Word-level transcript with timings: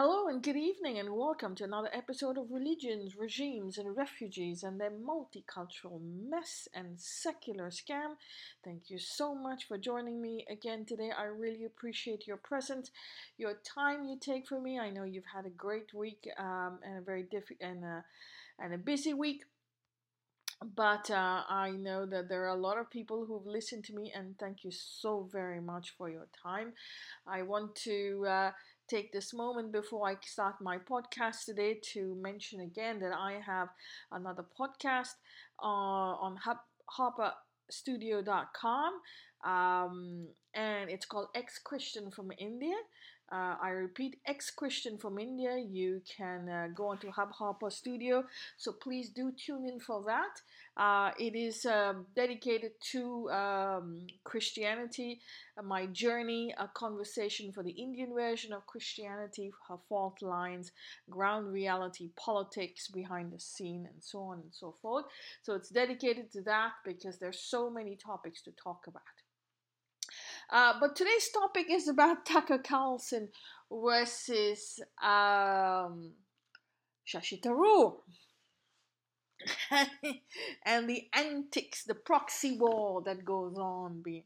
Hello 0.00 0.28
and 0.28 0.44
good 0.44 0.54
evening, 0.54 0.96
and 1.00 1.12
welcome 1.12 1.56
to 1.56 1.64
another 1.64 1.90
episode 1.92 2.38
of 2.38 2.52
Religions, 2.52 3.16
Regimes, 3.16 3.78
and 3.78 3.96
Refugees 3.96 4.62
and 4.62 4.80
their 4.80 4.92
multicultural 4.92 6.00
mess 6.00 6.68
and 6.72 7.00
secular 7.00 7.68
scam. 7.70 8.14
Thank 8.62 8.90
you 8.90 9.00
so 9.00 9.34
much 9.34 9.66
for 9.66 9.76
joining 9.76 10.22
me 10.22 10.46
again 10.48 10.84
today. 10.84 11.10
I 11.10 11.24
really 11.24 11.64
appreciate 11.64 12.28
your 12.28 12.36
presence, 12.36 12.92
your 13.38 13.54
time 13.54 14.04
you 14.04 14.16
take 14.20 14.46
for 14.46 14.60
me. 14.60 14.78
I 14.78 14.90
know 14.90 15.02
you've 15.02 15.34
had 15.34 15.46
a 15.46 15.50
great 15.50 15.92
week 15.92 16.28
um, 16.38 16.78
and 16.84 16.98
a 16.98 17.02
very 17.02 17.24
difficult 17.24 17.68
and 17.68 17.84
a, 17.84 18.04
and 18.60 18.72
a 18.72 18.78
busy 18.78 19.14
week 19.14 19.46
but 20.74 21.08
uh, 21.10 21.42
I 21.48 21.70
know 21.70 22.04
that 22.06 22.28
there 22.28 22.44
are 22.44 22.56
a 22.56 22.60
lot 22.60 22.78
of 22.78 22.90
people 22.90 23.24
who've 23.24 23.46
listened 23.46 23.84
to 23.84 23.94
me, 23.94 24.12
and 24.12 24.36
thank 24.38 24.64
you 24.64 24.72
so 24.72 25.28
very 25.30 25.60
much 25.60 25.94
for 25.96 26.10
your 26.10 26.26
time. 26.42 26.72
I 27.28 27.42
want 27.42 27.76
to 27.76 28.26
uh, 28.26 28.50
take 28.88 29.12
this 29.12 29.34
moment 29.34 29.70
before 29.72 30.08
I 30.08 30.16
start 30.22 30.54
my 30.60 30.78
podcast 30.78 31.44
today 31.44 31.78
to 31.92 32.14
mention 32.20 32.60
again 32.60 32.98
that 33.00 33.12
I 33.12 33.40
have 33.44 33.68
another 34.10 34.44
podcast 34.58 35.14
uh, 35.62 35.66
on 35.66 36.36
Hub, 36.36 36.56
HopperStudio.com, 36.98 38.92
um, 39.44 40.28
and 40.54 40.88
it's 40.90 41.04
called 41.04 41.28
Ex 41.34 41.58
Christian 41.58 42.10
from 42.10 42.32
India. 42.38 42.76
Uh, 43.30 43.56
I 43.60 43.70
repeat, 43.70 44.20
ex 44.26 44.50
Christian 44.50 44.96
from 44.96 45.18
India. 45.18 45.58
You 45.58 46.00
can 46.16 46.48
uh, 46.48 46.68
go 46.74 46.88
onto 46.88 47.10
Hubhopper 47.10 47.70
Studio. 47.70 48.24
So 48.56 48.72
please 48.72 49.10
do 49.10 49.32
tune 49.32 49.66
in 49.66 49.80
for 49.80 50.02
that. 50.06 50.40
Uh, 50.76 51.10
it 51.18 51.34
is 51.34 51.66
um, 51.66 52.06
dedicated 52.14 52.72
to 52.92 53.28
um, 53.30 54.06
Christianity, 54.24 55.20
uh, 55.58 55.62
my 55.62 55.86
journey, 55.86 56.54
a 56.56 56.68
conversation 56.68 57.52
for 57.52 57.62
the 57.62 57.72
Indian 57.72 58.14
version 58.14 58.52
of 58.52 58.66
Christianity, 58.66 59.50
her 59.68 59.76
fault 59.88 60.22
lines, 60.22 60.70
ground 61.10 61.52
reality, 61.52 62.10
politics 62.16 62.88
behind 62.88 63.32
the 63.32 63.40
scene, 63.40 63.88
and 63.92 64.02
so 64.02 64.20
on 64.20 64.38
and 64.38 64.52
so 64.52 64.74
forth. 64.80 65.04
So 65.42 65.54
it's 65.54 65.68
dedicated 65.68 66.30
to 66.32 66.42
that 66.42 66.72
because 66.84 67.18
there's 67.18 67.40
so 67.40 67.68
many 67.68 67.96
topics 67.96 68.40
to 68.42 68.52
talk 68.52 68.86
about. 68.86 69.17
Uh, 70.50 70.74
but 70.80 70.96
today's 70.96 71.28
topic 71.30 71.66
is 71.70 71.88
about 71.88 72.24
Tucker 72.26 72.58
Carlson 72.58 73.28
versus 73.70 74.80
um, 75.02 76.12
Shashi 77.06 77.40
Tharoor. 77.40 77.96
and 80.66 80.88
the 80.88 81.08
antics, 81.12 81.84
the 81.84 81.94
proxy 81.94 82.58
war 82.58 83.02
that 83.02 83.24
goes 83.24 83.56
on 83.56 84.02
be, 84.02 84.24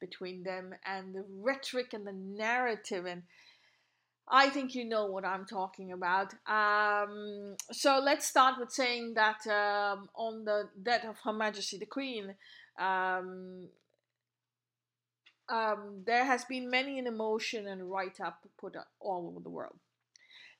between 0.00 0.42
them, 0.42 0.74
and 0.84 1.14
the 1.14 1.24
rhetoric 1.40 1.92
and 1.92 2.06
the 2.06 2.12
narrative. 2.12 3.06
And 3.06 3.22
I 4.26 4.48
think 4.48 4.74
you 4.74 4.84
know 4.84 5.06
what 5.06 5.24
I'm 5.24 5.44
talking 5.44 5.92
about. 5.92 6.34
Um, 6.46 7.56
so 7.70 8.00
let's 8.02 8.26
start 8.26 8.56
with 8.58 8.72
saying 8.72 9.14
that 9.14 9.46
um, 9.46 10.08
on 10.16 10.44
the 10.44 10.70
death 10.82 11.04
of 11.04 11.16
Her 11.22 11.32
Majesty 11.32 11.78
the 11.78 11.86
Queen, 11.86 12.34
um, 12.78 13.68
um, 15.48 16.02
there 16.06 16.24
has 16.24 16.44
been 16.44 16.70
many 16.70 16.98
an 16.98 17.06
emotion 17.06 17.66
and 17.66 17.90
write 17.90 18.20
up 18.20 18.46
put 18.58 18.76
all 19.00 19.28
over 19.28 19.40
the 19.40 19.50
world. 19.50 19.76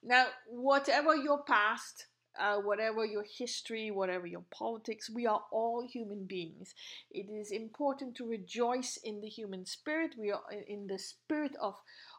Now, 0.03 0.27
whatever 0.49 1.17
your 1.17 1.43
past, 1.43 2.07
uh, 2.39 2.57
whatever 2.59 3.05
your 3.05 3.25
history, 3.25 3.91
whatever 3.91 4.27
your 4.27 4.45
politics, 4.51 5.11
we 5.11 5.27
are 5.27 5.43
all 5.51 5.87
human 5.87 6.25
beings. 6.25 6.75
It 7.11 7.29
is 7.31 7.51
important 7.51 8.15
to 8.17 8.29
rejoice 8.29 8.97
in 9.03 9.21
the 9.21 9.29
human 9.29 9.67
spirit. 9.67 10.15
We 10.17 10.31
are 10.31 10.43
in 10.67 10.87
the 10.87 10.99
spirit 10.99 11.57
of 11.61 11.75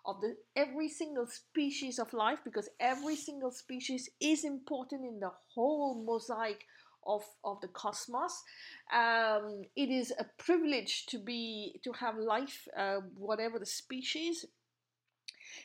of 0.05 0.21
the 0.21 0.37
every 0.55 0.89
single 0.89 1.27
species 1.27 1.99
of 1.99 2.13
life 2.13 2.39
because 2.43 2.69
every 2.79 3.15
single 3.15 3.51
species 3.51 4.09
is 4.19 4.43
important 4.43 5.05
in 5.05 5.19
the 5.19 5.31
whole 5.53 5.95
mosaic 5.95 6.65
of, 7.05 7.23
of 7.43 7.61
the 7.61 7.67
cosmos. 7.67 8.43
Um, 8.93 9.63
it 9.75 9.89
is 9.89 10.13
a 10.17 10.25
privilege 10.37 11.05
to 11.07 11.19
be 11.19 11.79
to 11.83 11.91
have 11.93 12.17
life, 12.17 12.67
uh, 12.77 12.97
whatever 13.15 13.59
the 13.59 13.65
species. 13.65 14.45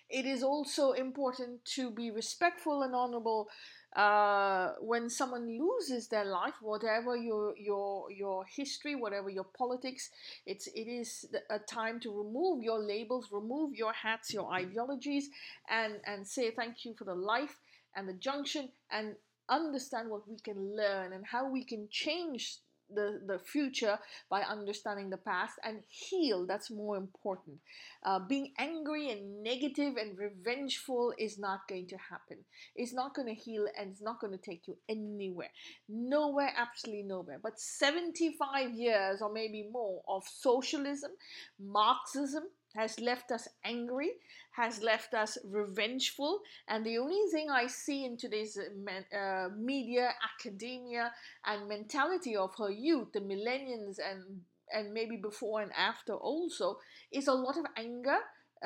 It 0.09 0.27
is 0.27 0.43
also 0.43 0.93
important 0.93 1.65
to 1.77 1.91
be 1.91 2.11
respectful 2.11 2.83
and 2.83 2.95
honorable 2.95 3.49
uh, 3.97 4.73
when 4.81 5.09
someone 5.09 5.47
loses 5.47 6.09
their 6.09 6.25
life, 6.25 6.55
whatever 6.61 7.17
your 7.17 7.57
your 7.57 8.11
your 8.11 8.45
history, 8.45 8.97
whatever 8.97 9.31
your 9.31 9.45
politics, 9.45 10.11
it's 10.47 10.67
it 10.69 10.89
is 10.89 11.27
a 11.49 11.61
time 11.61 12.01
to 12.01 12.11
remove 12.11 12.63
your 12.63 12.81
labels, 12.81 13.29
remove 13.31 13.75
your 13.75 13.93
hats, 13.93 14.33
your 14.33 14.53
ideologies, 14.53 15.31
and 15.71 15.95
and 16.07 16.27
say 16.27 16.51
thank 16.51 16.85
you 16.85 16.95
for 16.95 17.05
the 17.05 17.15
life 17.15 17.61
and 17.95 18.09
the 18.09 18.15
junction 18.15 18.69
and 18.91 19.15
understand 19.49 20.11
what 20.11 20.29
we 20.29 20.39
can 20.39 20.77
learn 20.77 21.13
and 21.13 21.25
how 21.27 21.51
we 21.51 21.65
can 21.65 21.89
change 21.91 22.59
the, 22.93 23.21
the 23.27 23.39
future 23.39 23.99
by 24.31 24.43
understanding 24.43 25.11
the 25.11 25.17
past 25.17 25.55
and 25.65 25.79
heal 25.89 26.47
that's 26.47 26.71
more 26.71 26.97
important. 26.97 27.57
Uh, 28.05 28.19
being 28.19 28.53
angry 28.59 29.11
and 29.11 29.43
negative 29.43 29.97
and 29.97 30.19
revengeful 30.19 31.13
is 31.19 31.39
not 31.39 31.61
going 31.69 31.87
to 31.89 31.97
happen. 31.97 32.39
It's 32.77 32.93
not 32.93 33.15
going 33.15 33.29
to 33.29 33.35
heal 33.35 33.67
and 33.79 33.91
it's 33.91 34.03
not 34.03 34.21
going 34.21 34.33
to 34.33 34.39
take 34.39 34.67
you 34.67 34.77
anywhere. 34.89 35.51
Nowhere 35.89 36.53
absolutely 36.57 37.05
nowhere. 37.05 37.41
But 37.43 37.59
75 37.59 38.73
years 38.73 39.23
or 39.23 39.33
maybe 39.33 39.69
more 39.71 40.03
of 40.09 40.25
socialism 40.27 41.13
marxism 41.59 42.45
has 42.75 42.99
left 43.01 43.31
us 43.31 43.49
angry, 43.65 44.11
has 44.53 44.83
left 44.83 45.15
us 45.15 45.39
revengeful. 45.45 46.41
And 46.69 46.85
the 46.85 46.99
only 46.99 47.31
thing 47.33 47.51
I 47.51 47.67
see 47.67 48.05
in 48.05 48.17
today's 48.17 48.59
uh, 48.59 49.17
uh, 49.17 49.49
media, 49.57 50.11
academia, 50.35 51.13
and 51.47 51.69
mentality 51.69 52.37
of 52.37 52.55
her 52.59 52.71
youth, 52.71 53.13
the 53.13 53.21
millennials, 53.21 53.99
and 53.99 54.43
and 54.73 54.93
maybe 54.93 55.17
before 55.17 55.61
and 55.61 55.73
after 55.77 56.15
also, 56.15 56.79
is 57.13 57.29
a 57.29 57.33
lot 57.33 57.57
of 57.57 57.67
anger, 57.77 58.17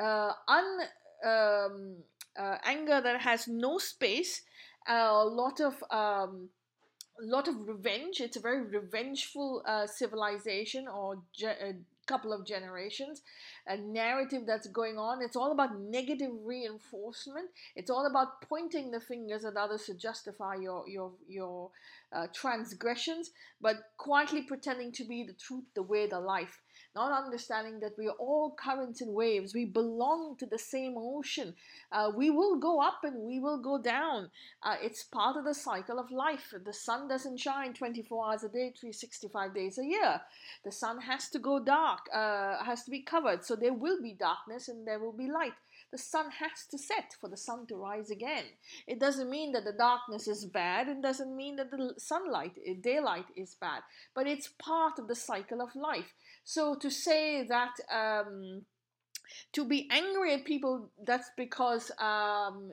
uh, 0.01 0.31
un, 0.47 0.79
um, 1.25 1.95
uh, 2.39 2.57
anger 2.63 3.01
that 3.01 3.21
has 3.21 3.47
no 3.47 3.77
space, 3.77 4.41
a 4.87 5.23
lot 5.23 5.59
of 5.59 5.83
um, 5.91 6.49
lot 7.21 7.47
of 7.47 7.67
revenge. 7.67 8.21
It's 8.21 8.37
a 8.37 8.39
very 8.39 8.61
revengeful 8.61 9.61
uh, 9.65 9.87
civilization 9.87 10.87
or 10.87 11.17
ge- 11.33 11.43
uh, 11.43 11.73
couple 12.09 12.33
of 12.33 12.45
generations, 12.45 13.21
a 13.67 13.77
narrative 13.77 14.43
that's 14.47 14.67
going 14.67 14.97
on. 14.97 15.21
It's 15.21 15.35
all 15.35 15.51
about 15.51 15.79
negative 15.79 16.31
reinforcement. 16.43 17.49
It's 17.75 17.91
all 17.91 18.05
about 18.07 18.41
pointing 18.41 18.91
the 18.91 18.99
fingers 18.99 19.45
at 19.45 19.55
others 19.55 19.85
to 19.85 19.93
justify 19.93 20.55
your 20.55 20.79
your 20.95 21.11
your 21.27 21.69
uh, 22.11 22.27
transgressions, 22.33 23.31
but 23.61 23.77
quietly 23.97 24.41
pretending 24.41 24.91
to 24.93 25.03
be 25.03 25.23
the 25.23 25.37
truth, 25.45 25.65
the 25.75 25.83
way, 25.83 26.07
the 26.07 26.19
life 26.19 26.55
not 26.95 27.11
understanding 27.11 27.79
that 27.79 27.97
we 27.97 28.07
are 28.07 28.15
all 28.19 28.55
currents 28.59 29.01
and 29.01 29.13
waves. 29.13 29.53
We 29.53 29.65
belong 29.65 30.35
to 30.37 30.45
the 30.45 30.57
same 30.57 30.95
ocean. 30.97 31.53
Uh, 31.91 32.11
we 32.15 32.29
will 32.29 32.57
go 32.57 32.81
up 32.81 33.03
and 33.03 33.27
we 33.27 33.39
will 33.39 33.61
go 33.61 33.81
down. 33.81 34.29
Uh, 34.63 34.75
it's 34.81 35.03
part 35.03 35.37
of 35.37 35.45
the 35.45 35.53
cycle 35.53 35.99
of 35.99 36.11
life. 36.11 36.53
The 36.65 36.73
sun 36.73 37.07
doesn't 37.07 37.37
shine 37.37 37.73
24 37.73 38.25
hours 38.25 38.43
a 38.43 38.49
day, 38.49 38.73
365 38.79 39.53
days 39.53 39.77
a 39.77 39.85
year. 39.85 40.21
The 40.63 40.71
sun 40.71 40.99
has 41.01 41.29
to 41.29 41.39
go 41.39 41.59
dark, 41.59 42.01
uh, 42.13 42.63
has 42.63 42.83
to 42.83 42.91
be 42.91 43.01
covered. 43.01 43.45
So 43.45 43.55
there 43.55 43.73
will 43.73 44.01
be 44.01 44.13
darkness 44.13 44.67
and 44.67 44.87
there 44.87 44.99
will 44.99 45.13
be 45.13 45.29
light 45.29 45.53
the 45.91 45.97
sun 45.97 46.29
has 46.39 46.65
to 46.71 46.77
set 46.77 47.15
for 47.19 47.29
the 47.29 47.37
sun 47.37 47.65
to 47.67 47.75
rise 47.75 48.11
again. 48.11 48.43
It 48.87 48.99
doesn't 48.99 49.29
mean 49.29 49.51
that 49.53 49.65
the 49.65 49.73
darkness 49.73 50.27
is 50.27 50.45
bad, 50.45 50.87
it 50.87 51.01
doesn't 51.01 51.35
mean 51.35 51.55
that 51.57 51.71
the 51.71 51.93
sunlight, 51.97 52.57
eh, 52.65 52.75
daylight 52.81 53.25
is 53.35 53.55
bad, 53.59 53.81
but 54.13 54.27
it's 54.27 54.49
part 54.59 54.99
of 54.99 55.07
the 55.07 55.15
cycle 55.15 55.61
of 55.61 55.75
life. 55.75 56.13
So 56.43 56.75
to 56.75 56.89
say 56.89 57.43
that, 57.43 57.73
um, 57.91 58.65
to 59.53 59.65
be 59.65 59.87
angry 59.91 60.33
at 60.33 60.45
people, 60.45 60.89
that's 61.05 61.29
because 61.37 61.91
um, 61.99 62.71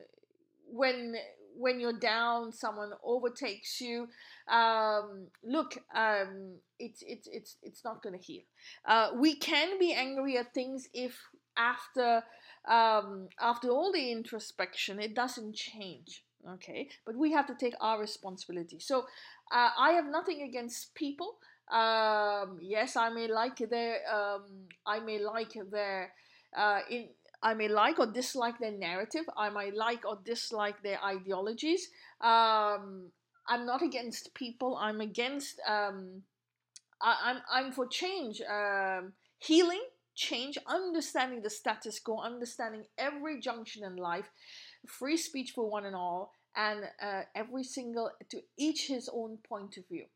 when 0.71 1.17
when 1.59 1.81
you're 1.81 1.99
down, 1.99 2.53
someone 2.53 2.91
overtakes 3.03 3.81
you. 3.81 4.09
Um, 4.49 5.29
look, 5.43 5.79
um, 5.95 6.57
it's 6.79 7.03
it's 7.07 7.29
it's 7.33 7.57
it's 7.63 7.85
not 7.85 8.03
going 8.03 8.19
to 8.19 8.23
heal. 8.23 8.43
Uh, 8.85 9.11
we 9.15 9.37
can 9.37 9.79
be 9.79 9.93
angry 9.93 10.37
at 10.37 10.53
things 10.53 10.89
if 10.93 11.19
after 11.57 12.23
um, 12.67 13.29
after 13.41 13.71
all 13.71 13.93
the 13.93 14.11
introspection, 14.11 15.01
it 15.01 15.15
doesn't 15.15 15.55
change. 15.55 16.23
Okay, 16.55 16.89
but 17.05 17.17
we 17.17 17.33
have 17.33 17.47
to 17.47 17.55
take 17.55 17.75
our 17.81 18.01
responsibility. 18.01 18.79
So 18.79 19.01
uh, 19.51 19.71
I 19.77 19.93
have 19.93 20.07
nothing 20.07 20.43
against 20.43 20.95
people. 20.95 21.39
Um, 21.73 22.59
yes, 22.61 22.97
I 22.97 23.09
may 23.09 23.27
like 23.27 23.59
their, 23.59 23.99
um, 24.09 24.45
I 24.87 25.01
may 25.01 25.19
like 25.19 25.57
their, 25.73 26.13
uh, 26.57 26.81
in, 26.89 27.09
I 27.43 27.55
may 27.55 27.69
like 27.69 27.99
or 27.99 28.07
dislike 28.07 28.59
their 28.59 28.71
narrative. 28.71 29.25
I 29.37 29.51
might 29.51 29.75
like 29.75 30.07
or 30.07 30.19
dislike 30.25 30.83
their 30.83 31.03
ideologies. 31.03 31.89
Um, 32.21 33.11
I'm 33.49 33.67
not 33.67 33.83
against 33.83 34.35
people. 34.35 34.77
I'm 34.77 35.01
against. 35.01 35.61
Um, 35.67 36.23
I, 37.01 37.31
am 37.31 37.37
I'm, 37.51 37.67
I'm 37.67 37.73
for 37.73 37.87
change, 37.87 38.41
um, 38.43 39.13
healing, 39.39 39.83
change, 40.17 40.59
understanding 40.67 41.43
the 41.43 41.51
status 41.51 42.01
quo, 42.01 42.19
understanding 42.19 42.85
every 42.99 43.41
junction 43.41 43.85
in 43.85 43.97
life, 43.97 44.31
free 44.87 45.17
speech 45.17 45.53
for 45.53 45.71
one 45.71 45.85
and 45.85 45.95
all, 45.95 46.33
and 46.57 46.81
uh, 47.01 47.23
every 47.35 47.63
single 47.63 48.11
to 48.31 48.41
each 48.57 48.89
his 48.89 49.09
own 49.13 49.39
point 49.49 49.77
of 49.77 49.87
view. 49.89 50.07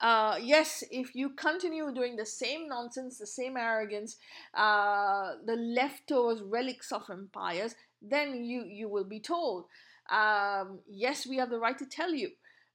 Uh, 0.00 0.38
yes, 0.40 0.82
if 0.90 1.14
you 1.14 1.30
continue 1.30 1.92
doing 1.94 2.16
the 2.16 2.26
same 2.26 2.68
nonsense, 2.68 3.18
the 3.18 3.26
same 3.26 3.56
arrogance, 3.56 4.16
uh, 4.54 5.34
the 5.46 5.56
leftovers, 5.56 6.42
relics 6.42 6.92
of 6.92 7.02
empires, 7.10 7.74
then 8.00 8.44
you 8.44 8.64
you 8.64 8.88
will 8.88 9.04
be 9.04 9.20
told. 9.20 9.66
Um, 10.10 10.80
yes, 10.88 11.26
we 11.26 11.36
have 11.36 11.50
the 11.50 11.58
right 11.58 11.78
to 11.78 11.86
tell 11.86 12.12
you. 12.12 12.30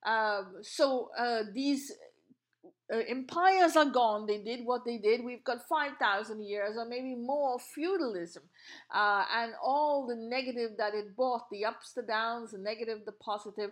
Um, 0.06 0.58
so 0.62 1.10
uh, 1.18 1.44
these 1.54 1.92
uh, 2.94 3.00
empires 3.07 3.75
are 3.75 3.89
gone. 3.89 4.25
They 4.25 4.38
did 4.38 4.66
what 4.66 4.86
they 4.86 4.98
did. 4.98 5.24
We've 5.24 5.44
got 5.44 5.68
5,000 5.68 6.44
years 6.44 6.78
or 6.78 6.86
maybe 6.86 7.16
more 7.16 7.60
feudalism 7.60 8.44
uh, 8.94 9.25
and 9.36 9.54
all 9.62 10.07
the 10.07 10.16
negative 10.16 10.78
that 10.78 10.94
it 10.94 11.16
brought 11.16 11.50
the 11.51 11.66
ups, 11.66 11.94
the 11.94 12.04
downs, 12.04 12.51
the 12.51 12.57
negative, 12.57 13.00
the 13.06 13.12
positive. 13.12 13.72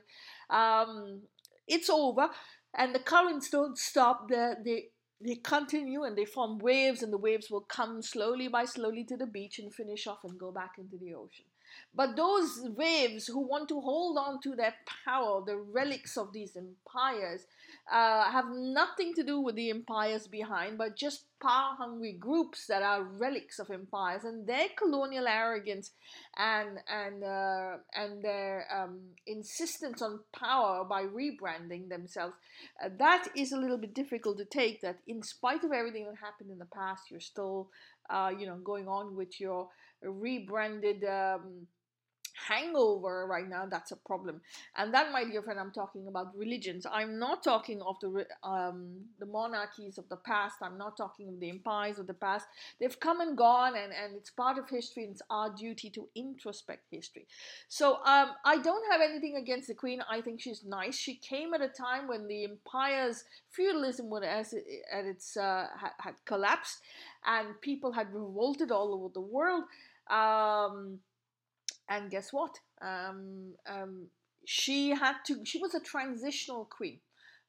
Um, 0.50 1.22
it's 1.68 1.90
over. 1.90 2.30
And 2.78 2.94
the 2.94 3.00
currents 3.00 3.50
don't 3.50 3.78
stop. 3.78 4.28
They, 4.30 4.54
they, 4.64 4.84
they 5.22 5.36
continue 5.36 6.04
and 6.04 6.18
they 6.18 6.26
form 6.26 6.60
waves, 6.60 7.02
and 7.02 7.14
the 7.14 7.18
waves 7.18 7.50
will 7.50 7.62
come 7.62 8.02
slowly 8.02 8.50
by 8.50 8.66
slowly 8.66 9.06
to 9.06 9.16
the 9.16 9.26
beach 9.26 9.60
and 9.60 9.74
finish 9.74 10.08
off 10.08 10.20
and 10.26 10.38
go 10.38 10.52
back 10.52 10.74
into 10.78 10.98
the 10.98 11.14
ocean. 11.14 11.46
But 11.94 12.16
those 12.16 12.62
waves 12.76 13.28
who 13.28 13.40
want 13.40 13.70
to 13.70 13.80
hold 13.80 14.18
on 14.18 14.42
to 14.42 14.56
their 14.56 14.76
power, 15.06 15.44
the 15.46 15.58
relics 15.58 16.18
of 16.18 16.34
these 16.34 16.58
empires, 16.58 17.46
uh, 17.92 18.32
have 18.32 18.46
nothing 18.50 19.14
to 19.14 19.24
do 19.24 19.40
with 19.40 19.56
the 19.56 19.70
empires 19.70 20.28
behind, 20.28 20.78
but 20.78 20.96
just 20.96 21.26
power 21.40 21.76
hungry 21.78 22.14
groups 22.14 22.66
that 22.68 22.82
are 22.82 23.04
relics 23.04 23.60
of 23.60 23.70
empires 23.70 24.24
and 24.24 24.48
their 24.48 24.68
colonial 24.76 25.28
arrogance 25.28 25.92
and 26.38 26.80
and 26.90 27.24
uh, 27.24 27.78
and 27.94 28.24
their 28.24 28.66
um, 28.74 29.00
insistence 29.28 30.02
on 30.02 30.20
power 30.38 30.84
by 30.84 31.04
rebranding 31.04 31.88
themselves. 31.88 32.36
Uh, 32.84 32.90
that 32.98 33.28
is 33.36 33.52
a 33.52 33.58
little 33.58 33.78
bit 33.78 33.94
difficult 33.94 34.38
to 34.38 34.46
take. 34.46 34.82
That 34.82 34.98
in 35.08 35.22
spite 35.22 35.64
of 35.64 35.72
everything 35.72 36.06
that 36.06 36.16
happened 36.16 36.50
in 36.50 36.58
the 36.58 36.66
past, 36.66 37.12
you're 37.12 37.20
still, 37.20 37.70
uh, 38.10 38.32
you 38.38 38.48
know, 38.48 38.58
going 38.58 38.88
on 38.88 39.16
with 39.16 39.40
your 39.40 39.70
rebranded. 40.06 41.04
Um, 41.04 41.68
hangover 42.36 43.26
right 43.28 43.48
now 43.48 43.66
that's 43.66 43.92
a 43.92 43.96
problem. 43.96 44.42
And 44.76 44.94
that 44.94 45.12
my 45.12 45.24
dear 45.24 45.42
friend 45.42 45.60
i'm 45.60 45.72
talking 45.72 46.08
about 46.08 46.36
religions. 46.36 46.86
I'm 46.92 47.18
not 47.18 47.44
talking 47.44 47.82
of 47.82 47.98
the 48.02 48.26
um, 48.44 48.98
the 49.20 49.26
monarchies 49.26 49.98
of 49.98 50.08
the 50.10 50.18
past. 50.18 50.56
I'm 50.62 50.78
not 50.78 50.98
talking 50.98 51.30
of 51.30 51.40
the 51.40 51.50
empires 51.50 52.00
of 52.00 52.08
the 52.08 52.14
past. 52.14 52.48
They've 52.80 53.00
come 53.00 53.22
and 53.22 53.38
gone 53.38 53.76
and 53.76 53.92
and 53.94 54.16
it's 54.16 54.30
part 54.30 54.58
of 54.58 54.70
history 54.70 55.04
and 55.04 55.14
it's 55.14 55.22
our 55.30 55.54
duty 55.54 55.90
to 55.92 56.08
introspect 56.16 56.84
history. 56.92 57.28
So 57.68 57.96
um, 58.06 58.32
i 58.44 58.58
don't 58.58 58.92
have 58.92 59.02
anything 59.02 59.38
against 59.38 59.68
the 59.68 59.74
queen. 59.74 60.02
I 60.10 60.22
think 60.22 60.42
she's 60.42 60.64
nice. 60.64 60.96
She 60.96 61.16
came 61.16 61.54
at 61.54 61.62
a 61.62 61.70
time 61.70 62.08
when 62.08 62.28
the 62.28 62.44
empire's 62.44 63.24
feudalism 63.52 64.10
was 64.10 64.24
as 64.24 64.54
at 64.92 65.06
its 65.06 65.38
uh, 65.38 65.68
had, 65.80 65.92
had 66.00 66.16
collapsed 66.26 66.82
and 67.26 67.60
people 67.62 67.92
had 67.92 68.14
revolted 68.14 68.72
all 68.72 68.94
over 68.94 69.10
the 69.14 69.22
world 69.22 69.64
um, 70.10 71.00
and 71.90 72.10
guess 72.10 72.32
what? 72.32 72.60
Um, 72.82 73.54
um, 73.68 74.08
she 74.46 74.90
had 74.90 75.16
to. 75.28 75.44
She 75.46 75.60
was 75.60 75.74
a 75.74 75.80
transitional 75.80 76.66
queen. 76.66 77.00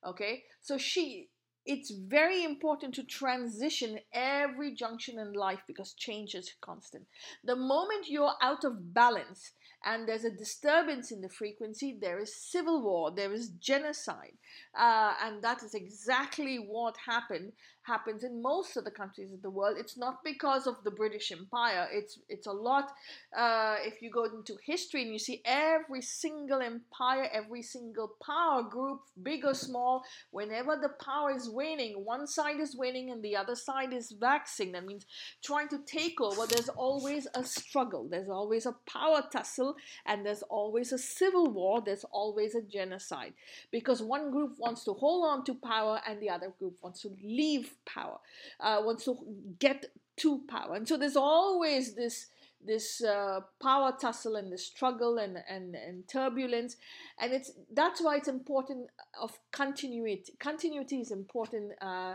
Okay, 0.07 0.45
so 0.61 0.79
she. 0.79 1.29
It's 1.69 1.91
very 1.91 2.45
important 2.45 2.95
to 2.95 3.03
transition 3.03 3.99
every 4.13 4.73
junction 4.73 5.19
in 5.19 5.33
life 5.33 5.63
because 5.67 5.95
change 5.95 6.37
is 6.37 6.55
constant. 6.61 7.07
The 7.43 7.57
moment 7.57 8.07
you're 8.09 8.35
out 8.41 8.63
of 8.63 8.95
balance 8.95 9.51
and 9.85 10.09
there's 10.09 10.23
a 10.23 10.31
disturbance 10.31 11.11
in 11.11 11.23
the 11.23 11.29
frequency, 11.29 11.99
there 12.01 12.21
is 12.21 12.37
civil 12.37 12.83
war, 12.85 13.11
there 13.11 13.33
is 13.33 13.49
genocide, 13.61 14.39
uh, 14.79 15.15
and 15.25 15.43
that 15.43 15.65
is 15.65 15.75
exactly 15.75 16.57
what 16.57 16.97
happened 17.05 17.51
happens 17.87 18.25
in 18.25 18.43
most 18.43 18.77
of 18.77 18.85
the 18.85 18.91
countries 18.91 19.33
of 19.33 19.43
the 19.43 19.51
world. 19.51 19.77
It's 19.79 19.97
not 19.97 20.25
because 20.25 20.67
of 20.67 20.77
the 20.85 20.91
British 20.91 21.31
Empire. 21.33 21.89
It's 21.93 22.19
it's 22.29 22.47
a 22.47 22.53
lot. 22.53 22.93
Uh, 23.37 23.77
if 23.85 24.03
you 24.03 24.11
go 24.11 24.25
into 24.25 24.57
history 24.65 25.03
and 25.03 25.13
you 25.13 25.19
see 25.19 25.43
every 25.45 26.03
single 26.03 26.61
empire, 26.61 27.29
every 27.33 27.63
single 27.63 28.13
power 28.25 28.63
group, 28.63 29.01
big 29.23 29.45
or 29.45 29.55
small, 29.55 30.05
whenever 30.31 30.77
the 30.77 30.91
power 31.05 31.31
is 31.31 31.49
waning, 31.49 32.05
one 32.05 32.27
side 32.27 32.61
is 32.61 32.75
winning 32.77 33.11
and 33.11 33.23
the 33.23 33.37
other 33.37 33.55
side 33.55 33.93
is 33.93 34.15
waxing. 34.21 34.73
That 34.73 34.85
means 34.85 35.07
trying 35.43 35.69
to 35.69 35.79
take 35.87 36.21
over. 36.21 36.47
There's 36.47 36.69
always 36.69 37.27
a 37.35 37.45
struggle. 37.45 38.09
There's 38.11 38.29
always 38.29 38.67
a 38.67 38.75
power 38.91 39.23
tussle, 39.33 39.77
and 40.05 40.27
there's 40.27 40.43
always 40.43 40.93
a 40.93 40.99
civil 40.99 41.47
war. 41.47 41.83
There's 41.85 42.05
always 42.11 42.55
a 42.55 42.63
genocide 42.63 43.35
because 43.71 44.03
one 44.03 44.31
group 44.31 44.55
wants 44.59 44.85
to 44.85 44.93
hold 44.93 45.27
on 45.27 45.45
to 45.45 45.55
power 45.55 46.01
and 46.07 46.21
the 46.21 46.31
other 46.31 46.53
group 46.59 46.75
wants 46.83 47.03
to 47.03 47.11
leave 47.23 47.76
power, 47.85 48.19
uh, 48.61 48.81
wants 48.85 49.05
to 49.05 49.19
get 49.59 49.87
to 50.19 50.41
power. 50.49 50.75
And 50.75 50.89
so 50.89 50.97
there's 50.97 51.17
always 51.17 51.95
this 51.95 52.29
this 52.65 53.03
uh, 53.03 53.41
power 53.63 53.95
tussle 54.01 54.37
and 54.37 54.53
the 54.53 54.59
struggle 54.59 55.19
and, 55.19 55.39
and, 55.49 55.75
and 55.75 56.09
turbulence 56.09 56.77
and 57.21 57.33
it's 57.33 57.53
that's 57.73 58.03
why 58.03 58.17
it's 58.17 58.29
important 58.29 58.89
of 59.21 59.39
continuity 59.53 60.33
continuity 60.41 61.01
is 61.01 61.11
important 61.11 61.73
uh, 61.81 62.15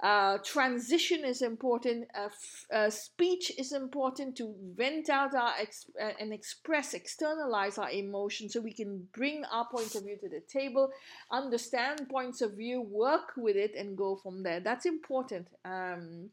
uh, 0.00 0.38
transition 0.38 1.24
is 1.24 1.42
important. 1.42 2.08
Uh, 2.14 2.26
f- 2.26 2.66
uh, 2.72 2.90
speech 2.90 3.52
is 3.58 3.72
important 3.72 4.36
to 4.36 4.54
vent 4.76 5.08
out 5.08 5.34
our 5.34 5.52
ex- 5.60 5.90
uh, 6.00 6.10
and 6.18 6.32
express, 6.32 6.94
externalize 6.94 7.78
our 7.78 7.90
emotions 7.90 8.52
so 8.52 8.60
we 8.60 8.72
can 8.72 9.06
bring 9.12 9.44
our 9.52 9.66
point 9.70 9.94
of 9.94 10.04
view 10.04 10.16
to 10.20 10.28
the 10.28 10.40
table, 10.48 10.90
understand 11.30 12.08
points 12.08 12.40
of 12.40 12.56
view, 12.56 12.80
work 12.80 13.32
with 13.36 13.56
it, 13.56 13.74
and 13.76 13.96
go 13.96 14.16
from 14.16 14.42
there. 14.42 14.60
That's 14.60 14.86
important. 14.86 15.48
Um, 15.64 16.30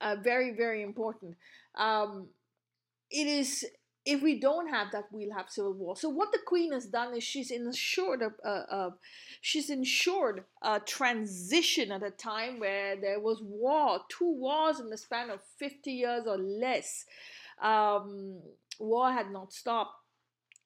uh, 0.00 0.16
very, 0.22 0.52
very 0.54 0.82
important. 0.82 1.36
Um, 1.74 2.28
it 3.10 3.26
is 3.26 3.64
if 4.08 4.22
we 4.22 4.40
don't 4.40 4.68
have 4.68 4.90
that, 4.92 5.04
we'll 5.12 5.36
have 5.36 5.50
civil 5.50 5.74
war. 5.74 5.94
So 5.94 6.08
what 6.08 6.32
the 6.32 6.38
queen 6.46 6.72
has 6.72 6.86
done 6.86 7.14
is 7.14 7.22
she's 7.22 7.50
ensured 7.50 8.22
a, 8.22 8.32
a, 8.48 8.52
a 8.78 8.94
she's 9.42 9.68
ensured 9.68 10.44
a 10.62 10.80
transition 10.80 11.92
at 11.92 12.02
a 12.02 12.10
time 12.10 12.58
where 12.58 12.96
there 12.96 13.20
was 13.20 13.42
war, 13.42 14.00
two 14.08 14.32
wars 14.44 14.80
in 14.80 14.88
the 14.88 14.96
span 14.96 15.28
of 15.28 15.40
fifty 15.58 15.92
years 15.92 16.24
or 16.26 16.38
less. 16.38 17.04
Um, 17.60 18.40
war 18.78 19.12
had 19.12 19.30
not 19.30 19.52
stopped. 19.52 19.96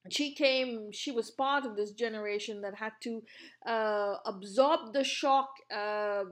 She 0.09 0.35
came. 0.35 0.93
She 0.93 1.11
was 1.11 1.28
part 1.31 1.66
of 1.66 1.75
this 1.75 1.93
generation 2.05 2.61
that 2.62 2.76
had 2.76 2.93
to 3.02 3.23
uh, 3.66 4.14
absorb 4.25 4.93
the 4.93 5.05
shock 5.05 5.50
uh, 5.83 6.25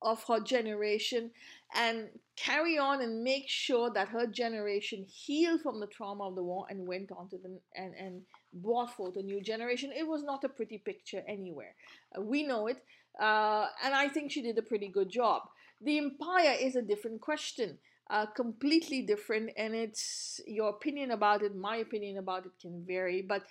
of 0.00 0.24
her 0.28 0.40
generation 0.40 1.32
and 1.74 2.08
carry 2.44 2.78
on 2.78 3.02
and 3.02 3.22
make 3.22 3.48
sure 3.48 3.90
that 3.90 4.08
her 4.08 4.26
generation 4.26 5.04
healed 5.08 5.60
from 5.60 5.80
the 5.80 5.86
trauma 5.86 6.28
of 6.28 6.34
the 6.34 6.42
war 6.42 6.66
and 6.70 6.86
went 6.86 7.10
on 7.12 7.28
to 7.28 7.38
the 7.38 7.60
and 7.74 7.94
and 7.94 8.22
brought 8.52 8.94
forth 8.96 9.16
a 9.16 9.22
new 9.22 9.40
generation. 9.42 9.92
It 9.94 10.06
was 10.06 10.22
not 10.22 10.44
a 10.44 10.48
pretty 10.48 10.78
picture 10.78 11.22
anywhere. 11.28 11.74
Uh, 12.16 12.22
we 12.22 12.46
know 12.46 12.66
it, 12.66 12.82
uh, 13.20 13.66
and 13.84 13.94
I 13.94 14.08
think 14.08 14.30
she 14.30 14.42
did 14.42 14.58
a 14.58 14.62
pretty 14.62 14.88
good 14.88 15.10
job. 15.10 15.42
The 15.82 15.98
empire 15.98 16.56
is 16.60 16.76
a 16.76 16.82
different 16.82 17.20
question. 17.20 17.78
Uh, 18.10 18.26
completely 18.26 19.02
different, 19.02 19.50
and 19.56 19.72
it's 19.72 20.40
your 20.44 20.70
opinion 20.70 21.12
about 21.12 21.42
it. 21.42 21.54
My 21.54 21.76
opinion 21.76 22.18
about 22.18 22.44
it 22.44 22.50
can 22.60 22.84
vary, 22.84 23.22
but 23.22 23.44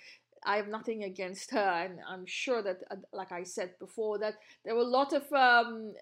I 0.44 0.56
have 0.56 0.68
nothing 0.68 1.04
against 1.04 1.50
her, 1.50 1.58
and 1.58 2.00
I'm 2.08 2.24
sure 2.24 2.62
that, 2.62 2.82
uh, 2.90 2.96
like 3.12 3.30
I 3.30 3.42
said 3.42 3.78
before, 3.78 4.18
that 4.18 4.34
there 4.64 4.74
were 4.74 4.80
a 4.80 4.84
lot 4.84 5.12
of 5.12 5.30
um, 5.32 5.92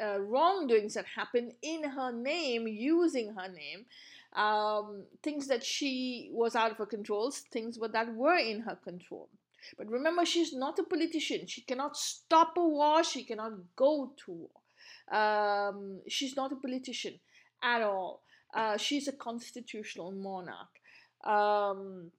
uh, 0.00 0.20
wrongdoings 0.20 0.94
that 0.94 1.04
happened 1.04 1.54
in 1.62 1.82
her 1.82 2.12
name, 2.12 2.68
using 2.68 3.34
her 3.34 3.48
name, 3.48 3.86
um, 4.34 5.02
things 5.22 5.48
that 5.48 5.64
she 5.64 6.30
was 6.32 6.54
out 6.54 6.70
of 6.70 6.78
her 6.78 6.86
control, 6.86 7.30
things 7.30 7.78
that 7.92 8.14
were 8.14 8.38
in 8.38 8.60
her 8.60 8.76
control. 8.76 9.28
But 9.76 9.88
remember, 9.88 10.24
she's 10.24 10.52
not 10.52 10.78
a 10.78 10.84
politician. 10.84 11.46
She 11.46 11.62
cannot 11.62 11.96
stop 11.96 12.56
a 12.56 12.66
war. 12.66 13.04
She 13.04 13.24
cannot 13.24 13.52
go 13.76 14.12
to 14.24 14.32
war. 14.32 14.50
Um, 15.20 16.00
she's 16.08 16.36
not 16.36 16.52
a 16.52 16.56
politician 16.56 17.14
at 17.62 17.82
all. 17.82 18.22
Uh, 18.54 18.76
she's 18.76 19.08
a 19.08 19.12
constitutional 19.12 20.12
monarch. 20.12 20.80
Um, 21.24 22.10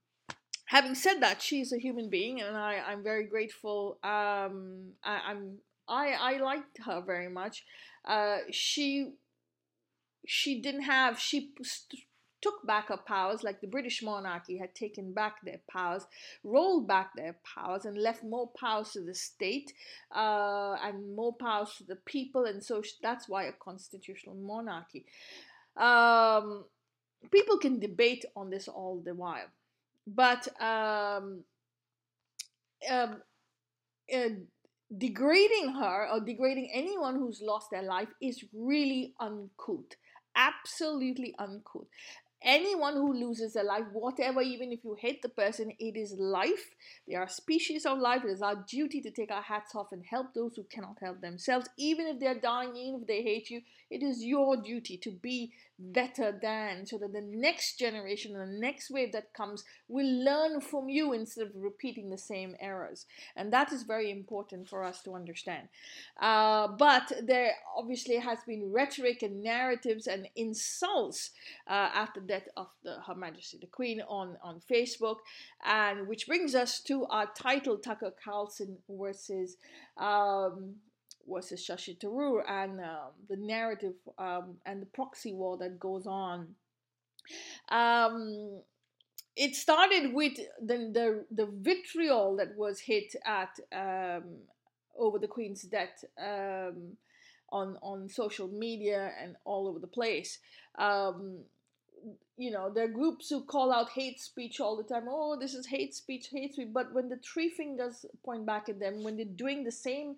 having 0.73 0.95
said 0.95 1.19
that, 1.21 1.39
she's 1.39 1.71
a 1.71 1.77
human 1.77 2.09
being, 2.09 2.41
and 2.41 2.57
I, 2.57 2.81
I'm 2.87 3.03
very 3.03 3.25
grateful. 3.25 3.99
Um, 4.03 4.93
I, 5.03 5.21
I'm 5.29 5.59
I, 5.87 6.13
I 6.19 6.37
liked 6.37 6.79
her 6.85 6.99
very 7.05 7.29
much. 7.29 7.63
Uh, 8.03 8.39
she 8.51 9.13
she 10.25 10.61
didn't 10.61 10.83
have 10.83 11.19
she 11.19 11.51
st- 11.61 12.01
took 12.41 12.65
back 12.65 12.87
her 12.87 12.97
powers 12.97 13.43
like 13.43 13.61
the 13.61 13.67
British 13.67 14.01
monarchy 14.01 14.57
had 14.57 14.73
taken 14.73 15.13
back 15.13 15.35
their 15.45 15.61
powers, 15.71 16.05
rolled 16.43 16.87
back 16.87 17.11
their 17.15 17.35
powers, 17.55 17.85
and 17.85 17.95
left 17.95 18.23
more 18.23 18.49
powers 18.59 18.91
to 18.93 19.01
the 19.01 19.13
state 19.13 19.71
uh, 20.13 20.75
and 20.83 21.15
more 21.15 21.35
powers 21.35 21.75
to 21.77 21.83
the 21.83 21.97
people, 21.97 22.45
and 22.45 22.63
so 22.63 22.81
that's 23.03 23.29
why 23.29 23.43
a 23.43 23.53
constitutional 23.53 24.35
monarchy. 24.35 25.05
Um, 25.77 26.65
people 27.31 27.57
can 27.59 27.79
debate 27.79 28.25
on 28.35 28.49
this 28.49 28.67
all 28.67 29.01
the 29.05 29.13
while, 29.13 29.49
but 30.05 30.47
um, 30.61 31.43
um, 32.89 33.21
uh, 34.13 34.29
degrading 34.97 35.73
her 35.73 36.09
or 36.11 36.19
degrading 36.19 36.69
anyone 36.73 37.15
who's 37.15 37.41
lost 37.41 37.67
their 37.71 37.83
life 37.83 38.09
is 38.21 38.43
really 38.53 39.13
uncouth 39.19 39.95
absolutely 40.35 41.33
uncouth 41.39 41.87
anyone 42.43 42.95
who 42.95 43.13
loses 43.13 43.53
their 43.53 43.63
life, 43.63 43.85
whatever, 43.91 44.41
even 44.41 44.71
if 44.71 44.83
you 44.83 44.95
hate 44.99 45.21
the 45.21 45.29
person, 45.29 45.71
it 45.79 45.97
is 45.97 46.13
life. 46.17 46.75
They 47.07 47.15
are 47.15 47.27
species 47.27 47.85
of 47.85 47.99
life. 47.99 48.23
It 48.23 48.31
is 48.31 48.41
our 48.41 48.63
duty 48.67 49.01
to 49.01 49.11
take 49.11 49.31
our 49.31 49.41
hats 49.41 49.75
off 49.75 49.91
and 49.91 50.03
help 50.05 50.33
those 50.33 50.55
who 50.55 50.63
cannot 50.63 50.97
help 51.01 51.21
themselves, 51.21 51.67
even 51.77 52.07
if 52.07 52.19
they're 52.19 52.39
dying, 52.39 52.75
even 52.75 53.01
if 53.01 53.07
they 53.07 53.21
hate 53.21 53.49
you. 53.49 53.61
It 53.89 54.03
is 54.03 54.23
your 54.23 54.57
duty 54.57 54.97
to 54.97 55.11
be 55.11 55.53
better 55.79 56.37
than 56.41 56.85
so 56.85 56.97
that 56.97 57.13
the 57.13 57.21
next 57.21 57.77
generation 57.77 58.35
and 58.35 58.55
the 58.55 58.59
next 58.59 58.91
wave 58.91 59.11
that 59.11 59.33
comes 59.33 59.63
will 59.87 60.23
learn 60.23 60.61
from 60.61 60.89
you 60.89 61.13
instead 61.13 61.47
of 61.47 61.51
repeating 61.55 62.09
the 62.09 62.17
same 62.17 62.55
errors. 62.59 63.05
And 63.35 63.51
that 63.53 63.71
is 63.71 63.83
very 63.83 64.11
important 64.11 64.67
for 64.67 64.83
us 64.83 65.01
to 65.03 65.15
understand. 65.15 65.67
Uh, 66.19 66.67
but 66.67 67.11
there 67.23 67.53
obviously 67.75 68.17
has 68.17 68.39
been 68.45 68.71
rhetoric 68.71 69.23
and 69.23 69.43
narratives 69.43 70.07
and 70.07 70.27
insults 70.35 71.31
uh, 71.67 71.89
after 71.93 72.19
death 72.19 72.47
of 72.55 72.67
the, 72.83 72.97
Her 73.05 73.15
Majesty 73.15 73.57
the 73.59 73.67
Queen 73.67 74.01
on, 74.07 74.37
on 74.43 74.61
Facebook, 74.71 75.17
and 75.65 76.07
which 76.07 76.27
brings 76.27 76.55
us 76.55 76.79
to 76.81 77.05
our 77.05 77.27
title 77.35 77.77
Tucker 77.77 78.13
Carlson 78.23 78.77
versus 78.89 79.57
um, 79.97 80.75
versus 81.27 81.65
Shashi 81.65 81.97
Tharoor 81.99 82.43
and 82.47 82.79
um, 82.79 83.11
the 83.29 83.37
narrative 83.37 83.93
um, 84.17 84.55
and 84.65 84.81
the 84.81 84.87
proxy 84.87 85.33
war 85.33 85.57
that 85.57 85.79
goes 85.79 86.05
on. 86.05 86.55
Um, 87.69 88.61
it 89.35 89.55
started 89.55 90.13
with 90.13 90.35
the, 90.61 90.77
the, 90.77 91.25
the 91.31 91.47
vitriol 91.51 92.35
that 92.37 92.55
was 92.55 92.79
hit 92.79 93.15
at 93.25 93.57
um, 93.71 94.23
over 94.97 95.17
the 95.17 95.27
Queen's 95.27 95.63
death 95.63 96.03
um, 96.19 96.97
on 97.49 97.77
on 97.81 98.09
social 98.09 98.47
media 98.47 99.11
and 99.21 99.35
all 99.45 99.67
over 99.67 99.79
the 99.79 99.87
place. 99.87 100.39
You 102.37 102.51
know, 102.51 102.69
there 102.69 102.85
are 102.85 102.89
groups 102.89 103.29
who 103.29 103.41
call 103.41 103.71
out 103.71 103.89
hate 103.89 104.19
speech 104.19 104.59
all 104.59 104.75
the 104.75 104.83
time. 104.83 105.05
Oh, 105.07 105.37
this 105.39 105.53
is 105.53 105.67
hate 105.67 105.93
speech, 105.93 106.29
hate 106.31 106.53
speech. 106.53 106.69
But 106.73 106.93
when 106.93 107.09
the 107.09 107.17
three 107.17 107.49
fingers 107.49 108.05
point 108.25 108.45
back 108.45 108.69
at 108.69 108.79
them, 108.79 109.03
when 109.03 109.17
they're 109.17 109.25
doing 109.25 109.63
the 109.63 109.71
same, 109.71 110.15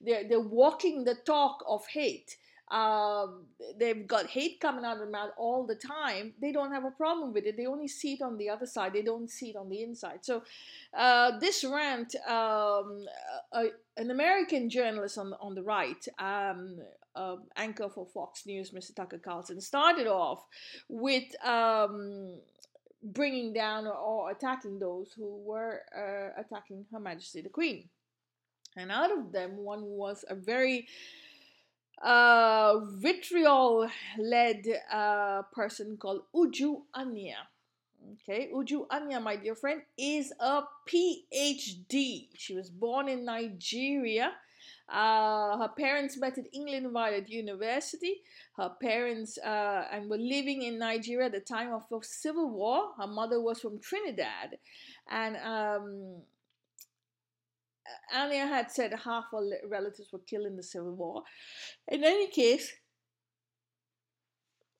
they're, 0.00 0.26
they're 0.26 0.40
walking 0.40 1.04
the 1.04 1.14
talk 1.14 1.62
of 1.68 1.86
hate. 1.86 2.36
Um, 2.70 3.44
they've 3.78 4.06
got 4.06 4.26
hate 4.26 4.60
coming 4.60 4.84
out 4.84 4.94
of 4.94 4.98
their 4.98 5.10
mouth 5.10 5.30
all 5.38 5.66
the 5.66 5.74
time. 5.74 6.34
They 6.40 6.52
don't 6.52 6.72
have 6.72 6.84
a 6.84 6.90
problem 6.90 7.32
with 7.32 7.46
it. 7.46 7.56
They 7.56 7.66
only 7.66 7.88
see 7.88 8.14
it 8.14 8.22
on 8.22 8.36
the 8.36 8.50
other 8.50 8.66
side. 8.66 8.92
They 8.92 9.02
don't 9.02 9.30
see 9.30 9.50
it 9.50 9.56
on 9.56 9.70
the 9.70 9.82
inside. 9.82 10.18
So, 10.22 10.42
uh, 10.92 11.38
this 11.38 11.64
rant, 11.64 12.14
um, 12.28 13.06
a, 13.52 13.68
an 13.96 14.10
American 14.10 14.68
journalist 14.68 15.16
on 15.16 15.32
on 15.40 15.54
the 15.54 15.62
right, 15.62 16.06
um, 16.18 16.78
uh, 17.18 17.36
anchor 17.56 17.88
for 17.88 18.06
Fox 18.06 18.46
News, 18.46 18.70
Mr. 18.70 18.94
Tucker 18.94 19.18
Carlson, 19.18 19.60
started 19.60 20.06
off 20.06 20.44
with 20.88 21.24
um, 21.44 22.38
bringing 23.02 23.52
down 23.52 23.86
or, 23.86 24.30
attacking 24.30 24.78
those 24.78 25.12
who 25.16 25.40
were 25.44 25.82
uh, 25.96 26.40
attacking 26.40 26.86
Her 26.92 27.00
Majesty 27.00 27.40
the 27.40 27.48
Queen. 27.48 27.88
And 28.76 28.92
out 28.92 29.10
of 29.10 29.32
them, 29.32 29.56
one 29.56 29.82
was 29.82 30.24
a 30.28 30.36
very 30.36 30.86
uh, 32.02 32.78
vitriol 32.84 33.88
led 34.18 34.64
uh, 34.92 35.42
person 35.52 35.96
called 35.96 36.22
Uju 36.34 36.82
Anya. 36.94 37.48
Okay, 38.12 38.48
Uju 38.54 38.86
Anya, 38.90 39.18
my 39.18 39.34
dear 39.34 39.56
friend, 39.56 39.82
is 39.98 40.32
a 40.38 40.62
PhD. 40.88 42.28
She 42.34 42.54
was 42.54 42.70
born 42.70 43.08
in 43.08 43.24
Nigeria 43.24 44.32
uh, 44.90 45.58
her 45.58 45.70
parents 45.76 46.16
met 46.16 46.38
in 46.38 46.46
England 46.46 46.92
while 46.92 47.14
at 47.14 47.28
University. 47.28 48.22
Her 48.56 48.70
parents 48.80 49.38
uh, 49.38 49.84
and 49.92 50.08
were 50.08 50.16
living 50.18 50.62
in 50.62 50.78
Nigeria 50.78 51.26
at 51.26 51.32
the 51.32 51.40
time 51.40 51.72
of 51.72 51.82
the 51.90 52.00
Civil 52.02 52.50
War. 52.50 52.92
Her 52.98 53.06
mother 53.06 53.40
was 53.40 53.60
from 53.60 53.80
Trinidad, 53.80 54.58
and 55.10 55.36
um, 55.36 56.22
Anya 58.14 58.46
had 58.46 58.70
said 58.70 58.92
half 59.04 59.24
her 59.30 59.42
relatives 59.68 60.08
were 60.12 60.20
killed 60.20 60.46
in 60.46 60.56
the 60.56 60.62
Civil 60.62 60.94
War. 60.94 61.22
In 61.86 62.02
any 62.02 62.28
case, 62.28 62.72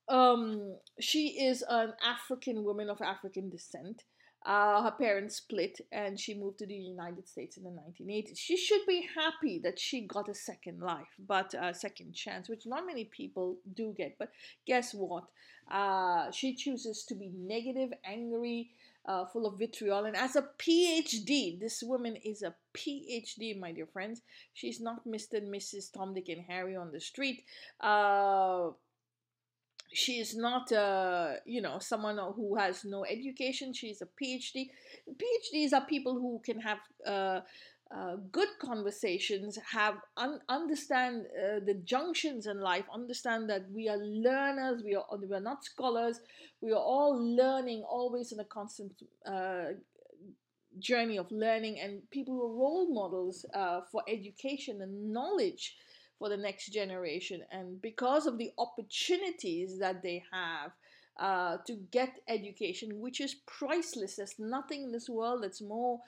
um, 0.08 0.76
she 1.00 1.40
is 1.40 1.62
an 1.68 1.92
African 2.02 2.64
woman 2.64 2.88
of 2.88 3.02
African 3.02 3.50
descent. 3.50 4.04
Uh, 4.48 4.82
her 4.82 4.90
parents 4.92 5.36
split 5.36 5.78
and 5.92 6.18
she 6.18 6.32
moved 6.32 6.58
to 6.58 6.66
the 6.66 6.74
United 6.74 7.28
States 7.28 7.58
in 7.58 7.64
the 7.64 7.68
1980s. 7.68 8.38
She 8.38 8.56
should 8.56 8.80
be 8.88 9.06
happy 9.14 9.58
that 9.58 9.78
she 9.78 10.06
got 10.06 10.30
a 10.30 10.34
second 10.34 10.80
life, 10.80 11.14
but 11.18 11.52
a 11.52 11.74
second 11.74 12.14
chance, 12.14 12.48
which 12.48 12.64
not 12.64 12.86
many 12.86 13.04
people 13.04 13.58
do 13.74 13.92
get. 13.94 14.16
But 14.18 14.30
guess 14.66 14.94
what? 14.94 15.24
Uh, 15.70 16.30
she 16.30 16.54
chooses 16.54 17.04
to 17.04 17.14
be 17.14 17.30
negative, 17.36 17.90
angry, 18.06 18.70
uh, 19.04 19.26
full 19.26 19.44
of 19.44 19.58
vitriol. 19.58 20.06
And 20.06 20.16
as 20.16 20.34
a 20.34 20.48
PhD, 20.58 21.60
this 21.60 21.82
woman 21.82 22.16
is 22.16 22.40
a 22.40 22.54
PhD, 22.74 23.58
my 23.60 23.72
dear 23.72 23.86
friends. 23.86 24.22
She's 24.54 24.80
not 24.80 25.06
Mr. 25.06 25.34
and 25.34 25.52
Mrs. 25.52 25.92
Tom, 25.92 26.14
Dick, 26.14 26.30
and 26.30 26.44
Harry 26.48 26.74
on 26.74 26.90
the 26.90 27.00
street. 27.00 27.44
She 29.92 30.20
is 30.20 30.36
not 30.36 30.70
uh, 30.70 31.34
you 31.46 31.62
know 31.62 31.78
someone 31.78 32.18
who 32.36 32.56
has 32.56 32.84
no 32.84 33.04
education 33.06 33.72
she's 33.72 34.02
a 34.02 34.06
phd 34.06 34.68
phds 35.16 35.72
are 35.72 35.86
people 35.86 36.14
who 36.14 36.40
can 36.44 36.60
have 36.60 36.78
uh, 37.06 37.40
uh, 37.90 38.16
good 38.30 38.48
conversations 38.60 39.58
have 39.72 39.96
un- 40.18 40.40
understand 40.50 41.24
uh, 41.26 41.60
the 41.64 41.74
junctions 41.84 42.46
in 42.46 42.60
life 42.60 42.84
understand 42.92 43.48
that 43.48 43.64
we 43.72 43.88
are 43.88 43.96
learners 43.96 44.82
we 44.84 44.94
are 44.94 45.06
we 45.16 45.34
are 45.34 45.40
not 45.40 45.64
scholars. 45.64 46.20
We 46.60 46.72
are 46.72 46.84
all 46.94 47.16
learning 47.18 47.82
always 47.88 48.32
in 48.32 48.40
a 48.40 48.44
constant 48.44 48.92
uh, 49.24 49.72
journey 50.78 51.18
of 51.18 51.30
learning 51.32 51.80
and 51.80 52.08
people 52.10 52.34
who 52.34 52.44
are 52.44 52.56
role 52.56 52.92
models 52.92 53.44
uh, 53.54 53.80
for 53.90 54.02
education 54.08 54.80
and 54.82 55.12
knowledge 55.12 55.76
for 56.18 56.28
the 56.28 56.36
next 56.36 56.68
generation. 56.68 57.42
And 57.50 57.80
because 57.80 58.26
of 58.26 58.38
the 58.38 58.52
opportunities 58.58 59.78
that 59.78 60.02
they 60.02 60.22
have 60.32 60.72
uh, 61.18 61.58
to 61.66 61.74
get 61.90 62.20
education, 62.28 63.00
which 63.00 63.20
is 63.20 63.36
priceless, 63.46 64.16
there's 64.16 64.38
nothing 64.38 64.84
in 64.84 64.92
this 64.92 65.08
world 65.08 65.42
that's 65.42 65.60
more. 65.60 66.00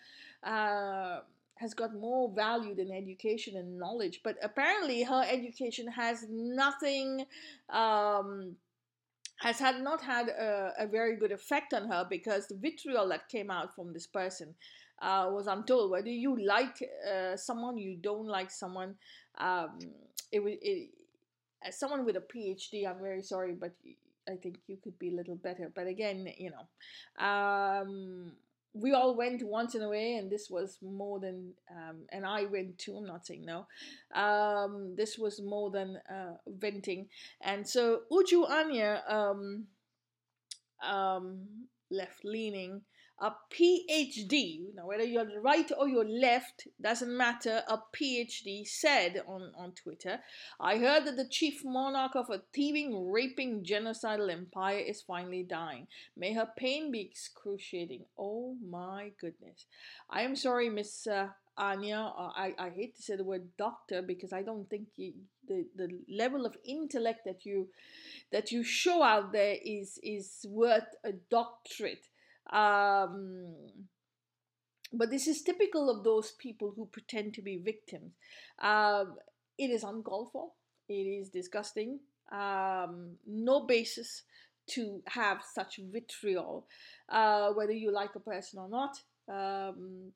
Uh, 0.42 1.20
has 1.56 1.74
got 1.74 1.94
more 1.94 2.32
value 2.34 2.74
than 2.74 2.90
education 2.90 3.54
and 3.54 3.78
knowledge, 3.78 4.22
but 4.24 4.34
apparently 4.42 5.02
her 5.02 5.22
education 5.28 5.86
has 5.86 6.24
nothing 6.30 7.26
um, 7.68 8.56
has 9.40 9.58
had 9.58 9.82
not 9.82 10.02
had 10.02 10.28
a, 10.28 10.72
a, 10.78 10.86
very 10.86 11.16
good 11.16 11.32
effect 11.32 11.72
on 11.72 11.88
her 11.88 12.06
because 12.08 12.46
the 12.46 12.54
vitriol 12.54 13.08
that 13.08 13.28
came 13.28 13.50
out 13.50 13.74
from 13.74 13.92
this 13.92 14.06
person 14.06 14.54
uh, 15.00 15.28
was 15.30 15.46
untold. 15.46 15.90
Whether 15.90 16.10
you 16.10 16.42
like 16.44 16.76
uh, 17.10 17.36
someone, 17.36 17.78
you 17.78 17.96
don't 17.96 18.26
like 18.26 18.50
someone, 18.50 18.96
um, 19.40 19.78
it 20.30 20.42
was 20.42 20.54
it, 20.62 20.90
as 21.62 21.78
someone 21.78 22.04
with 22.04 22.16
a 22.16 22.20
PhD. 22.20 22.88
I'm 22.88 23.00
very 23.00 23.22
sorry, 23.22 23.52
but 23.52 23.72
I 24.28 24.36
think 24.36 24.58
you 24.66 24.76
could 24.82 24.98
be 24.98 25.08
a 25.08 25.16
little 25.16 25.36
better. 25.36 25.72
But 25.74 25.86
again, 25.86 26.28
you 26.38 26.50
know, 26.50 27.24
um, 27.24 28.32
we 28.72 28.92
all 28.92 29.16
went 29.16 29.42
once 29.42 29.74
in 29.74 29.82
a 29.82 29.88
way, 29.88 30.14
and 30.14 30.30
this 30.30 30.48
was 30.48 30.78
more 30.82 31.18
than, 31.18 31.52
um, 31.70 32.02
and 32.10 32.24
I 32.24 32.44
went 32.44 32.78
too. 32.78 32.96
I'm 32.96 33.06
not 33.06 33.26
saying 33.26 33.44
no. 33.44 33.66
Um, 34.14 34.94
this 34.96 35.18
was 35.18 35.42
more 35.42 35.70
than 35.70 35.98
uh, 36.08 36.36
venting, 36.46 37.08
and 37.40 37.66
so 37.66 38.02
Uju 38.12 38.48
Anya, 38.48 39.02
um, 39.08 39.66
um, 40.86 41.46
left 41.90 42.24
leaning, 42.24 42.82
a 43.20 43.32
PhD, 43.52 44.74
now 44.74 44.86
whether 44.86 45.04
you're 45.04 45.40
right 45.42 45.70
or 45.78 45.86
you're 45.88 46.08
left, 46.08 46.66
doesn't 46.80 47.14
matter, 47.14 47.62
a 47.68 47.78
PhD 47.94 48.66
said 48.66 49.22
on, 49.26 49.52
on 49.58 49.72
Twitter, 49.72 50.20
I 50.58 50.78
heard 50.78 51.04
that 51.04 51.16
the 51.16 51.28
chief 51.28 51.62
monarch 51.62 52.16
of 52.16 52.30
a 52.30 52.42
thieving, 52.54 53.10
raping, 53.10 53.62
genocidal 53.62 54.32
empire 54.32 54.78
is 54.78 55.02
finally 55.02 55.42
dying. 55.42 55.86
May 56.16 56.32
her 56.32 56.48
pain 56.56 56.90
be 56.90 57.02
excruciating. 57.02 58.06
Oh 58.18 58.56
my 58.66 59.12
goodness. 59.20 59.66
I 60.08 60.22
am 60.22 60.34
sorry, 60.34 60.70
Miss 60.70 61.06
uh, 61.06 61.28
Anya. 61.58 62.12
Uh, 62.16 62.30
I, 62.34 62.54
I 62.58 62.70
hate 62.70 62.96
to 62.96 63.02
say 63.02 63.16
the 63.16 63.24
word 63.24 63.48
doctor 63.58 64.00
because 64.00 64.32
I 64.32 64.42
don't 64.42 64.68
think 64.70 64.88
you, 64.96 65.12
the, 65.46 65.66
the 65.76 65.88
level 66.08 66.46
of 66.46 66.56
intellect 66.64 67.20
that 67.26 67.44
you 67.44 67.68
that 68.32 68.50
you 68.50 68.62
show 68.62 69.02
out 69.02 69.32
there 69.32 69.56
is 69.62 69.98
is 70.02 70.46
worth 70.48 70.88
a 71.04 71.12
doctorate 71.30 72.06
um, 72.50 73.54
but 74.92 75.10
this 75.10 75.26
is 75.26 75.42
typical 75.42 75.88
of 75.88 76.04
those 76.04 76.32
people 76.32 76.72
who 76.74 76.86
pretend 76.86 77.34
to 77.34 77.42
be 77.42 77.58
victims. 77.58 78.12
Um, 78.60 79.16
it 79.56 79.70
is 79.70 79.84
uncalled 79.84 80.30
for. 80.32 80.50
It 80.88 80.94
is 80.94 81.28
disgusting. 81.28 82.00
Um, 82.32 83.16
no 83.26 83.66
basis 83.66 84.22
to 84.68 85.02
have 85.06 85.42
such 85.52 85.80
vitriol, 85.92 86.66
uh, 87.08 87.52
whether 87.52 87.72
you 87.72 87.92
like 87.92 88.14
a 88.14 88.20
person 88.20 88.58
or 88.58 88.68
not. 88.68 89.00
Um, 89.28 90.12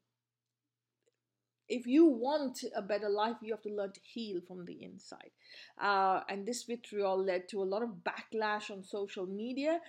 if 1.68 1.86
you 1.86 2.06
want 2.06 2.62
a 2.76 2.82
better 2.82 3.08
life, 3.08 3.36
you 3.42 3.52
have 3.52 3.62
to 3.62 3.70
learn 3.70 3.92
to 3.92 4.00
heal 4.02 4.40
from 4.46 4.64
the 4.64 4.82
inside. 4.82 5.30
Uh, 5.80 6.20
and 6.28 6.46
this 6.46 6.64
vitriol 6.64 7.22
led 7.22 7.48
to 7.48 7.62
a 7.62 7.64
lot 7.64 7.82
of 7.82 7.90
backlash 8.04 8.70
on 8.70 8.84
social 8.84 9.26
media, 9.26 9.80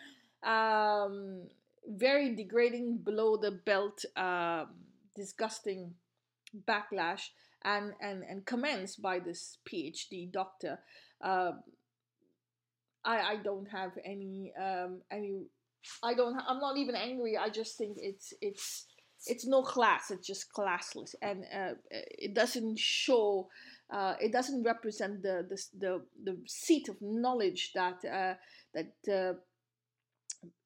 um, 0.44 1.44
very 1.88 2.36
degrading, 2.36 3.00
below 3.04 3.38
the 3.38 3.52
belt, 3.52 4.04
uh, 4.16 4.66
disgusting 5.16 5.94
backlash, 6.68 7.30
and, 7.64 7.94
and, 8.02 8.24
and 8.24 8.46
comments 8.46 8.96
by 8.96 9.20
this 9.20 9.58
PhD 9.68 10.32
doctor. 10.32 10.80
Uh, 11.22 11.54
I, 13.04 13.20
I 13.20 13.36
don't 13.44 13.68
have 13.68 13.92
any 14.04 14.52
um, 14.60 15.02
any 15.12 15.44
I 16.04 16.14
don't 16.16 16.36
I'm 16.48 16.60
not 16.60 16.78
even 16.78 16.96
angry. 16.96 17.38
I 17.38 17.50
just 17.50 17.78
think 17.78 17.98
it's 17.98 18.34
it's 18.42 18.86
it's 19.28 19.46
no 19.48 19.62
class 19.62 20.12
it's 20.12 20.28
just 20.28 20.52
classless 20.54 21.16
and 21.22 21.46
uh, 21.54 21.74
it 21.90 22.34
doesn't 22.36 22.78
show 22.78 23.48
uh, 23.92 24.14
it 24.20 24.32
doesn't 24.32 24.64
represent 24.64 25.22
the, 25.22 25.46
the 25.50 25.58
the 25.80 26.02
the 26.24 26.38
seat 26.48 26.90
of 26.90 26.96
knowledge 27.02 27.72
that 27.74 28.04
uh, 28.06 28.34
that 28.74 28.94
uh, 29.12 29.34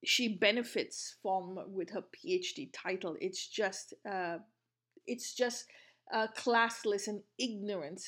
she 0.04 0.38
benefits 0.38 1.16
from 1.22 1.60
with 1.68 1.90
her 1.92 2.04
PhD 2.04 2.70
title. 2.74 3.16
It's 3.20 3.48
just 3.48 3.94
uh, 4.10 4.38
it's 5.08 5.34
just 5.34 5.66
uh, 6.14 6.28
classless 6.38 7.08
and 7.08 7.22
ignorant. 7.38 8.02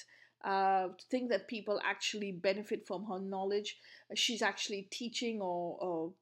to 0.43 1.05
think 1.09 1.29
that 1.29 1.47
people 1.47 1.79
actually 1.83 2.31
benefit 2.31 2.87
from 2.87 3.05
her 3.05 3.19
knowledge, 3.19 3.77
she's 4.15 4.41
actually 4.41 4.87
teaching 4.91 5.39
or, 5.41 5.77
or 5.79 6.13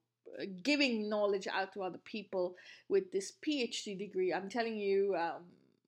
giving 0.63 1.09
knowledge 1.09 1.47
out 1.47 1.73
to 1.73 1.83
other 1.83 1.99
people 1.99 2.55
with 2.87 3.11
this 3.11 3.33
PhD 3.45 3.97
degree. 3.97 4.33
I'm 4.33 4.49
telling 4.49 4.77
you, 4.77 5.15
um, 5.15 5.43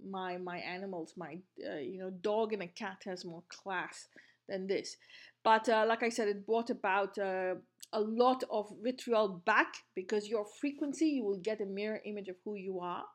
my 0.10 0.38
my 0.38 0.58
animals, 0.58 1.14
my 1.16 1.38
uh, 1.70 1.78
you 1.78 2.00
know 2.00 2.10
dog 2.10 2.54
and 2.54 2.64
a 2.64 2.68
cat 2.68 3.02
has 3.06 3.26
more 3.26 3.44
class 3.50 4.08
than 4.48 4.68
this. 4.68 4.98
But 5.44 5.68
uh, 5.70 5.86
like 5.88 6.04
I 6.04 6.10
said, 6.10 6.28
it 6.28 6.46
brought 6.46 6.70
about 6.70 7.18
uh, 7.18 7.56
a 7.94 8.00
lot 8.00 8.44
of 8.50 8.72
vitriol 8.82 9.42
back 9.46 9.74
because 9.96 10.28
your 10.28 10.46
frequency, 10.46 11.08
you 11.08 11.24
will 11.24 11.40
get 11.40 11.62
a 11.62 11.66
mirror 11.66 12.02
image 12.06 12.28
of 12.30 12.36
who 12.46 12.56
you 12.56 12.80
are. 12.80 13.06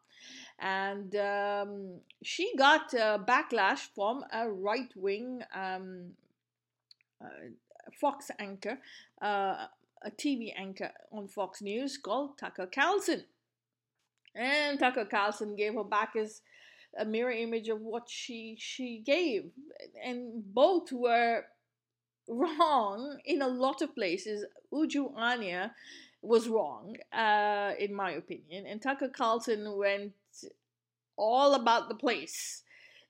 And 0.59 1.15
um, 1.17 2.01
she 2.23 2.53
got 2.57 2.91
backlash 2.91 3.89
from 3.95 4.25
a 4.33 4.49
right 4.49 4.91
wing 4.97 5.43
um, 5.55 6.13
uh, 7.23 7.29
Fox 8.01 8.31
anchor, 8.39 8.79
uh, 9.23 9.67
a 10.03 10.11
TV 10.11 10.53
anchor 10.57 10.91
on 11.13 11.29
Fox 11.29 11.63
News 11.63 11.97
called 11.97 12.39
Tucker 12.39 12.67
Carlson. 12.67 13.25
And 14.35 14.79
Tucker 14.79 15.07
Carlson 15.07 15.57
gave 15.57 15.75
her 15.75 15.85
back 15.85 16.15
as 16.17 16.43
a 16.99 17.05
mirror 17.05 17.31
image 17.31 17.69
of 17.69 17.81
what 17.81 18.09
she 18.09 18.57
she 18.59 19.03
gave. 19.05 19.51
And 20.05 20.43
both 20.55 20.93
were 20.93 21.45
wrong 22.29 23.19
in 23.25 23.43
a 23.43 23.49
lot 23.49 23.83
of 23.83 23.95
places. 23.95 24.45
Uju 24.73 25.13
Anya 25.17 25.73
was 26.23 26.49
wrong, 26.49 26.97
uh, 27.13 27.73
in 27.79 27.95
my 27.95 28.13
opinion. 28.13 28.67
And 28.67 28.83
Tucker 28.83 29.09
Carlson 29.09 29.77
went 29.77 30.13
all 31.17 31.55
about 31.55 31.89
the 31.89 31.95
place 31.95 32.63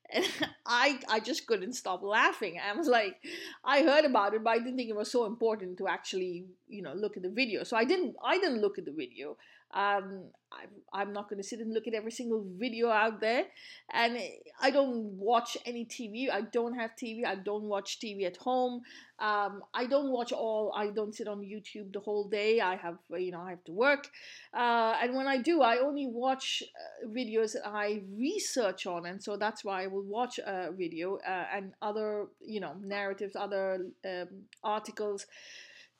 and 0.09 0.25
I 0.65 0.99
I 1.09 1.19
just 1.19 1.47
couldn't 1.47 1.73
stop 1.73 2.03
laughing. 2.03 2.59
I 2.59 2.73
was 2.73 2.87
like, 2.87 3.17
I 3.63 3.83
heard 3.83 4.05
about 4.05 4.33
it, 4.33 4.43
but 4.43 4.51
I 4.51 4.57
didn't 4.59 4.77
think 4.77 4.89
it 4.89 4.95
was 4.95 5.11
so 5.11 5.25
important 5.25 5.77
to 5.79 5.87
actually 5.87 6.45
you 6.67 6.81
know 6.81 6.93
look 6.93 7.17
at 7.17 7.23
the 7.23 7.29
video. 7.29 7.63
So 7.63 7.77
I 7.77 7.83
didn't 7.83 8.15
I 8.23 8.37
didn't 8.37 8.61
look 8.61 8.77
at 8.77 8.85
the 8.85 8.91
video. 8.91 9.37
Um, 9.73 10.29
I, 10.51 10.65
I'm 10.93 11.11
not 11.11 11.29
going 11.29 11.41
to 11.41 11.47
sit 11.47 11.59
and 11.59 11.73
look 11.73 11.87
at 11.87 11.93
every 11.93 12.11
single 12.11 12.45
video 12.57 12.89
out 12.89 13.19
there, 13.19 13.43
and 13.91 14.17
I 14.61 14.71
don't 14.71 15.17
watch 15.17 15.57
any 15.65 15.85
TV. 15.85 16.31
I 16.31 16.41
don't 16.41 16.73
have 16.75 16.91
TV. 17.01 17.25
I 17.25 17.35
don't 17.35 17.63
watch 17.63 17.99
TV 17.99 18.25
at 18.25 18.37
home. 18.37 18.81
Um, 19.19 19.61
I 19.73 19.85
don't 19.85 20.11
watch 20.11 20.31
all. 20.31 20.71
I 20.75 20.87
don't 20.87 21.13
sit 21.13 21.27
on 21.27 21.41
YouTube 21.41 21.91
the 21.91 21.99
whole 21.99 22.29
day. 22.29 22.61
I 22.61 22.77
have 22.77 22.97
you 23.17 23.31
know 23.31 23.41
I 23.41 23.49
have 23.49 23.63
to 23.65 23.73
work, 23.73 24.09
uh, 24.53 24.95
and 25.01 25.15
when 25.15 25.27
I 25.27 25.37
do, 25.37 25.61
I 25.61 25.79
only 25.79 26.07
watch 26.07 26.63
uh, 26.63 27.07
videos 27.09 27.53
that 27.53 27.67
I 27.67 28.03
research 28.17 28.87
on, 28.87 29.05
and 29.05 29.21
so 29.21 29.35
that's 29.35 29.65
why 29.65 29.83
I 29.83 29.87
will 29.87 30.05
watch 30.05 30.39
a 30.39 30.71
video 30.71 31.17
uh, 31.27 31.45
and 31.53 31.73
other 31.81 32.27
you 32.39 32.61
know 32.61 32.73
narratives, 32.81 33.35
other 33.35 33.87
um, 34.05 34.27
articles 34.63 35.25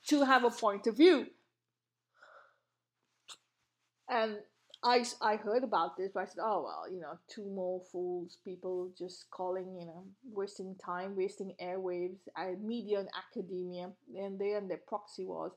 to 0.07 0.23
have 0.23 0.45
a 0.45 0.49
point 0.49 0.87
of 0.87 0.95
view. 0.95 1.27
And 4.09 4.37
I, 4.83 5.03
I 5.21 5.37
heard 5.37 5.63
about 5.63 5.97
this, 5.97 6.11
but 6.13 6.21
I 6.21 6.25
said, 6.25 6.41
oh, 6.43 6.63
well, 6.63 6.93
you 6.93 7.01
know, 7.01 7.17
two 7.27 7.45
more 7.49 7.81
fools, 7.91 8.37
people 8.45 8.91
just 8.97 9.25
calling, 9.31 9.75
you 9.79 9.87
know, 9.87 10.03
wasting 10.31 10.75
time, 10.83 11.15
wasting 11.15 11.53
airwaves, 11.61 12.19
media 12.63 12.99
and 12.99 13.09
academia, 13.17 13.89
and 14.15 14.39
they 14.39 14.53
and 14.53 14.69
their 14.69 14.81
proxy 14.87 15.25
wars. 15.25 15.53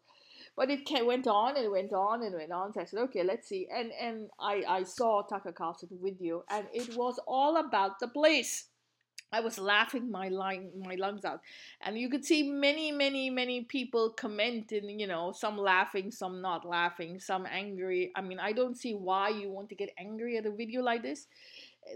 But 0.56 0.70
it 0.70 0.88
went 1.06 1.26
on 1.26 1.56
and 1.56 1.70
went 1.70 1.92
on 1.92 2.22
and 2.22 2.34
went 2.34 2.50
on. 2.50 2.72
So 2.72 2.80
I 2.80 2.84
said, 2.84 3.00
okay, 3.00 3.22
let's 3.22 3.46
see. 3.46 3.68
And 3.70 3.92
and 3.92 4.30
I, 4.40 4.62
I 4.66 4.82
saw 4.84 5.22
Tucker 5.22 5.52
Carlson 5.52 5.90
video, 6.02 6.44
and 6.50 6.66
it 6.72 6.96
was 6.96 7.20
all 7.28 7.58
about 7.58 8.00
the 8.00 8.08
place. 8.08 8.69
I 9.32 9.40
was 9.40 9.58
laughing 9.58 10.10
my 10.10 10.28
line, 10.28 10.70
my 10.84 10.96
lungs 10.96 11.24
out, 11.24 11.40
and 11.80 11.96
you 11.98 12.08
could 12.10 12.24
see 12.24 12.42
many, 12.50 12.90
many, 12.90 13.30
many 13.30 13.62
people 13.62 14.10
commenting. 14.10 14.98
You 14.98 15.06
know, 15.06 15.32
some 15.32 15.56
laughing, 15.56 16.10
some 16.10 16.40
not 16.40 16.64
laughing, 16.64 17.20
some 17.20 17.46
angry. 17.46 18.10
I 18.16 18.22
mean, 18.22 18.40
I 18.40 18.52
don't 18.52 18.76
see 18.76 18.92
why 18.94 19.28
you 19.28 19.50
want 19.50 19.68
to 19.68 19.74
get 19.76 19.90
angry 19.98 20.36
at 20.36 20.46
a 20.46 20.50
video 20.50 20.82
like 20.82 21.02
this. 21.02 21.26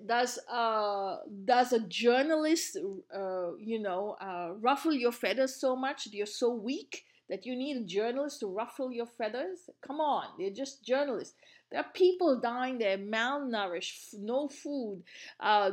Does 0.07 0.39
uh 0.51 1.19
does 1.45 1.73
a 1.73 1.81
journalist 1.81 2.77
uh 3.15 3.55
you 3.59 3.79
know 3.79 4.17
uh, 4.21 4.53
ruffle 4.61 4.93
your 4.93 5.13
feathers 5.13 5.57
so 5.57 5.77
much 5.77 6.05
that 6.05 6.15
you're 6.15 6.27
so 6.27 6.53
weak 6.55 7.05
that 7.29 7.47
you 7.47 7.55
need 7.55 7.77
a 7.77 7.85
journalist 7.85 8.41
to 8.41 8.47
ruffle 8.47 8.91
your 8.93 9.07
feathers? 9.07 9.69
Come 9.83 10.01
on, 10.01 10.25
they're 10.39 10.51
just 10.51 10.85
journalists. 10.85 11.35
There 11.75 11.83
are 11.83 11.93
people 11.93 12.39
dying 12.39 12.79
there, 12.79 12.97
malnourished, 12.97 14.15
no 14.21 14.47
food, 14.47 15.03
uh, 15.41 15.73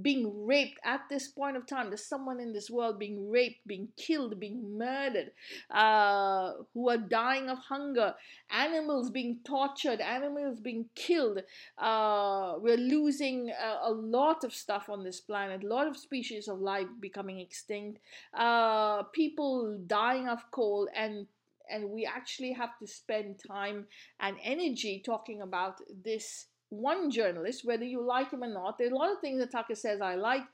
being 0.00 0.46
raped 0.46 0.78
at 0.84 1.00
this 1.10 1.26
point 1.26 1.56
of 1.56 1.66
time. 1.66 1.88
There's 1.88 2.06
someone 2.06 2.38
in 2.38 2.52
this 2.52 2.70
world 2.70 3.00
being 3.00 3.28
raped, 3.28 3.66
being 3.66 3.88
killed, 3.96 4.38
being 4.38 4.78
murdered, 4.78 5.32
uh, 5.68 6.52
who 6.72 6.88
are 6.88 6.96
dying 6.96 7.48
of 7.48 7.58
hunger, 7.58 8.14
animals 8.50 9.10
being 9.10 9.40
tortured, 9.42 10.00
animals 10.00 10.60
being 10.60 10.88
killed. 10.94 11.40
Uh, 11.76 12.54
we're 12.58 12.76
losing 12.76 13.50
a, 13.50 13.88
a, 13.88 13.92
lot 13.92 14.44
of 14.44 14.54
stuff 14.54 14.88
on 14.88 15.02
this 15.02 15.20
planet, 15.20 15.64
a 15.64 15.66
lot 15.66 15.88
of 15.88 15.96
species 15.96 16.46
of 16.46 16.60
life 16.60 16.86
becoming 17.00 17.40
extinct, 17.40 17.98
uh, 18.32 19.02
people 19.12 19.76
dying 19.88 20.28
of 20.28 20.48
cold, 20.52 20.88
and 20.94 21.26
and 21.72 21.90
we 21.90 22.06
actually 22.06 22.52
have 22.52 22.78
to 22.78 22.86
spend 22.86 23.40
time 23.46 23.86
and 24.20 24.36
energy 24.42 25.02
talking 25.04 25.42
about 25.42 25.78
this 26.04 26.46
one 26.68 27.10
journalist, 27.10 27.64
whether 27.64 27.84
you 27.84 28.02
like 28.02 28.30
him 28.32 28.44
or 28.44 28.52
not. 28.52 28.78
There 28.78 28.88
are 28.88 28.92
a 28.92 28.96
lot 28.96 29.12
of 29.12 29.20
things 29.20 29.40
that 29.40 29.52
Tucker 29.52 29.74
says 29.74 30.00
I 30.00 30.14
like. 30.14 30.44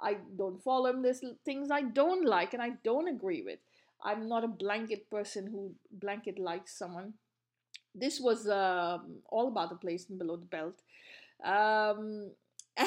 I 0.00 0.16
don't 0.36 0.62
follow 0.62 0.90
him. 0.90 1.02
There's 1.02 1.22
things 1.44 1.70
I 1.70 1.82
don't 1.82 2.24
like 2.24 2.54
and 2.54 2.62
I 2.62 2.72
don't 2.82 3.08
agree 3.08 3.42
with. 3.42 3.58
I'm 4.04 4.28
not 4.28 4.44
a 4.44 4.48
blanket 4.48 5.10
person 5.10 5.46
who 5.46 5.74
blanket 5.90 6.38
likes 6.38 6.78
someone. 6.78 7.14
This 7.94 8.20
was 8.20 8.48
um, 8.48 9.18
all 9.28 9.48
about 9.48 9.70
the 9.70 9.76
place 9.76 10.08
and 10.08 10.18
below 10.18 10.36
the 10.36 10.44
belt. 10.46 10.82
Um, 11.44 12.32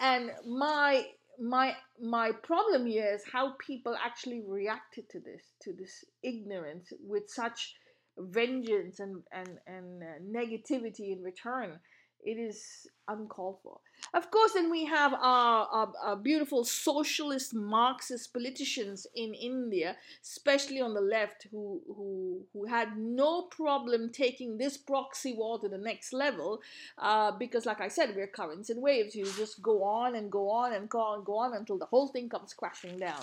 and 0.00 0.30
my 0.46 1.06
my 1.40 1.74
my 2.00 2.32
problem 2.42 2.86
here 2.86 3.12
is 3.14 3.22
how 3.32 3.52
people 3.64 3.96
actually 4.04 4.42
reacted 4.46 5.08
to 5.10 5.20
this 5.20 5.42
to 5.62 5.72
this 5.72 6.04
ignorance 6.22 6.92
with 7.00 7.28
such 7.28 7.74
vengeance 8.18 8.98
and 8.98 9.22
and 9.32 9.58
and 9.66 10.02
uh, 10.02 10.06
negativity 10.20 11.12
in 11.12 11.22
return 11.22 11.78
it 12.24 12.38
is 12.38 12.86
uncalled 13.06 13.58
for. 13.62 13.78
Of 14.14 14.30
course, 14.30 14.52
then 14.52 14.70
we 14.70 14.84
have 14.84 15.12
our, 15.14 15.66
our, 15.66 15.92
our, 16.02 16.16
beautiful 16.16 16.64
socialist 16.64 17.54
Marxist 17.54 18.32
politicians 18.32 19.06
in 19.14 19.34
India, 19.34 19.96
especially 20.22 20.80
on 20.80 20.94
the 20.94 21.00
left, 21.00 21.46
who, 21.50 21.80
who, 21.86 22.40
who 22.52 22.66
had 22.66 22.96
no 22.96 23.42
problem 23.42 24.10
taking 24.10 24.56
this 24.56 24.76
proxy 24.76 25.34
war 25.34 25.58
to 25.60 25.68
the 25.68 25.78
next 25.78 26.12
level. 26.12 26.60
Uh, 26.96 27.32
because, 27.32 27.66
like 27.66 27.80
I 27.80 27.88
said, 27.88 28.14
we're 28.14 28.26
currents 28.26 28.70
and 28.70 28.82
waves. 28.82 29.14
You 29.14 29.24
just 29.24 29.62
go 29.62 29.82
on 29.82 30.14
and 30.14 30.30
go 30.30 30.50
on 30.50 30.72
and 30.72 30.88
go 30.88 31.00
on 31.00 31.16
and 31.16 31.26
go 31.26 31.38
on 31.38 31.54
until 31.54 31.78
the 31.78 31.86
whole 31.86 32.08
thing 32.08 32.28
comes 32.28 32.54
crashing 32.54 32.98
down. 32.98 33.22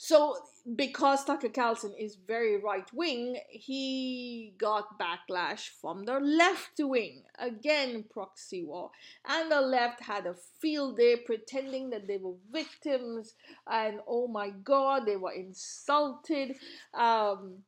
So, 0.00 0.36
because 0.76 1.24
Tucker 1.24 1.48
Carlson 1.48 1.92
is 1.98 2.14
very 2.14 2.56
right 2.56 2.88
wing, 2.94 3.36
he 3.50 4.54
got 4.56 4.96
backlash 4.96 5.70
from 5.80 6.04
the 6.04 6.20
left 6.20 6.74
wing. 6.78 7.24
Again, 7.36 8.04
proxy 8.08 8.64
war. 8.64 8.92
And 9.26 9.50
the 9.50 9.60
left 9.60 10.00
had 10.00 10.26
a 10.26 10.36
field 10.60 10.98
day 10.98 11.16
pretending 11.16 11.90
that 11.90 12.06
they 12.06 12.16
were 12.16 12.36
victims, 12.52 13.34
and 13.66 13.98
oh 14.06 14.28
my 14.28 14.50
god, 14.50 15.04
they 15.04 15.16
were 15.16 15.32
insulted. 15.32 16.54
Um, 16.94 17.64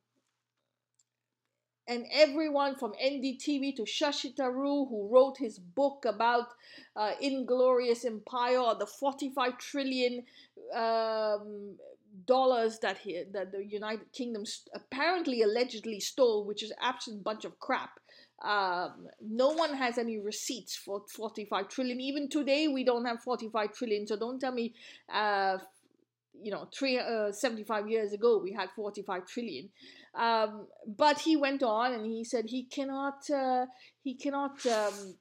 and 1.88 2.06
everyone 2.12 2.76
from 2.76 2.92
NDTV 2.92 3.74
to 3.74 3.82
Shashi 3.82 4.36
Tharoor, 4.36 4.88
who 4.88 5.08
wrote 5.12 5.38
his 5.38 5.58
book 5.58 6.04
about 6.06 6.46
uh, 6.94 7.10
Inglorious 7.20 8.04
Empire 8.04 8.60
or 8.60 8.76
the 8.76 8.86
45 8.86 9.58
trillion 9.58 10.22
um, 10.72 11.74
dollars 12.26 12.78
that 12.80 12.98
he, 12.98 13.22
that 13.32 13.52
the 13.52 13.64
United 13.64 14.12
Kingdom 14.12 14.44
apparently 14.74 15.42
allegedly 15.42 16.00
stole, 16.00 16.44
which 16.44 16.62
is 16.62 16.72
absolute 16.80 17.22
bunch 17.22 17.44
of 17.44 17.58
crap. 17.58 17.90
Um, 18.42 19.06
no 19.20 19.50
one 19.50 19.74
has 19.74 19.98
any 19.98 20.18
receipts 20.18 20.74
for 20.74 21.02
45 21.14 21.68
trillion. 21.68 22.00
Even 22.00 22.28
today, 22.28 22.68
we 22.68 22.84
don't 22.84 23.04
have 23.04 23.22
45 23.22 23.74
trillion. 23.74 24.06
So 24.06 24.16
don't 24.16 24.40
tell 24.40 24.52
me, 24.52 24.74
uh, 25.12 25.58
you 26.42 26.50
know, 26.50 26.68
three, 26.72 26.98
uh, 26.98 27.32
75 27.32 27.90
years 27.90 28.12
ago 28.12 28.40
we 28.42 28.52
had 28.52 28.70
45 28.70 29.26
trillion. 29.26 29.68
Um, 30.14 30.66
but 30.86 31.20
he 31.20 31.36
went 31.36 31.62
on 31.62 31.92
and 31.92 32.04
he 32.06 32.24
said 32.24 32.46
he 32.48 32.64
cannot 32.64 33.30
uh, 33.30 33.66
he 34.02 34.14
cannot 34.14 34.64
um, 34.66 35.14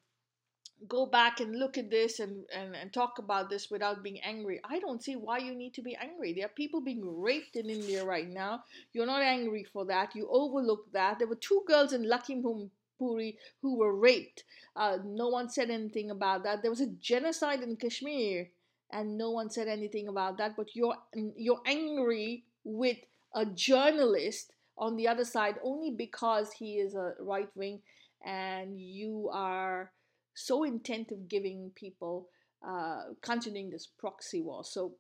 go 0.87 1.05
back 1.05 1.39
and 1.39 1.57
look 1.57 1.77
at 1.77 1.89
this 1.89 2.19
and, 2.19 2.45
and, 2.55 2.75
and 2.75 2.93
talk 2.93 3.19
about 3.19 3.49
this 3.49 3.69
without 3.69 4.03
being 4.03 4.19
angry. 4.21 4.59
I 4.63 4.79
don't 4.79 5.03
see 5.03 5.15
why 5.15 5.39
you 5.39 5.53
need 5.53 5.73
to 5.75 5.81
be 5.81 5.95
angry. 5.95 6.33
There 6.33 6.45
are 6.45 6.49
people 6.49 6.81
being 6.81 7.01
raped 7.03 7.55
in 7.55 7.69
India 7.69 8.05
right 8.05 8.29
now. 8.29 8.63
You're 8.93 9.05
not 9.05 9.21
angry 9.21 9.65
for 9.71 9.85
that. 9.85 10.15
You 10.15 10.27
overlook 10.31 10.91
that. 10.93 11.19
There 11.19 11.27
were 11.27 11.35
two 11.35 11.63
girls 11.67 11.93
in 11.93 12.03
Lakhimpuri 12.05 13.35
who 13.61 13.77
were 13.77 13.95
raped. 13.95 14.43
Uh, 14.75 14.97
no 15.03 15.27
one 15.27 15.49
said 15.49 15.69
anything 15.69 16.11
about 16.11 16.43
that. 16.43 16.61
There 16.61 16.71
was 16.71 16.81
a 16.81 16.87
genocide 16.87 17.61
in 17.61 17.75
Kashmir, 17.75 18.49
and 18.91 19.17
no 19.17 19.31
one 19.31 19.49
said 19.49 19.67
anything 19.67 20.07
about 20.07 20.37
that. 20.37 20.55
But 20.55 20.75
you're 20.75 20.95
you're 21.35 21.61
angry 21.65 22.45
with 22.63 22.97
a 23.35 23.45
journalist 23.45 24.53
on 24.77 24.95
the 24.95 25.07
other 25.07 25.25
side 25.25 25.55
only 25.63 25.91
because 25.91 26.51
he 26.53 26.75
is 26.75 26.95
a 26.95 27.13
right 27.19 27.49
wing 27.55 27.81
and 28.25 28.79
you 28.79 29.29
are 29.31 29.91
so 30.39 30.63
intent 30.63 31.12
of 31.12 31.28
giving 31.28 31.71
people 31.75 32.28
uh, 32.65 33.13
continuing 33.21 33.69
this 33.69 33.88
proxy 33.88 34.41
war. 34.41 34.63
So 34.63 34.93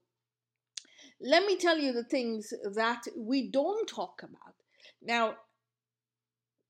let 1.21 1.45
me 1.45 1.57
tell 1.57 1.77
you 1.77 1.91
the 1.93 2.03
things 2.03 2.53
that 2.73 3.03
we 3.15 3.49
don't 3.49 3.87
talk 3.87 4.21
about. 4.23 4.55
Now, 5.01 5.35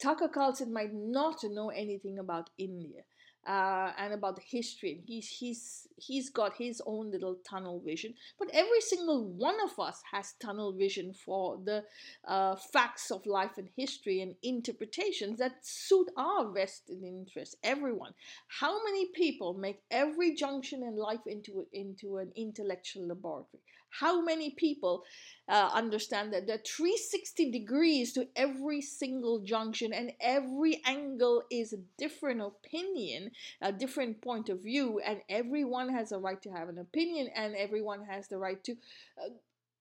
Tucker 0.01 0.29
Carlson 0.29 0.71
might 0.71 0.93
not 0.93 1.43
know 1.43 1.69
anything 1.69 2.19
about 2.19 2.49
India 2.57 3.01
uh, 3.47 3.91
and 3.97 4.13
about 4.13 4.35
the 4.35 4.41
history. 4.41 5.01
He's 5.05 5.27
he's 5.29 5.87
he's 5.97 6.29
got 6.29 6.53
his 6.57 6.81
own 6.85 7.11
little 7.11 7.37
tunnel 7.47 7.81
vision. 7.83 8.13
But 8.37 8.49
every 8.53 8.81
single 8.81 9.25
one 9.25 9.55
of 9.63 9.79
us 9.79 10.01
has 10.11 10.33
tunnel 10.39 10.73
vision 10.73 11.13
for 11.13 11.59
the 11.63 11.83
uh, 12.25 12.55
facts 12.55 13.11
of 13.11 13.25
life 13.25 13.57
and 13.57 13.69
history 13.75 14.21
and 14.21 14.35
interpretations 14.43 15.39
that 15.39 15.65
suit 15.65 16.09
our 16.17 16.51
vested 16.51 17.03
interests. 17.03 17.55
Everyone. 17.63 18.13
How 18.47 18.83
many 18.83 19.07
people 19.13 19.53
make 19.53 19.81
every 19.89 20.35
junction 20.35 20.83
in 20.83 20.95
life 20.95 21.25
into 21.25 21.65
into 21.73 22.17
an 22.17 22.31
intellectual 22.35 23.07
laboratory? 23.07 23.61
How 23.89 24.21
many 24.21 24.51
people 24.51 25.03
uh, 25.47 25.69
understand 25.73 26.33
that 26.33 26.43
are 26.43 26.61
360 26.65 27.51
degrees 27.51 28.13
to 28.13 28.27
every 28.35 28.81
single 28.81 29.39
junction 29.39 29.93
and 29.93 30.11
every 30.21 30.81
angle 30.85 31.43
is 31.51 31.73
a 31.73 31.77
different 31.97 32.41
opinion, 32.41 33.31
a 33.61 33.71
different 33.71 34.21
point 34.21 34.49
of 34.49 34.61
view, 34.63 34.99
and 34.99 35.21
everyone 35.27 35.89
has 35.89 36.11
a 36.11 36.19
right 36.19 36.41
to 36.41 36.49
have 36.51 36.69
an 36.69 36.77
opinion 36.77 37.29
and 37.35 37.55
everyone 37.55 38.05
has 38.05 38.27
the 38.27 38.37
right 38.37 38.63
to 38.63 38.73
uh, 38.73 39.29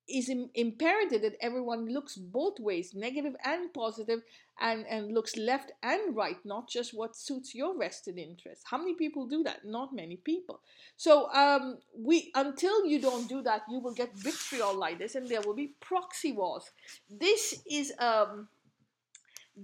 is 0.08 0.30
imperative 0.54 1.22
that 1.22 1.36
everyone 1.40 1.88
looks 1.92 2.16
both 2.16 2.58
ways, 2.58 2.94
negative 2.94 3.34
and 3.44 3.72
positive, 3.74 4.22
and, 4.60 4.86
and 4.86 5.12
looks 5.12 5.36
left 5.36 5.72
and 5.82 6.16
right, 6.16 6.36
not 6.44 6.68
just 6.68 6.92
what 6.92 7.14
suits 7.14 7.54
your 7.54 7.78
vested 7.78 8.18
interest. 8.18 8.62
How 8.64 8.78
many 8.78 8.94
people 8.94 9.26
do 9.26 9.42
that? 9.44 9.64
Not 9.64 9.94
many 9.94 10.16
people. 10.16 10.60
So 10.96 11.32
um, 11.32 11.78
we 11.96 12.30
until 12.34 12.86
you 12.86 13.00
don't 13.00 13.28
do 13.28 13.42
that, 13.42 13.62
you 13.70 13.78
will 13.78 13.94
get 13.94 14.16
vitriol 14.16 14.74
like 14.74 14.98
this, 14.98 15.14
and 15.14 15.28
there 15.28 15.42
will 15.42 15.54
be 15.54 15.74
proxy 15.80 16.32
wars. 16.32 16.64
This 17.08 17.62
is 17.70 17.92
um, 17.98 18.48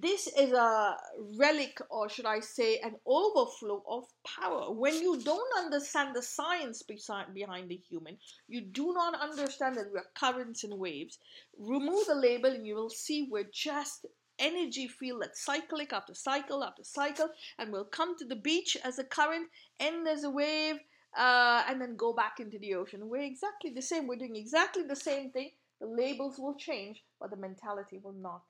this 0.01 0.27
is 0.27 0.53
a 0.53 0.97
relic, 1.39 1.81
or 1.89 2.09
should 2.09 2.27
I 2.27 2.41
say, 2.41 2.79
an 2.79 2.97
overflow 3.07 3.83
of 3.89 4.05
power. 4.27 4.73
When 4.73 4.95
you 4.95 5.21
don't 5.21 5.59
understand 5.59 6.17
the 6.17 6.23
science 6.23 6.83
behind 6.83 7.69
the 7.69 7.81
human, 7.89 8.19
you 8.49 8.61
do 8.61 8.93
not 8.93 9.21
understand 9.21 9.77
that 9.77 9.93
we 9.93 9.99
are 9.99 10.07
currents 10.19 10.65
and 10.65 10.79
waves. 10.79 11.19
Remove 11.59 12.07
the 12.07 12.15
label, 12.15 12.51
and 12.51 12.67
you 12.67 12.75
will 12.75 12.91
see 12.91 13.29
we're 13.31 13.49
just 13.53 14.07
energy 14.41 14.89
field 14.89 15.23
that's 15.23 15.45
cyclic 15.45 15.93
after 15.93 16.13
cycle 16.13 16.65
after 16.65 16.83
cycle, 16.83 17.29
and 17.59 17.71
we'll 17.71 17.85
come 17.85 18.19
to 18.19 18.25
the 18.25 18.37
beach 18.37 18.77
as 18.85 18.99
a 18.99 19.05
current, 19.05 19.49
end 19.79 20.09
as 20.09 20.25
a 20.25 20.31
wave, 20.31 20.81
uh, 21.17 21.63
and 21.69 21.81
then 21.81 21.95
go 21.97 22.13
back 22.13 22.41
into 22.41 22.59
the 22.59 22.75
ocean. 22.75 23.09
We're 23.09 23.23
exactly 23.23 23.71
the 23.71 23.83
same. 23.83 24.09
We're 24.09 24.17
doing 24.17 24.35
exactly 24.35 24.83
the 24.83 24.97
same 24.97 25.31
thing. 25.31 25.51
The 25.81 25.87
labels 25.87 26.39
will 26.39 26.57
change, 26.57 27.05
but 27.21 27.31
the 27.31 27.37
mentality 27.37 28.01
will 28.03 28.13
not. 28.13 28.43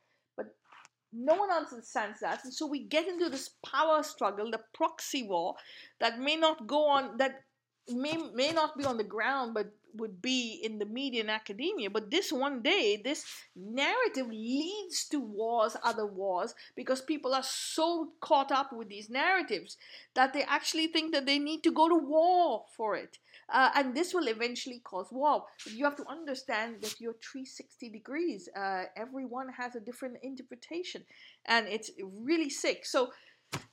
No 1.14 1.34
one 1.34 1.50
understands 1.50 2.20
that. 2.20 2.44
And 2.44 2.52
so 2.52 2.66
we 2.66 2.80
get 2.80 3.06
into 3.06 3.28
this 3.28 3.50
power 3.64 4.02
struggle, 4.02 4.50
the 4.50 4.60
proxy 4.74 5.22
war 5.22 5.54
that 6.00 6.18
may 6.18 6.36
not 6.36 6.66
go 6.66 6.88
on, 6.88 7.16
that 7.18 7.42
may, 7.88 8.16
may 8.34 8.52
not 8.52 8.76
be 8.76 8.84
on 8.84 8.96
the 8.96 9.04
ground, 9.04 9.54
but 9.54 9.72
would 9.96 10.20
be 10.20 10.60
in 10.62 10.78
the 10.78 10.86
media 10.86 11.20
and 11.20 11.30
academia. 11.30 11.88
But 11.88 12.10
this 12.10 12.32
one 12.32 12.62
day, 12.62 13.00
this 13.02 13.24
narrative 13.54 14.26
leads 14.28 15.06
to 15.10 15.20
wars, 15.20 15.76
other 15.84 16.06
wars, 16.06 16.54
because 16.74 17.00
people 17.00 17.34
are 17.34 17.44
so 17.44 18.08
caught 18.20 18.50
up 18.50 18.72
with 18.72 18.88
these 18.88 19.08
narratives 19.08 19.76
that 20.14 20.32
they 20.32 20.42
actually 20.42 20.88
think 20.88 21.12
that 21.12 21.26
they 21.26 21.38
need 21.38 21.62
to 21.62 21.70
go 21.70 21.88
to 21.88 21.96
war 21.96 22.64
for 22.76 22.96
it. 22.96 23.18
Uh, 23.52 23.70
and 23.74 23.94
this 23.94 24.14
will 24.14 24.28
eventually 24.28 24.80
cause 24.84 25.08
war. 25.10 25.44
You 25.66 25.84
have 25.84 25.96
to 25.96 26.08
understand 26.08 26.82
that 26.82 27.00
you're 27.00 27.14
360 27.14 27.90
degrees. 27.90 28.48
Uh, 28.56 28.84
everyone 28.96 29.48
has 29.48 29.74
a 29.76 29.80
different 29.80 30.16
interpretation, 30.22 31.04
and 31.46 31.66
it's 31.68 31.90
really 32.02 32.50
sick. 32.50 32.86
So, 32.86 33.10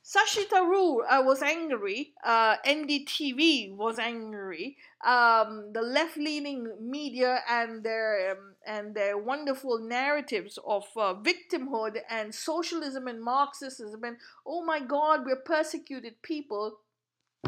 Shashi 0.06 0.46
Tharoor 0.48 1.06
uh, 1.10 1.24
was 1.24 1.42
angry. 1.42 2.14
Uh, 2.24 2.58
NDTV 2.66 3.76
was 3.76 3.98
angry. 3.98 4.78
Um, 5.06 5.72
the 5.74 5.82
left-leaning 5.82 6.68
media 6.80 7.40
and 7.50 7.84
their 7.84 8.32
um, 8.32 8.56
and 8.66 8.94
their 8.94 9.18
wonderful 9.18 9.80
narratives 9.80 10.60
of 10.68 10.86
uh, 10.96 11.16
victimhood 11.16 11.98
and 12.10 12.34
socialism 12.34 13.08
and 13.08 13.22
Marxism 13.24 14.04
and 14.04 14.18
oh 14.46 14.64
my 14.64 14.80
God, 14.80 15.26
we're 15.26 15.38
persecuted 15.38 16.22
people 16.22 16.78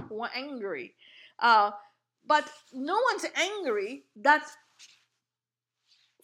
were 0.09 0.29
angry. 0.33 0.95
Uh, 1.39 1.71
but 2.25 2.49
no 2.71 2.97
one's 3.11 3.25
angry 3.35 4.05
that 4.15 4.43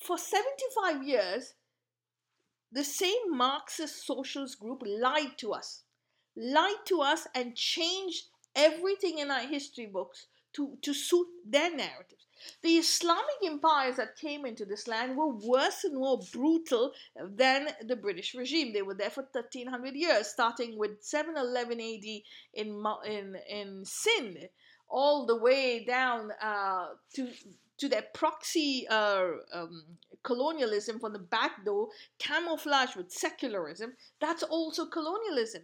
for 0.01 0.17
75 0.17 1.03
years, 1.03 1.53
the 2.71 2.83
same 2.83 3.35
Marxist 3.35 4.05
socialist 4.05 4.59
group 4.59 4.81
lied 4.85 5.37
to 5.39 5.53
us, 5.53 5.83
lied 6.35 6.85
to 6.85 7.01
us 7.01 7.27
and 7.35 7.55
changed 7.55 8.25
everything 8.55 9.19
in 9.19 9.31
our 9.31 9.47
history 9.47 9.87
books 9.87 10.27
to, 10.53 10.77
to 10.81 10.93
suit 10.93 11.27
their 11.45 11.69
narratives. 11.75 12.27
The 12.61 12.77
Islamic 12.77 13.35
empires 13.43 13.97
that 13.97 14.15
came 14.15 14.45
into 14.45 14.65
this 14.65 14.87
land 14.87 15.17
were 15.17 15.35
worse 15.35 15.83
and 15.83 15.95
more 15.95 16.21
brutal 16.31 16.93
than 17.15 17.69
the 17.85 17.97
British 17.97 18.33
regime. 18.33 18.71
They 18.71 18.81
were 18.81 18.93
there 18.93 19.09
for 19.09 19.27
1300 19.31 19.93
years, 19.93 20.27
starting 20.27 20.77
with 20.77 21.03
711 21.03 21.81
AD 21.81 22.21
in, 22.53 22.83
in, 23.05 23.35
in 23.49 23.83
Sindh 23.85 24.49
all 24.89 25.25
the 25.25 25.35
way 25.35 25.83
down 25.83 26.31
uh, 26.41 26.87
to 27.15 27.29
to 27.77 27.87
their 27.87 28.03
proxy 28.13 28.85
uh, 28.89 29.23
um, 29.53 29.83
colonialism 30.23 30.99
from 30.99 31.13
the 31.13 31.19
back 31.19 31.63
door, 31.63 31.87
camouflage 32.17 32.95
with 32.95 33.09
secularism. 33.09 33.93
That's 34.19 34.43
also 34.43 34.85
colonialism 34.85 35.63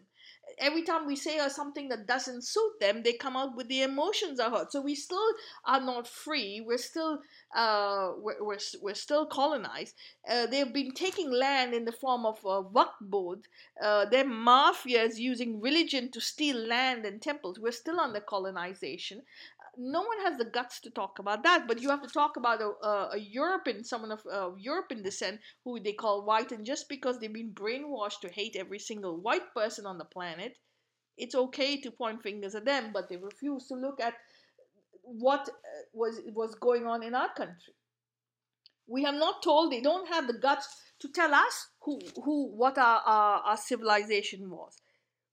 every 0.59 0.83
time 0.83 1.05
we 1.05 1.15
say 1.15 1.39
something 1.49 1.89
that 1.89 2.07
doesn't 2.07 2.43
suit 2.43 2.73
them, 2.79 3.03
they 3.03 3.13
come 3.13 3.35
out 3.35 3.55
with 3.55 3.67
the 3.67 3.83
emotions 3.83 4.39
are 4.39 4.49
hurt. 4.49 4.71
So 4.71 4.81
we 4.81 4.95
still 4.95 5.27
are 5.65 5.81
not 5.81 6.07
free. 6.07 6.61
We're 6.65 6.77
still 6.77 7.19
uh, 7.55 8.11
we're, 8.17 8.43
we're, 8.43 8.57
we're 8.81 8.93
still 8.93 9.25
colonized. 9.25 9.95
Uh, 10.29 10.45
they've 10.47 10.73
been 10.73 10.91
taking 10.91 11.31
land 11.31 11.73
in 11.73 11.85
the 11.85 11.91
form 11.91 12.25
of 12.25 12.37
uh, 12.45 12.61
Waqf 12.73 13.43
uh, 13.81 14.05
their 14.05 14.25
mafias 14.25 15.17
using 15.17 15.61
religion 15.61 16.11
to 16.11 16.21
steal 16.21 16.57
land 16.57 17.05
and 17.05 17.21
temples. 17.21 17.59
We're 17.59 17.71
still 17.71 17.99
under 17.99 18.19
colonization. 18.19 19.21
No 19.77 20.01
one 20.01 20.19
has 20.23 20.37
the 20.37 20.45
guts 20.45 20.79
to 20.81 20.89
talk 20.89 21.19
about 21.19 21.43
that, 21.43 21.67
but 21.67 21.81
you 21.81 21.89
have 21.89 22.01
to 22.01 22.09
talk 22.09 22.37
about 22.37 22.61
a, 22.61 22.71
a, 22.85 23.09
a 23.13 23.19
European, 23.19 23.83
someone 23.83 24.11
of 24.11 24.21
uh, 24.31 24.51
European 24.57 25.03
descent 25.03 25.39
who 25.63 25.79
they 25.79 25.93
call 25.93 26.25
white, 26.25 26.51
and 26.51 26.65
just 26.65 26.87
because 26.89 27.19
they've 27.19 27.33
been 27.33 27.53
brainwashed 27.53 28.21
to 28.21 28.29
hate 28.29 28.55
every 28.55 28.79
single 28.79 29.17
white 29.21 29.53
person 29.55 29.85
on 29.85 29.97
the 29.97 30.05
planet, 30.05 30.57
it's 31.17 31.35
okay 31.35 31.79
to 31.81 31.91
point 31.91 32.21
fingers 32.23 32.55
at 32.55 32.65
them, 32.65 32.91
but 32.93 33.09
they 33.09 33.17
refuse 33.17 33.67
to 33.67 33.75
look 33.75 33.99
at 34.01 34.15
what 35.03 35.47
uh, 35.49 35.81
was 35.93 36.19
was 36.33 36.55
going 36.55 36.85
on 36.85 37.03
in 37.03 37.13
our 37.13 37.33
country. 37.33 37.75
We 38.87 39.03
have 39.03 39.15
not 39.15 39.43
told; 39.43 39.71
they 39.71 39.81
don't 39.81 40.07
have 40.09 40.27
the 40.27 40.37
guts 40.37 40.67
to 40.99 41.09
tell 41.09 41.33
us 41.33 41.67
who 41.81 41.99
who 42.23 42.51
what 42.55 42.77
our, 42.77 43.01
our, 43.05 43.37
our 43.41 43.57
civilization 43.57 44.49
was. 44.49 44.75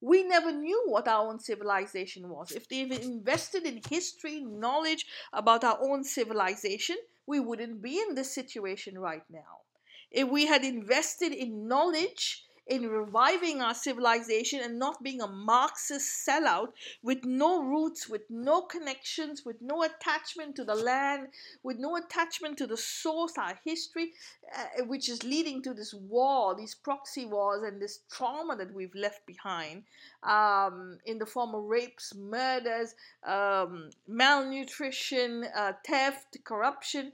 We 0.02 0.24
never 0.24 0.50
knew 0.50 0.82
what 0.86 1.06
our 1.06 1.28
own 1.28 1.38
civilization 1.38 2.28
was. 2.28 2.50
If 2.50 2.68
they've 2.68 2.90
invested 2.90 3.64
in 3.64 3.80
history, 3.88 4.40
knowledge 4.40 5.06
about 5.32 5.62
our 5.62 5.78
own 5.80 6.02
civilization, 6.02 6.96
we 7.24 7.38
wouldn't 7.38 7.80
be 7.80 8.00
in 8.00 8.16
this 8.16 8.34
situation 8.34 8.98
right 8.98 9.22
now. 9.30 9.62
If 10.10 10.28
we 10.28 10.46
had 10.46 10.64
invested 10.64 11.32
in 11.32 11.68
knowledge 11.68 12.44
in 12.66 12.88
reviving 12.88 13.60
our 13.60 13.74
civilization 13.74 14.60
and 14.62 14.78
not 14.78 15.02
being 15.02 15.20
a 15.20 15.26
Marxist 15.26 16.26
sellout 16.26 16.68
with 17.02 17.24
no 17.24 17.62
roots, 17.62 18.08
with 18.08 18.22
no 18.30 18.62
connections, 18.62 19.44
with 19.44 19.60
no 19.60 19.82
attachment 19.82 20.54
to 20.56 20.64
the 20.64 20.74
land, 20.74 21.28
with 21.62 21.78
no 21.78 21.96
attachment 21.96 22.56
to 22.58 22.66
the 22.66 22.76
source, 22.76 23.36
our 23.36 23.58
history, 23.64 24.12
uh, 24.56 24.84
which 24.84 25.08
is 25.08 25.24
leading 25.24 25.62
to 25.62 25.74
this 25.74 25.92
war, 25.92 26.54
these 26.54 26.74
proxy 26.74 27.26
wars, 27.26 27.62
and 27.64 27.82
this 27.82 28.00
trauma 28.10 28.56
that 28.56 28.72
we've 28.72 28.94
left 28.94 29.26
behind 29.26 29.82
um, 30.22 30.98
in 31.04 31.18
the 31.18 31.26
form 31.26 31.54
of 31.54 31.64
rapes, 31.64 32.14
murders, 32.14 32.94
um, 33.26 33.90
malnutrition, 34.06 35.44
uh, 35.56 35.72
theft, 35.84 36.38
corruption 36.44 37.12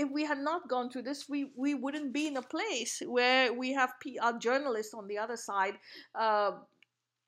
if 0.00 0.10
we 0.10 0.24
had 0.24 0.38
not 0.38 0.68
gone 0.68 0.90
through 0.90 1.02
this, 1.02 1.28
we, 1.28 1.50
we 1.54 1.74
wouldn't 1.74 2.12
be 2.12 2.26
in 2.26 2.36
a 2.38 2.42
place 2.42 3.02
where 3.06 3.52
we 3.52 3.72
have 3.72 3.92
PR 4.00 4.38
journalists 4.38 4.94
on 4.94 5.06
the 5.08 5.18
other 5.18 5.36
side 5.36 5.74
uh, 6.14 6.52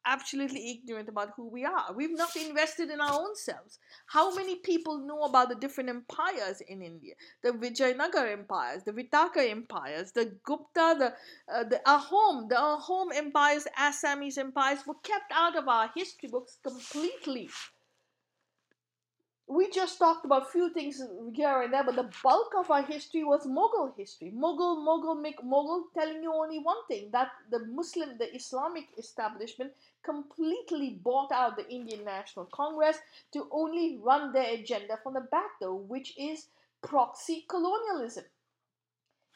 absolutely 0.04 0.70
ignorant 0.70 1.08
about 1.08 1.30
who 1.36 1.48
we 1.48 1.64
are. 1.64 1.92
We've 1.94 2.16
not 2.16 2.34
invested 2.34 2.90
in 2.90 3.00
our 3.00 3.12
own 3.12 3.36
selves. 3.36 3.78
How 4.06 4.34
many 4.34 4.56
people 4.56 4.98
know 4.98 5.22
about 5.22 5.48
the 5.48 5.54
different 5.54 5.90
empires 5.90 6.62
in 6.66 6.82
India? 6.82 7.14
The 7.42 7.50
Vijayanagar 7.50 8.32
empires, 8.32 8.82
the 8.84 8.92
Vakataka 8.92 9.50
empires, 9.50 10.12
the 10.12 10.36
Gupta, 10.44 10.96
the 10.98 11.14
uh, 11.54 11.64
the 11.64 11.80
Ahom, 11.86 12.48
the 12.48 12.56
Ahom 12.56 13.14
empires, 13.14 13.66
Assamese 13.78 14.38
empires 14.38 14.80
were 14.86 15.00
kept 15.04 15.30
out 15.32 15.56
of 15.56 15.68
our 15.68 15.90
history 15.94 16.28
books 16.30 16.58
completely 16.62 17.48
we 19.52 19.68
just 19.70 19.98
talked 19.98 20.24
about 20.24 20.42
a 20.42 20.50
few 20.50 20.72
things 20.72 21.02
here 21.34 21.62
and 21.62 21.72
there, 21.72 21.84
but 21.84 21.96
the 21.96 22.10
bulk 22.22 22.52
of 22.58 22.70
our 22.70 22.82
history 22.82 23.22
was 23.22 23.46
Mughal 23.46 23.92
history. 23.96 24.32
Mughal, 24.34 24.78
Mughal, 24.78 25.22
Mughal, 25.44 25.82
telling 25.94 26.22
you 26.22 26.32
only 26.32 26.58
one 26.58 26.86
thing 26.88 27.10
that 27.12 27.28
the 27.50 27.58
Muslim, 27.66 28.16
the 28.18 28.34
Islamic 28.34 28.84
establishment 28.98 29.72
completely 30.02 30.98
bought 31.04 31.30
out 31.32 31.56
the 31.56 31.68
Indian 31.68 32.04
National 32.04 32.46
Congress 32.46 32.96
to 33.32 33.46
only 33.50 33.98
run 34.02 34.32
their 34.32 34.54
agenda 34.54 34.98
from 35.02 35.14
the 35.14 35.20
back 35.20 35.60
door, 35.60 35.78
which 35.78 36.16
is 36.16 36.46
proxy 36.82 37.44
colonialism. 37.48 38.24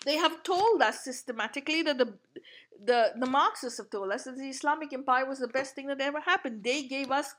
They 0.05 0.17
have 0.17 0.43
told 0.43 0.83
us 0.83 1.05
systematically 1.05 1.83
that 1.83 1.99
the 1.99 2.15
the 2.85 3.13
the 3.19 3.27
Marxists 3.27 3.79
have 3.79 3.91
told 3.91 4.11
us 4.13 4.25
that 4.25 4.37
the 4.37 4.49
Islamic 4.49 4.93
Empire 4.93 5.27
was 5.27 5.39
the 5.39 5.49
best 5.49 5.75
thing 5.75 5.87
that 5.87 6.01
ever 6.01 6.21
happened. 6.21 6.63
They 6.63 6.83
gave 6.83 7.11
us 7.11 7.35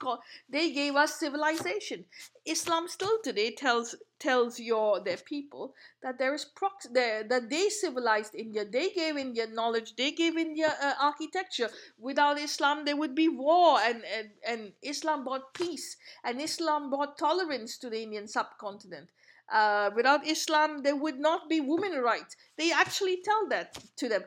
they 0.49 0.71
gave 0.71 0.95
us 0.95 1.15
civilization. 1.15 2.05
Islam 2.45 2.87
still 2.87 3.17
today 3.23 3.51
tells 3.51 3.95
tells 4.19 4.59
your 4.59 4.99
their 5.03 5.17
people 5.17 5.73
that 6.01 6.17
there 6.17 6.33
is 6.33 6.45
prox 6.45 6.87
there 6.91 7.23
that 7.23 7.49
they 7.49 7.69
civilized 7.69 8.35
India. 8.35 8.65
They 8.65 8.89
gave 8.89 9.17
India 9.17 9.47
knowledge. 9.47 9.95
They 9.95 10.11
gave 10.11 10.37
India 10.37 10.75
uh, 10.81 10.93
architecture. 10.99 11.69
Without 11.99 12.39
Islam, 12.39 12.85
there 12.85 12.97
would 12.97 13.15
be 13.15 13.27
war, 13.27 13.79
and, 13.79 14.03
and 14.17 14.29
and 14.47 14.71
Islam 14.81 15.23
brought 15.23 15.53
peace, 15.53 15.97
and 16.23 16.41
Islam 16.41 16.89
brought 16.89 17.17
tolerance 17.17 17.77
to 17.79 17.89
the 17.89 18.01
Indian 18.01 18.27
subcontinent. 18.27 19.09
Uh, 19.49 19.91
without 19.95 20.27
Islam, 20.27 20.83
there 20.83 20.95
would 20.95 21.19
not 21.19 21.47
be 21.47 21.61
women 21.61 21.93
rights. 22.01 22.35
They 22.57 22.71
actually 22.71 23.21
tell 23.23 23.47
that 23.47 23.77
to 23.95 24.09
them 24.09 24.23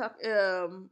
um, 0.00 0.90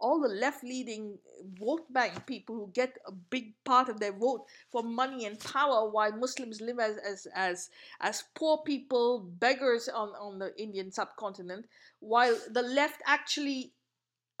all 0.00 0.20
the 0.20 0.28
left 0.28 0.64
leading 0.64 1.18
vote 1.58 1.90
bank 1.92 2.26
people 2.26 2.54
who 2.54 2.70
get 2.72 2.96
a 3.06 3.12
big 3.12 3.52
part 3.64 3.88
of 3.88 4.00
their 4.00 4.12
vote 4.12 4.46
for 4.70 4.82
money 4.82 5.26
and 5.26 5.38
power 5.40 5.88
while 5.88 6.12
Muslims 6.12 6.60
live 6.60 6.78
as 6.78 6.96
as 6.98 7.26
as, 7.34 7.70
as 8.00 8.24
poor 8.34 8.58
people, 8.64 9.20
beggars 9.38 9.88
on, 9.88 10.08
on 10.10 10.38
the 10.38 10.58
Indian 10.60 10.90
subcontinent, 10.90 11.66
while 12.00 12.36
the 12.50 12.62
left 12.62 13.02
actually 13.06 13.72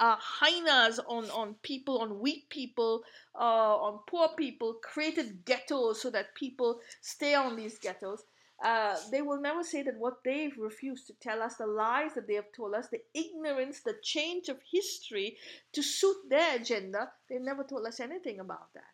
uh, 0.00 0.16
hyenas 0.18 0.98
on, 1.06 1.30
on 1.30 1.54
people, 1.62 1.98
on 1.98 2.18
weak 2.20 2.48
people, 2.48 3.04
uh, 3.38 3.76
on 3.76 4.00
poor 4.06 4.28
people, 4.36 4.74
created 4.82 5.44
ghettos 5.44 6.00
so 6.00 6.10
that 6.10 6.34
people 6.34 6.80
stay 7.02 7.34
on 7.34 7.54
these 7.54 7.78
ghettos. 7.78 8.24
Uh, 8.62 8.96
they 9.10 9.22
will 9.22 9.40
never 9.40 9.64
say 9.64 9.82
that 9.82 9.98
what 9.98 10.22
they've 10.22 10.56
refused 10.58 11.06
to 11.06 11.14
tell 11.14 11.42
us, 11.42 11.56
the 11.56 11.66
lies 11.66 12.12
that 12.14 12.26
they 12.26 12.34
have 12.34 12.52
told 12.54 12.74
us, 12.74 12.88
the 12.88 13.02
ignorance, 13.14 13.80
the 13.80 13.96
change 14.02 14.48
of 14.48 14.58
history 14.70 15.38
to 15.72 15.82
suit 15.82 16.16
their 16.28 16.56
agenda, 16.56 17.10
they 17.28 17.38
never 17.38 17.64
told 17.64 17.86
us 17.86 18.00
anything 18.00 18.38
about 18.38 18.72
that. 18.74 18.92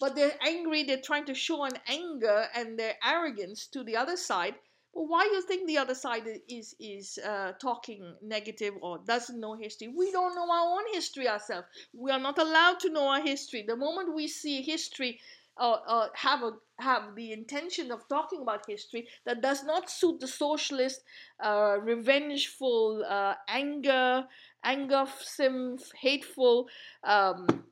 But 0.00 0.14
they're 0.14 0.36
angry, 0.42 0.82
they're 0.84 1.00
trying 1.00 1.24
to 1.24 1.34
show 1.34 1.64
an 1.64 1.78
anger 1.86 2.48
and 2.54 2.78
their 2.78 2.96
arrogance 3.02 3.66
to 3.68 3.82
the 3.82 3.96
other 3.96 4.16
side. 4.16 4.54
But 4.94 5.02
why 5.04 5.24
do 5.28 5.34
you 5.34 5.42
think 5.42 5.66
the 5.66 5.78
other 5.78 5.94
side 5.94 6.24
is 6.48 6.74
is 6.78 7.18
uh, 7.18 7.52
talking 7.60 8.16
negative 8.22 8.74
or 8.80 8.98
doesn't 8.98 9.40
know 9.40 9.54
history? 9.54 9.88
We 9.88 10.12
don't 10.12 10.34
know 10.34 10.50
our 10.50 10.78
own 10.78 10.92
history 10.92 11.28
ourselves. 11.28 11.68
We 11.92 12.10
are 12.10 12.18
not 12.18 12.38
allowed 12.38 12.80
to 12.80 12.90
know 12.90 13.08
our 13.08 13.20
history. 13.20 13.62
The 13.62 13.76
moment 13.76 14.14
we 14.14 14.28
see 14.28 14.62
history 14.62 15.20
have 16.14 16.42
a 16.42 16.52
have 16.80 17.14
the 17.16 17.32
intention 17.32 17.90
of 17.90 18.08
talking 18.08 18.42
about 18.42 18.64
history 18.68 19.08
that 19.26 19.42
does 19.42 19.64
not 19.64 19.90
suit 19.90 20.20
the 20.20 20.28
socialist, 20.28 21.02
uh, 21.42 21.76
revengeful, 21.82 23.04
uh, 23.08 23.34
anger, 23.48 24.24
angersome, 24.64 25.76
hateful 26.00 26.68
um, 27.02 27.64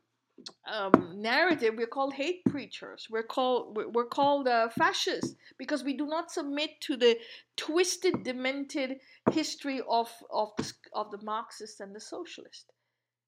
um, 0.70 1.12
narrative. 1.14 1.74
We're 1.76 1.86
called 1.86 2.14
hate 2.14 2.42
preachers. 2.46 3.06
We're 3.10 3.22
called 3.22 3.78
we're 3.94 4.06
called 4.06 4.48
uh, 4.48 4.68
fascists 4.70 5.34
because 5.58 5.84
we 5.84 5.96
do 5.96 6.06
not 6.06 6.30
submit 6.30 6.80
to 6.82 6.96
the 6.96 7.16
twisted, 7.56 8.24
demented 8.24 8.98
history 9.30 9.80
of 9.88 10.10
of 10.30 10.50
the, 10.58 10.72
of 10.92 11.10
the 11.10 11.22
Marxists 11.22 11.80
and 11.80 11.94
the 11.94 12.00
socialists 12.00 12.66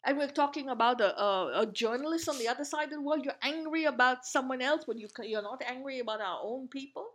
and 0.05 0.17
we're 0.17 0.29
talking 0.29 0.69
about 0.69 1.01
a, 1.01 1.21
a, 1.21 1.63
a, 1.63 1.67
journalist 1.67 2.29
on 2.29 2.39
the 2.39 2.49
other 2.49 2.65
side 2.65 2.85
of 2.85 2.91
the 2.91 3.03
world. 3.03 3.25
You're 3.25 3.35
angry 3.43 3.85
about 3.85 4.25
someone 4.25 4.63
else, 4.63 4.85
but 4.87 4.99
you, 4.99 5.09
you're 5.23 5.43
not 5.43 5.63
angry 5.67 5.99
about 5.99 6.21
our 6.21 6.41
own 6.43 6.69
people. 6.69 7.07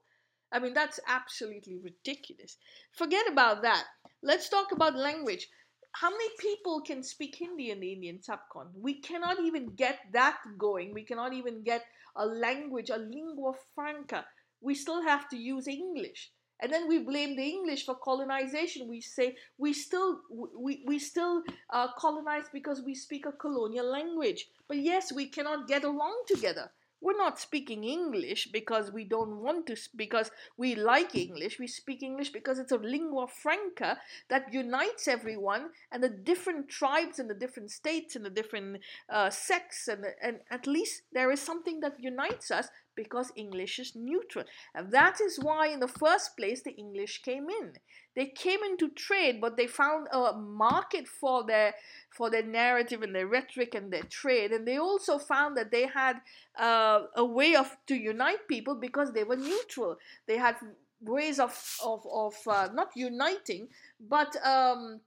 I 0.52 0.60
mean, 0.60 0.74
that's 0.74 1.00
absolutely 1.08 1.78
ridiculous. 1.78 2.58
Forget 2.91 3.26
about 3.32 3.63
that. 3.63 3.86
Let's 4.22 4.50
talk 4.50 4.72
about 4.72 4.96
language. 4.96 5.48
How 5.93 6.10
many 6.10 6.30
people 6.39 6.82
can 6.82 7.04
speak 7.04 7.36
Hindi 7.36 7.72
in 7.72 7.80
the 7.80 7.93
Indian 7.93 8.22
subcontinent? 8.22 8.84
We 8.84 9.02
cannot 9.02 9.39
even 9.39 9.67
get 9.76 10.00
that 10.12 10.38
going. 10.58 10.93
We 10.93 11.04
cannot 11.04 11.34
even 11.34 11.63
get 11.63 11.84
a 12.15 12.26
language, 12.26 12.89
a 12.89 12.98
lingua 12.98 13.54
franca. 13.74 14.26
We 14.62 14.76
still 14.76 15.04
have 15.04 15.30
to 15.30 15.38
use 15.38 15.67
English 15.67 16.32
and 16.63 16.71
then 16.71 16.88
we 16.88 16.97
blame 16.99 17.36
the 17.36 17.43
english 17.43 17.86
for 17.86 17.95
colonization. 17.95 18.88
We 18.88 19.02
say 19.02 19.36
we 19.58 19.73
still 19.73 20.21
we, 20.56 20.82
we 20.88 20.97
still 20.97 21.43
uh, 21.69 21.89
colonize 21.97 22.45
because 22.54 22.82
we 22.82 22.95
speak 22.95 23.26
a 23.26 23.34
colonial 23.34 23.91
language. 23.91 24.47
But 24.69 24.78
yes 24.78 25.12
we 25.12 25.28
cannot 25.28 25.67
get 25.67 25.84
along 25.84 26.23
together. 26.26 26.71
We're 27.02 27.17
not 27.17 27.38
speaking 27.38 27.84
english 27.84 28.47
because 28.54 28.93
we 28.93 29.04
don't 29.04 29.41
want 29.41 29.67
to 29.67 29.76
because 29.97 30.32
we 30.56 30.73
like 30.76 31.15
english. 31.15 31.60
We 31.60 31.67
speak 31.67 32.02
english 32.02 32.30
because 32.30 32.60
it's 32.60 32.71
a 32.71 32.78
lingua 32.78 33.28
franca 33.28 33.97
that 34.30 34.54
unites 34.54 35.10
everyone 35.10 35.71
and 35.91 36.02
the 36.02 36.08
different 36.08 36.69
tribes 36.69 37.19
and 37.19 37.30
the 37.30 37.41
different 37.43 37.71
states 37.71 38.15
and 38.15 38.23
the 38.26 38.30
different 38.30 38.80
uh, 39.10 39.30
sects 39.30 39.89
and, 39.89 40.06
and 40.21 40.39
at 40.49 40.65
least 40.65 41.02
there 41.12 41.30
is 41.30 41.41
something 41.41 41.82
that 41.82 41.99
unites 41.99 42.52
us 42.52 42.69
because 42.95 43.32
English 43.36 43.79
is 43.79 43.95
neutral. 43.95 44.45
And 44.73 44.91
that 44.91 45.19
is 45.21 45.39
why, 45.39 45.67
in 45.67 45.79
the 45.79 45.88
first 45.88 46.38
place, 46.38 46.62
the 46.62 46.75
English 46.75 47.21
came 47.21 47.49
in. 47.49 47.73
They 48.15 48.27
came 48.27 48.60
into 48.63 48.89
trade, 48.89 49.41
but 49.41 49.58
they 49.58 49.67
found 49.67 50.08
a 50.12 50.34
market 50.34 51.08
for 51.08 51.43
their 51.45 51.73
for 52.12 52.29
their 52.29 52.43
narrative 52.43 53.01
and 53.01 53.15
their 53.15 53.27
rhetoric 53.27 53.73
and 53.73 53.91
their 53.91 54.03
trade. 54.03 54.51
And 54.51 54.67
they 54.67 54.77
also 54.77 55.17
found 55.17 55.58
that 55.58 55.71
they 55.71 55.88
had 55.88 56.21
uh, 56.60 57.03
a 57.15 57.25
way 57.25 57.56
of 57.56 57.75
to 57.88 57.95
unite 57.95 58.47
people 58.47 58.75
because 58.75 59.13
they 59.13 59.23
were 59.23 59.36
neutral. 59.36 59.97
They 60.27 60.38
had 60.38 60.56
ways 61.01 61.39
of 61.39 61.77
of 61.84 62.06
of 62.12 62.36
uh, 62.47 62.69
not 62.73 62.91
uniting, 62.95 63.69
but 63.99 64.36
um, 64.45 65.01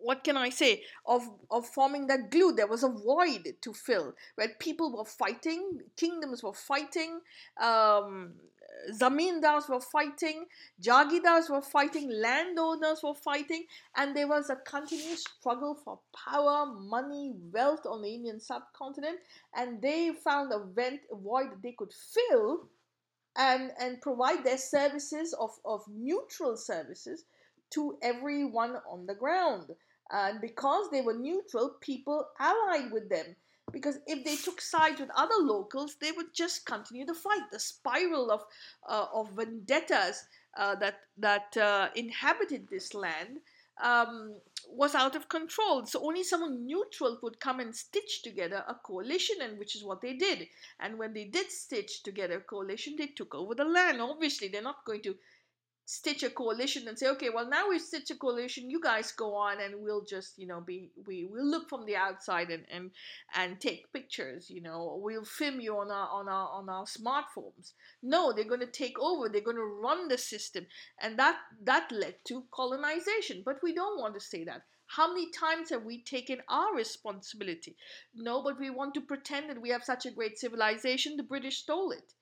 what 0.00 0.24
can 0.24 0.36
I 0.36 0.50
say 0.50 0.82
of 1.04 1.22
of 1.50 1.66
forming 1.66 2.06
that 2.08 2.30
glue? 2.30 2.52
There 2.52 2.66
was 2.66 2.82
a 2.82 2.88
void 2.88 3.56
to 3.62 3.72
fill 3.72 4.14
where 4.34 4.48
people 4.58 4.96
were 4.96 5.04
fighting, 5.04 5.80
kingdoms 5.96 6.42
were 6.42 6.52
fighting, 6.52 7.20
um, 7.60 8.34
zamindars 8.92 9.68
were 9.68 9.80
fighting, 9.80 10.46
jagirdars 10.80 11.50
were 11.50 11.62
fighting, 11.62 12.10
landowners 12.10 13.00
were 13.02 13.14
fighting, 13.14 13.64
and 13.96 14.16
there 14.16 14.28
was 14.28 14.50
a 14.50 14.56
continuous 14.56 15.24
struggle 15.24 15.74
for 15.74 15.98
power, 16.14 16.66
money, 16.66 17.32
wealth 17.52 17.86
on 17.86 18.02
the 18.02 18.14
Indian 18.14 18.40
subcontinent, 18.40 19.18
and 19.54 19.80
they 19.82 20.12
found 20.12 20.52
a 20.52 20.64
vent, 20.64 21.00
a 21.12 21.16
void 21.16 21.50
that 21.50 21.62
they 21.62 21.72
could 21.72 21.92
fill. 21.92 22.68
And, 23.38 23.70
and 23.78 24.00
provide 24.00 24.44
their 24.44 24.56
services 24.56 25.34
of, 25.38 25.50
of 25.66 25.82
neutral 25.88 26.56
services 26.56 27.26
to 27.70 27.98
everyone 28.02 28.76
on 28.90 29.06
the 29.06 29.14
ground. 29.14 29.70
And 30.10 30.40
because 30.40 30.90
they 30.90 31.02
were 31.02 31.14
neutral, 31.14 31.76
people 31.80 32.26
allied 32.38 32.92
with 32.92 33.08
them. 33.08 33.36
Because 33.72 33.98
if 34.06 34.24
they 34.24 34.36
took 34.36 34.60
sides 34.60 35.00
with 35.00 35.10
other 35.16 35.34
locals, 35.40 35.96
they 36.00 36.12
would 36.12 36.32
just 36.32 36.64
continue 36.66 37.04
the 37.04 37.14
fight. 37.14 37.50
The 37.50 37.58
spiral 37.58 38.30
of, 38.30 38.44
uh, 38.88 39.06
of 39.12 39.32
vendettas 39.32 40.24
uh, 40.56 40.76
that, 40.76 41.00
that 41.18 41.56
uh, 41.56 41.88
inhabited 41.96 42.68
this 42.68 42.94
land 42.94 43.40
um, 43.82 44.34
was 44.68 44.94
out 44.94 45.16
of 45.16 45.28
control. 45.28 45.84
So 45.84 46.00
only 46.06 46.22
someone 46.22 46.66
neutral 46.66 47.18
would 47.22 47.40
come 47.40 47.60
and 47.60 47.74
stitch 47.74 48.22
together 48.22 48.64
a 48.68 48.74
coalition, 48.74 49.36
and 49.42 49.58
which 49.58 49.76
is 49.76 49.84
what 49.84 50.00
they 50.00 50.14
did. 50.14 50.46
And 50.80 50.98
when 50.98 51.12
they 51.12 51.24
did 51.24 51.50
stitch 51.50 52.02
together 52.02 52.38
a 52.38 52.40
coalition, 52.40 52.94
they 52.96 53.08
took 53.08 53.34
over 53.34 53.54
the 53.54 53.64
land. 53.64 54.00
Obviously, 54.00 54.48
they're 54.48 54.62
not 54.62 54.84
going 54.84 55.02
to 55.02 55.16
stitch 55.88 56.24
a 56.24 56.30
coalition 56.30 56.88
and 56.88 56.98
say, 56.98 57.08
okay, 57.08 57.30
well 57.30 57.48
now 57.48 57.68
we 57.68 57.78
stitch 57.78 58.10
a 58.10 58.16
coalition, 58.16 58.68
you 58.68 58.80
guys 58.80 59.12
go 59.12 59.36
on 59.36 59.60
and 59.60 59.72
we'll 59.78 60.04
just, 60.04 60.36
you 60.36 60.46
know, 60.46 60.60
be 60.60 60.90
we 61.06 61.24
will 61.24 61.46
look 61.46 61.68
from 61.68 61.86
the 61.86 61.94
outside 61.94 62.50
and 62.50 62.64
and 62.70 62.90
and 63.36 63.60
take 63.60 63.92
pictures, 63.92 64.50
you 64.50 64.60
know, 64.60 64.98
we'll 65.00 65.24
film 65.24 65.60
you 65.60 65.78
on 65.78 65.92
our 65.92 66.08
on 66.08 66.28
our 66.28 66.48
on 66.50 66.68
our 66.68 66.84
smartphones. 66.84 67.72
No, 68.02 68.32
they're 68.32 68.44
going 68.44 68.60
to 68.60 68.66
take 68.66 68.98
over, 68.98 69.28
they're 69.28 69.40
going 69.40 69.56
to 69.56 69.80
run 69.82 70.08
the 70.08 70.18
system, 70.18 70.66
and 71.00 71.16
that 71.20 71.38
that 71.62 71.92
led 71.92 72.16
to 72.26 72.44
colonization. 72.52 73.42
But 73.44 73.62
we 73.62 73.72
don't 73.72 74.00
want 74.00 74.14
to 74.14 74.20
say 74.20 74.42
that. 74.44 74.62
How 74.88 75.08
many 75.12 75.30
times 75.30 75.70
have 75.70 75.84
we 75.84 76.02
taken 76.02 76.42
our 76.48 76.74
responsibility? 76.74 77.76
No, 78.14 78.42
but 78.42 78.58
we 78.58 78.70
want 78.70 78.94
to 78.94 79.00
pretend 79.00 79.50
that 79.50 79.60
we 79.60 79.70
have 79.70 79.84
such 79.84 80.04
a 80.06 80.12
great 80.12 80.36
civilization. 80.38 81.16
The 81.16 81.22
British 81.22 81.58
stole 81.58 81.92
it 81.92 82.12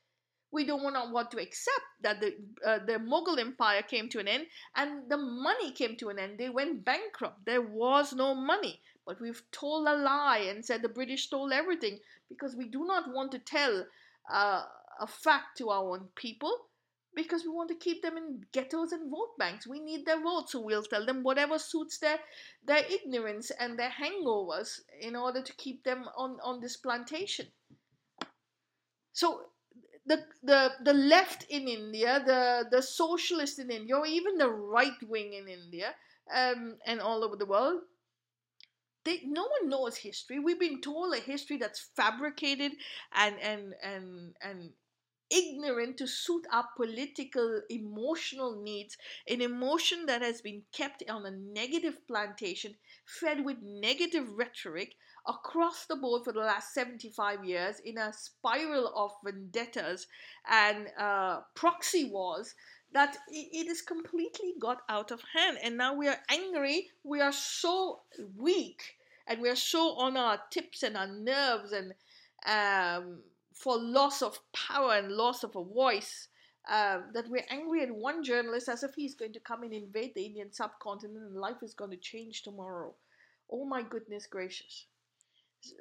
we 0.55 0.65
don't 0.65 0.85
want 0.85 0.95
to 0.95 1.37
to 1.37 1.43
accept 1.43 1.87
that 2.03 2.21
the 2.21 2.37
uh, 2.65 2.79
the 2.87 2.99
Mughal 2.99 3.39
Empire 3.39 3.83
came 3.83 4.09
to 4.11 4.21
an 4.21 4.29
end 4.29 4.47
and 4.77 5.11
the 5.11 5.17
money 5.17 5.73
came 5.73 5.97
to 5.97 6.09
an 6.11 6.19
end. 6.19 6.39
They 6.39 6.49
went 6.49 6.85
bankrupt. 6.85 7.45
There 7.45 7.63
was 7.63 8.13
no 8.13 8.35
money. 8.35 8.81
But 9.05 9.21
we've 9.21 9.43
told 9.51 9.87
a 9.89 9.97
lie 9.97 10.47
and 10.49 10.65
said 10.65 10.81
the 10.81 10.89
British 10.89 11.27
stole 11.27 11.53
everything 11.53 11.99
because 12.29 12.57
we 12.57 12.67
do 12.69 12.87
not 12.87 13.13
want 13.13 13.33
to 13.33 13.39
tell 13.39 13.85
uh, 14.33 14.63
a 15.01 15.07
fact 15.07 15.59
to 15.59 15.71
our 15.71 15.91
own 15.91 16.09
people 16.15 16.55
because 17.15 17.45
we 17.45 17.51
want 17.51 17.69
to 17.69 17.75
keep 17.87 18.03
them 18.03 18.17
in 18.17 18.45
ghettos 18.53 18.93
and 18.93 19.11
vote 19.11 19.37
banks. 19.39 19.67
We 19.67 19.81
need 19.81 20.07
their 20.07 20.23
votes, 20.23 20.53
so 20.53 20.61
we'll 20.61 20.83
tell 20.83 21.05
them 21.05 21.23
whatever 21.23 21.59
suits 21.59 21.99
their 21.99 22.19
their 22.65 22.85
ignorance 22.89 23.51
and 23.51 23.79
their 23.79 23.91
hangovers 23.91 24.81
in 25.01 25.17
order 25.17 25.43
to 25.43 25.53
keep 25.55 25.85
them 25.85 26.09
on 26.17 26.39
on 26.43 26.61
this 26.61 26.77
plantation. 26.77 27.49
So 29.13 29.47
the, 30.07 30.25
the 30.43 30.73
the 30.83 30.93
left 30.93 31.47
in 31.49 31.69
India, 31.69 32.23
the 32.25 32.67
the 32.71 32.83
socialist 32.83 33.59
in 33.59 33.71
India, 33.71 33.97
or 33.97 34.07
even 34.07 34.37
the 34.37 34.49
right 34.51 35.03
wing 35.03 35.33
in 35.33 35.49
India, 35.49 35.95
um, 36.35 36.77
and 36.87 37.01
all 37.01 37.25
over 37.25 37.37
the 37.37 37.47
world, 37.47 37.81
they 39.05 39.21
no 39.25 39.43
one 39.43 39.69
knows 39.69 39.97
history. 39.97 40.39
We've 40.39 40.61
been 40.61 40.81
told 40.81 41.15
a 41.15 41.19
history 41.19 41.57
that's 41.57 41.81
fabricated 41.81 42.73
and 43.15 43.39
and 43.41 43.75
and 43.83 44.35
and 44.43 44.71
ignorant 45.31 45.97
to 45.99 46.07
suit 46.07 46.47
our 46.53 46.69
political 46.77 47.63
emotional 47.71 48.63
needs 48.63 48.97
an 49.27 49.41
emotion 49.41 50.07
that 50.07 50.21
has 50.21 50.43
been 50.43 50.63
kept 50.73 51.03
on 51.09 51.25
a 51.25 51.31
negative 51.31 52.07
plantation 52.07 52.75
fed 53.07 53.45
with 53.45 53.57
negative 53.63 54.29
rhetoric 54.37 54.95
across 55.27 55.87
the 55.87 55.97
board 55.97 56.23
for 56.25 56.33
the 56.33 56.41
last 56.41 56.75
75 56.75 57.45
years 57.45 57.81
in 57.81 57.97
a 57.97 58.13
spiral 58.13 58.93
of 58.95 59.13
vendettas 59.25 60.07
and 60.51 60.89
uh, 60.99 61.41
proxy 61.55 62.11
wars 62.11 62.55
that 62.93 63.17
it 63.29 63.67
is 63.67 63.83
completely 63.83 64.55
got 64.61 64.83
out 64.89 65.11
of 65.11 65.21
hand. 65.35 65.59
And 65.63 65.77
now 65.77 65.95
we 65.95 66.09
are 66.09 66.19
angry, 66.29 66.89
we 67.03 67.21
are 67.21 67.33
so 67.33 68.03
weak, 68.37 68.83
and 69.27 69.41
we 69.41 69.49
are 69.49 69.57
so 69.57 69.97
on 69.97 70.17
our 70.17 70.39
tips 70.51 70.83
and 70.83 70.97
our 70.97 71.09
nerves 71.09 71.73
and 71.73 71.95
um, 72.47 73.21
for 73.53 73.79
loss 73.79 74.23
of 74.23 74.39
power 74.53 74.95
and 74.95 75.11
loss 75.11 75.43
of 75.43 75.57
a 75.57 75.65
voice. 75.65 76.29
Uh, 76.71 77.01
that 77.13 77.29
we're 77.29 77.45
angry 77.51 77.83
at 77.83 77.95
one 77.95 78.25
journalist 78.25 78.71
as 78.71 78.83
if 78.83 78.95
he's 78.95 79.15
going 79.15 79.35
to 79.35 79.41
come 79.41 79.65
and 79.65 79.75
invade 79.75 80.15
the 80.15 80.25
Indian 80.25 80.51
subcontinent 80.51 81.19
and 81.19 81.37
life 81.37 81.63
is 81.63 81.75
going 81.75 81.91
to 81.91 81.97
change 81.99 82.43
tomorrow. 82.43 82.95
Oh 83.51 83.67
my 83.67 83.83
goodness 83.83 84.27
gracious 84.27 84.87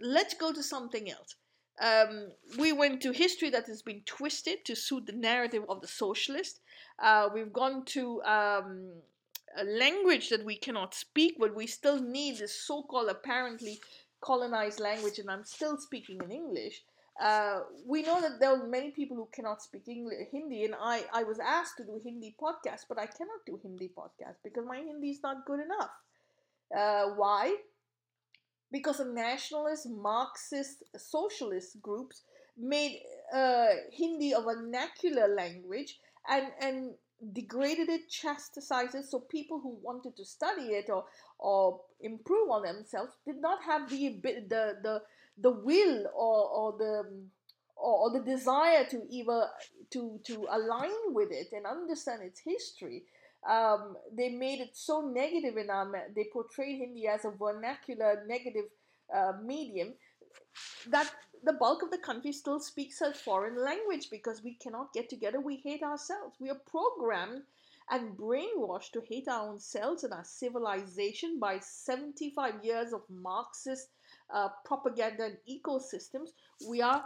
let's 0.01 0.33
go 0.33 0.51
to 0.53 0.63
something 0.63 1.09
else. 1.09 1.35
Um, 1.81 2.29
we 2.59 2.71
went 2.71 3.01
to 3.01 3.11
history 3.11 3.49
that 3.49 3.65
has 3.67 3.81
been 3.81 4.01
twisted 4.05 4.63
to 4.65 4.75
suit 4.75 5.07
the 5.07 5.13
narrative 5.13 5.63
of 5.67 5.81
the 5.81 5.87
socialist. 5.87 6.59
Uh, 6.99 7.29
we've 7.33 7.51
gone 7.51 7.83
to 7.85 8.21
um, 8.23 8.91
a 9.57 9.63
language 9.63 10.29
that 10.29 10.45
we 10.45 10.55
cannot 10.55 10.93
speak, 10.93 11.35
but 11.39 11.55
we 11.55 11.65
still 11.67 11.99
need 12.01 12.37
this 12.37 12.59
so 12.67 12.83
called 12.83 13.09
apparently 13.09 13.79
colonized 14.21 14.79
language, 14.79 15.19
and 15.19 15.29
I'm 15.29 15.43
still 15.43 15.77
speaking 15.77 16.19
in 16.23 16.31
English. 16.31 16.83
Uh, 17.21 17.61
we 17.85 18.01
know 18.01 18.19
that 18.21 18.39
there 18.39 18.49
are 18.49 18.67
many 18.67 18.89
people 18.91 19.15
who 19.15 19.27
cannot 19.31 19.61
speak 19.61 19.87
English, 19.87 20.29
Hindi, 20.31 20.65
and 20.65 20.75
I, 20.79 21.03
I 21.13 21.23
was 21.23 21.39
asked 21.39 21.77
to 21.77 21.83
do 21.83 21.99
Hindi 22.03 22.35
podcast, 22.41 22.85
but 22.89 22.97
I 22.97 23.05
cannot 23.05 23.45
do 23.45 23.59
Hindi 23.61 23.91
podcast 23.95 24.37
because 24.43 24.65
my 24.65 24.77
Hindi 24.77 25.09
is 25.09 25.21
not 25.21 25.45
good 25.45 25.59
enough. 25.59 25.91
Uh, 26.75 27.15
why? 27.15 27.55
Because 28.73 28.97
the 28.97 29.05
nationalist, 29.05 29.87
Marxist, 29.87 30.83
socialist 30.97 31.79
groups 31.81 32.23
made 32.57 32.99
uh, 33.31 33.67
Hindi 33.91 34.33
a 34.33 34.41
vernacular 34.41 35.27
language 35.27 35.99
and, 36.27 36.47
and 36.59 36.93
degraded 37.31 37.87
it, 37.87 38.09
chastised 38.09 38.95
it, 38.95 39.05
so 39.05 39.19
people 39.19 39.59
who 39.61 39.77
wanted 39.81 40.17
to 40.17 40.25
study 40.25 40.73
it 40.73 40.89
or, 40.89 41.05
or 41.37 41.81
improve 42.01 42.49
on 42.49 42.63
themselves 42.63 43.13
did 43.25 43.39
not 43.39 43.59
have 43.63 43.89
the, 43.89 44.19
the, 44.23 44.77
the, 44.81 45.01
the 45.37 45.51
will 45.51 46.05
or, 46.15 46.49
or 46.49 46.77
the 46.77 47.03
or, 47.75 48.11
the 48.11 48.19
desire 48.21 48.85
to 48.85 49.01
either 49.09 49.47
to 49.89 50.19
to 50.23 50.47
align 50.49 50.91
with 51.07 51.31
it 51.31 51.49
and 51.51 51.65
understand 51.65 52.21
its 52.21 52.39
history 52.39 53.03
um, 53.49 53.95
they 54.15 54.29
made 54.29 54.59
it 54.59 54.71
so 54.73 55.01
negative 55.01 55.57
in 55.57 55.69
our 55.69 55.91
they 56.15 56.27
portrayed 56.31 56.79
Hindi 56.79 57.07
as 57.07 57.25
a 57.25 57.31
vernacular 57.31 58.23
negative 58.27 58.65
uh, 59.13 59.33
medium 59.43 59.93
that 60.89 61.11
the 61.43 61.53
bulk 61.53 61.83
of 61.83 61.91
the 61.91 61.97
country 61.97 62.31
still 62.31 62.59
speaks 62.59 63.01
a 63.01 63.13
foreign 63.13 63.57
language 63.63 64.09
because 64.09 64.43
we 64.43 64.55
cannot 64.55 64.93
get 64.93 65.09
together. 65.09 65.39
We 65.39 65.57
hate 65.57 65.83
ourselves. 65.83 66.37
We 66.39 66.49
are 66.49 66.61
programmed 66.69 67.43
and 67.89 68.17
brainwashed 68.17 68.91
to 68.93 69.01
hate 69.07 69.27
our 69.27 69.49
own 69.49 69.59
selves 69.59 70.03
and 70.03 70.13
our 70.13 70.23
civilization 70.23 71.37
by 71.39 71.59
75 71.59 72.63
years 72.63 72.93
of 72.93 73.01
Marxist 73.09 73.89
uh, 74.33 74.49
propaganda 74.65 75.25
and 75.25 75.37
ecosystems. 75.49 76.29
We 76.67 76.81
are 76.81 77.03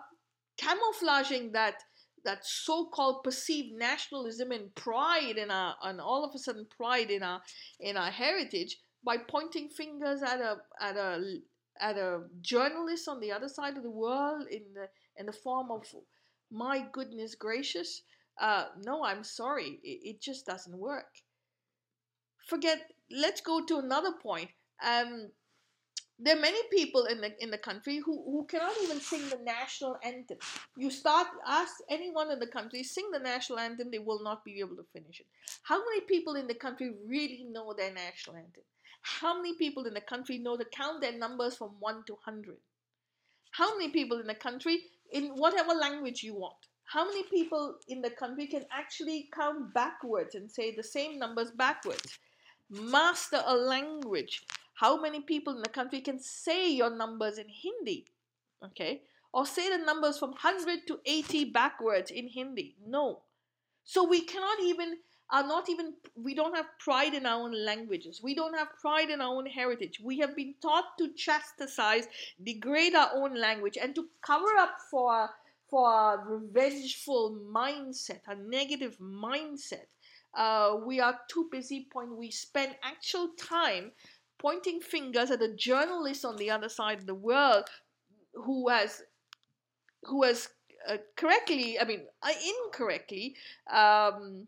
camouflaging 0.58 1.52
that 1.54 1.82
that 2.28 2.46
so-called 2.46 3.24
perceived 3.24 3.74
nationalism 3.74 4.52
and 4.52 4.76
pride 4.76 5.38
in 5.38 5.50
our 5.50 5.76
and 5.82 6.02
all 6.02 6.26
of 6.26 6.36
a 6.36 6.38
sudden 6.38 6.68
pride 6.78 7.10
in 7.10 7.24
our 7.24 7.42
in 7.80 7.96
our 7.96 8.12
heritage 8.12 8.78
by 9.04 9.16
pointing 9.18 9.70
fingers 9.70 10.22
at 10.22 10.42
a 10.42 10.58
at 10.82 10.98
a 10.98 11.38
at 11.80 11.98
a 11.98 12.24
journalist 12.42 13.08
on 13.08 13.22
the 13.22 13.32
other 13.32 13.48
side 13.48 13.78
of 13.78 13.84
the 13.84 13.98
world 14.06 14.46
in 14.52 14.64
the 14.74 14.88
in 15.16 15.26
the 15.26 15.32
form 15.32 15.72
of 15.72 15.86
my 16.52 16.86
goodness 16.92 17.34
gracious 17.34 18.02
uh, 18.42 18.66
no 18.84 19.06
i'm 19.06 19.24
sorry 19.24 19.80
it, 19.82 20.00
it, 20.10 20.22
just 20.22 20.46
doesn't 20.46 20.78
work. 20.78 21.12
Forget 22.46 22.92
let's 23.10 23.42
go 23.42 23.66
to 23.66 23.78
another 23.78 24.12
point. 24.22 24.50
Um, 24.86 25.32
there 26.20 26.36
are 26.36 26.40
many 26.40 26.60
people 26.72 27.06
in 27.06 27.22
the 27.22 27.32
in 27.44 27.52
the 27.52 27.58
country 27.58 27.98
who, 27.98 28.24
who 28.26 28.46
cannot 28.46 28.74
even 28.84 29.00
sing 29.00 29.22
the 29.30 29.38
national 29.44 29.98
anthem. 30.04 30.38
You 30.76 30.90
start 30.90 31.28
ask 31.46 31.76
anyone 31.90 32.32
in 32.32 32.40
the 32.40 32.48
country 32.48 32.84
sing 32.84 33.10
the 33.12 33.20
national 33.20 33.60
anthem, 33.60 33.92
they 33.92 34.00
will 34.00 34.24
not 34.24 34.44
be 34.44 34.60
able 34.60 34.76
to 34.78 34.86
finish 34.94 35.20
it. 35.20 35.28
How 35.64 35.78
many 35.78 36.02
people 36.02 36.36
in 36.36 36.48
the 36.48 36.56
country 36.56 36.92
really 37.08 37.46
know 37.52 37.74
their 37.78 37.94
national 37.94 38.38
anthem? 38.38 38.64
How 39.02 39.36
many 39.36 39.54
people 39.56 39.86
in 39.86 39.94
the 39.94 40.02
country 40.02 40.40
know 40.40 40.58
to 40.58 40.66
count 40.66 41.02
their 41.02 41.18
numbers 41.18 41.56
from 41.56 41.72
one 41.80 42.04
to 42.08 42.18
hundred? 42.26 42.58
How 43.52 43.78
many 43.78 43.90
people 43.92 44.20
in 44.20 44.28
the 44.28 44.36
country 44.36 44.80
in 45.12 45.30
whatever 45.36 45.74
language 45.74 46.24
you 46.24 46.34
want? 46.34 46.56
How 46.86 47.06
many 47.06 47.24
people 47.24 47.76
in 47.90 48.02
the 48.02 48.10
country 48.10 48.48
can 48.48 48.66
actually 48.72 49.30
count 49.34 49.74
backwards 49.74 50.36
and 50.36 50.50
say 50.50 50.74
the 50.74 50.84
same 50.84 51.20
numbers 51.20 51.52
backwards? 51.52 52.18
Master 52.70 53.42
a 53.46 53.56
language 53.56 54.44
how 54.80 55.02
many 55.02 55.22
people 55.22 55.56
in 55.56 55.62
the 55.62 55.70
country 55.70 56.02
can 56.02 56.20
say 56.20 56.70
your 56.70 56.96
numbers 56.96 57.38
in 57.38 57.48
Hindi? 57.50 58.06
Okay, 58.64 59.02
or 59.34 59.46
say 59.46 59.70
the 59.70 59.84
numbers 59.84 60.18
from 60.20 60.32
100 60.32 60.88
to 60.88 61.00
80 61.06 61.46
backwards 61.46 62.12
in 62.12 62.28
Hindi. 62.28 62.76
No. 62.86 63.22
So 63.84 64.04
we 64.04 64.22
cannot 64.22 64.60
even 64.62 64.98
are 65.30 65.46
not 65.46 65.70
even 65.70 65.94
we 66.16 66.34
don't 66.34 66.56
have 66.56 66.68
pride 66.80 67.14
in 67.14 67.26
our 67.26 67.42
own 67.42 67.66
languages 67.66 68.22
we 68.24 68.34
don't 68.34 68.58
have 68.58 68.70
pride 68.80 69.10
in 69.10 69.20
our 69.20 69.36
own 69.36 69.46
heritage 69.46 70.00
we 70.02 70.20
have 70.20 70.36
been 70.36 70.54
taught 70.62 70.98
to 70.98 71.14
chastise 71.16 72.08
degrade 72.42 72.96
our 72.96 73.12
own 73.16 73.36
language 73.36 73.78
and 73.82 73.94
to 73.94 74.08
cover 74.22 74.56
up 74.58 74.78
for 74.90 75.30
for 75.70 75.90
a 75.90 76.18
revengeful 76.26 77.38
mindset 77.54 78.22
a 78.28 78.36
negative 78.36 78.98
mindset 79.00 79.88
uh, 80.34 80.78
we 80.86 81.00
are 81.00 81.20
too 81.30 81.50
busy 81.52 81.88
point 81.92 82.16
we 82.16 82.32
spend 82.32 82.76
actual 82.84 83.30
time 83.38 83.92
pointing 84.40 84.80
fingers 84.80 85.32
at 85.32 85.42
a 85.42 85.54
journalist 85.54 86.26
on 86.26 86.38
the 86.38 86.50
other 86.50 86.70
side 86.70 87.00
of 87.00 87.06
the 87.06 87.16
world 87.16 87.66
who 88.34 88.70
has 88.70 89.02
who 90.04 90.24
has 90.24 90.50
uh, 90.88 90.98
correctly 91.16 91.80
i 91.80 91.84
mean 91.84 92.02
uh, 92.22 92.30
incorrectly 92.66 93.36
um, 93.72 94.48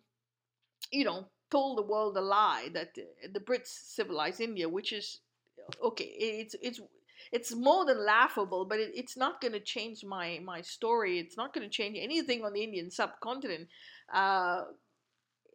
you 0.91 1.03
know, 1.03 1.25
told 1.51 1.77
the 1.77 1.83
world 1.83 2.17
a 2.17 2.21
lie 2.21 2.69
that 2.73 2.95
the 2.95 3.39
Brits 3.39 3.67
civilized 3.67 4.41
India, 4.41 4.67
which 4.67 4.93
is 4.93 5.19
okay. 5.83 6.05
It's 6.05 6.55
it's 6.61 6.79
it's 7.31 7.53
more 7.53 7.85
than 7.85 8.05
laughable, 8.05 8.65
but 8.65 8.79
it, 8.79 8.91
it's 8.95 9.17
not 9.17 9.41
going 9.41 9.53
to 9.53 9.59
change 9.59 10.03
my 10.03 10.39
my 10.43 10.61
story. 10.61 11.19
It's 11.19 11.37
not 11.37 11.53
going 11.53 11.67
to 11.67 11.75
change 11.75 11.97
anything 11.99 12.43
on 12.43 12.53
the 12.53 12.63
Indian 12.63 12.91
subcontinent. 12.91 13.67
Uh, 14.11 14.63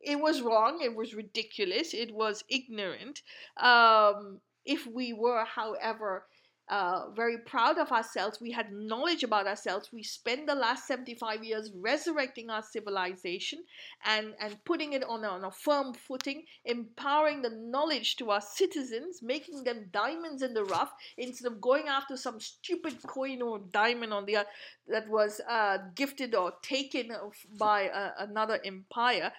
it 0.05 0.21
was 0.21 0.43
wrong. 0.43 0.81
It 0.83 0.95
was 0.95 1.15
ridiculous. 1.15 1.95
It 1.95 2.15
was 2.15 2.45
ignorant. 2.49 3.23
Um, 3.57 4.41
if 4.65 4.87
we 4.87 5.13
were, 5.13 5.45
however, 5.45 6.27
uh, 6.69 7.11
very 7.11 7.39
proud 7.39 7.79
of 7.79 7.93
ourselves. 7.93 8.41
We 8.41 8.51
had 8.51 8.73
knowledge 8.73 9.23
about 9.23 9.47
ourselves. 9.47 9.91
We 9.93 10.03
spent 10.03 10.47
the 10.47 10.55
last 10.55 10.87
75 10.87 11.45
years 11.45 11.71
resurrecting 11.75 12.49
our 12.49 12.63
civilization 12.63 13.65
and, 14.05 14.35
and 14.41 14.57
putting 14.65 14.95
it 14.95 15.05
on 15.05 15.25
a, 15.25 15.29
on 15.29 15.45
a 15.45 15.51
firm 15.51 15.93
footing, 15.93 16.45
empowering 16.65 17.43
the 17.43 17.51
knowledge 17.51 18.17
to 18.17 18.31
our 18.31 18.41
citizens, 18.41 19.21
making 19.23 19.65
them 19.65 19.91
diamonds 19.93 20.41
in 20.41 20.55
the 20.55 20.65
rough 20.65 20.93
instead 21.19 21.53
of 21.53 21.61
going 21.61 21.89
after 21.89 22.17
some 22.17 22.41
stupid 22.41 22.97
coin 23.07 23.43
or 23.43 23.61
diamond 23.73 24.13
on 24.13 24.25
the 24.25 24.37
uh, 24.37 24.45
that 24.89 25.09
was 25.09 25.41
uh, 25.49 25.79
gifted 25.95 26.35
or 26.35 26.53
taken 26.63 27.11
by 27.59 27.89
uh, 27.89 28.13
another 28.19 28.59
empire. 28.65 29.33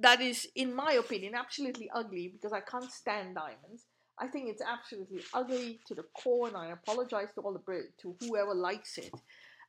That 0.00 0.20
is, 0.20 0.46
in 0.54 0.74
my 0.74 0.92
opinion, 0.92 1.34
absolutely 1.34 1.90
ugly 1.94 2.28
because 2.28 2.52
I 2.52 2.60
can't 2.60 2.90
stand 2.90 3.34
diamonds. 3.34 3.86
I 4.18 4.26
think 4.26 4.48
it's 4.50 4.62
absolutely 4.62 5.22
ugly 5.32 5.80
to 5.86 5.94
the 5.94 6.04
core, 6.14 6.48
and 6.48 6.56
I 6.56 6.72
apologize 6.72 7.28
to 7.34 7.40
all 7.40 7.52
the 7.52 7.84
to 8.02 8.16
whoever 8.20 8.54
likes 8.54 8.98
it. 8.98 9.12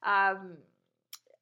Um, 0.04 0.58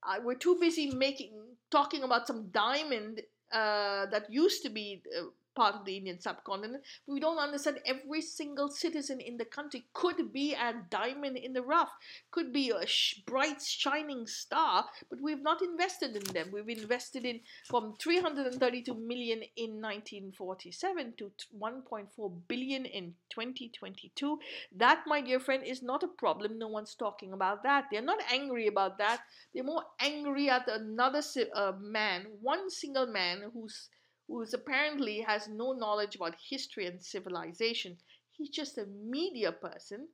I, 0.03 0.19
we're 0.19 0.35
too 0.35 0.57
busy 0.59 0.91
making 0.91 1.31
talking 1.71 2.03
about 2.03 2.27
some 2.27 2.49
diamond 2.49 3.21
uh, 3.51 4.05
that 4.07 4.31
used 4.31 4.61
to 4.63 4.69
be 4.69 5.01
uh, 5.17 5.23
part 5.59 5.75
of 5.75 5.83
the 5.83 5.97
Indian 5.97 6.21
subcontinent. 6.21 6.81
We 7.05 7.19
don't 7.19 7.37
understand 7.37 7.79
every 7.85 8.21
single 8.21 8.69
citizen 8.69 9.19
in 9.19 9.35
the 9.35 9.43
country 9.43 9.83
could 9.93 10.31
be 10.31 10.53
a 10.53 10.73
diamond 10.89 11.35
in 11.35 11.51
the 11.51 11.61
rough, 11.61 11.91
could 12.31 12.53
be 12.53 12.69
a 12.69 12.87
sh- 12.87 13.19
bright, 13.25 13.61
shining 13.61 14.25
star, 14.25 14.85
but 15.09 15.19
we've 15.21 15.41
not 15.41 15.61
invested 15.61 16.15
in 16.15 16.23
them. 16.33 16.47
We've 16.53 16.77
invested 16.83 17.25
in 17.25 17.41
from 17.67 17.95
332 17.99 18.93
million 18.93 19.39
in 19.57 19.81
1947 19.81 21.15
to 21.17 21.31
1.4 21.59 22.31
billion 22.47 22.85
in 22.85 23.15
2022. 23.29 24.39
That, 24.77 25.03
my 25.07 25.19
dear 25.19 25.41
friend, 25.41 25.63
is 25.65 25.83
not 25.83 26.03
a 26.03 26.07
problem. 26.07 26.57
No 26.57 26.69
one's 26.69 26.95
talking 26.95 27.33
about 27.33 27.63
that. 27.63 27.85
They're 27.91 28.01
not 28.01 28.21
angry 28.31 28.67
about 28.67 28.97
that. 28.99 29.19
They're 29.53 29.65
more 29.65 29.83
angry 29.99 30.49
at 30.49 30.69
another 30.69 31.21
uh, 31.53 31.73
man, 31.81 32.27
one 32.41 32.69
single 32.69 33.07
man 33.07 33.41
who's 33.53 33.89
who 34.29 34.45
apparently 34.53 35.21
has 35.21 35.47
no 35.47 35.73
knowledge 35.73 36.15
about 36.15 36.35
history 36.49 36.85
and 36.85 37.01
civilization. 37.01 37.97
He's 38.31 38.49
just 38.49 38.77
a 38.77 38.85
media 38.85 39.51
person. 39.51 40.07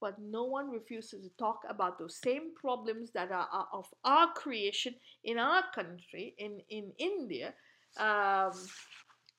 But 0.00 0.20
no 0.20 0.44
one 0.44 0.70
refuses 0.70 1.24
to 1.24 1.30
talk 1.38 1.62
about 1.68 1.98
those 1.98 2.20
same 2.22 2.54
problems 2.54 3.10
that 3.12 3.32
are, 3.32 3.48
of 3.72 3.86
our 4.04 4.32
creation 4.32 4.94
in 5.24 5.38
our 5.38 5.64
country, 5.74 6.34
in, 6.38 6.60
in 6.68 6.92
India. 6.98 7.54
Um, 7.98 8.52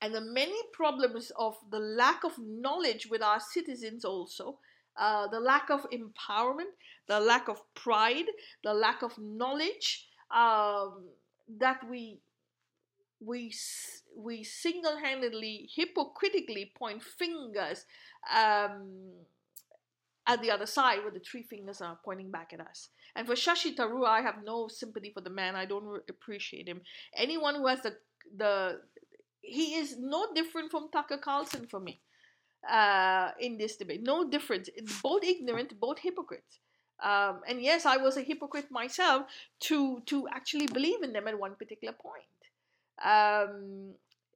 and 0.02 0.14
the 0.14 0.22
many 0.22 0.58
problems 0.74 1.32
of 1.38 1.56
the 1.72 1.80
lack 1.80 2.24
of 2.24 2.34
knowledge 2.40 3.08
with 3.10 3.22
our 3.22 3.40
citizens 3.40 4.04
also 4.04 4.58
uh, 4.98 5.28
the 5.28 5.40
lack 5.40 5.70
of 5.70 5.86
empowerment 5.92 6.74
the 7.08 7.20
lack 7.20 7.48
of 7.48 7.62
pride 7.74 8.26
the 8.64 8.74
lack 8.74 9.02
of 9.02 9.18
knowledge 9.18 10.08
um, 10.32 11.04
that 11.60 11.80
we 11.90 12.20
we 13.20 13.54
we 14.16 14.44
single-handedly 14.44 15.70
hypocritically 15.76 16.72
point 16.78 17.04
fingers 17.04 17.86
um, 18.36 19.12
at 20.28 20.42
the 20.42 20.52
other 20.52 20.66
side 20.66 21.00
where 21.02 21.12
the 21.12 21.20
three 21.20 21.44
fingers 21.44 21.82
are 21.82 21.98
pointing 22.04 22.32
back 22.32 22.54
at 22.54 22.62
us. 22.62 22.90
And 23.16 23.28
for 23.28 23.34
shashi 23.34 23.76
tharoor 23.76 24.08
i 24.08 24.22
have 24.22 24.44
no 24.44 24.68
sympathy 24.68 25.12
for 25.14 25.22
the 25.22 25.30
man. 25.30 25.56
I 25.56 25.66
don't 25.66 25.86
re- 25.86 26.00
appreciate 26.10 26.68
him. 26.68 26.82
Anyone 27.16 27.56
who 27.56 27.68
has 27.68 27.82
the 27.82 27.96
the 28.36 28.82
he 29.42 29.76
is 29.76 29.98
no 29.98 30.28
different 30.34 30.72
from 30.72 30.90
tucker 30.92 31.18
carlson 31.18 31.66
for 31.68 31.80
me 31.80 32.02
uh, 32.70 33.32
in 33.40 33.58
this 33.58 33.78
debate. 33.78 34.04
No 34.04 34.30
difference. 34.30 34.70
It's 34.76 35.02
both 35.02 35.24
ignorant 35.24 35.80
both 35.80 36.00
hypocrites. 36.00 36.60
Um, 37.02 37.40
and 37.48 37.62
yes 37.62 37.86
i 37.86 37.96
was 37.96 38.18
a 38.18 38.22
hypocrite 38.22 38.70
myself 38.70 39.24
to 39.62 40.02
to 40.08 40.28
actually 40.28 40.68
believe 40.68 41.02
in 41.02 41.14
them 41.14 41.30
at 41.30 41.40
one 41.40 41.56
particular 41.56 41.94
point 41.94 42.26
um, 43.04 43.94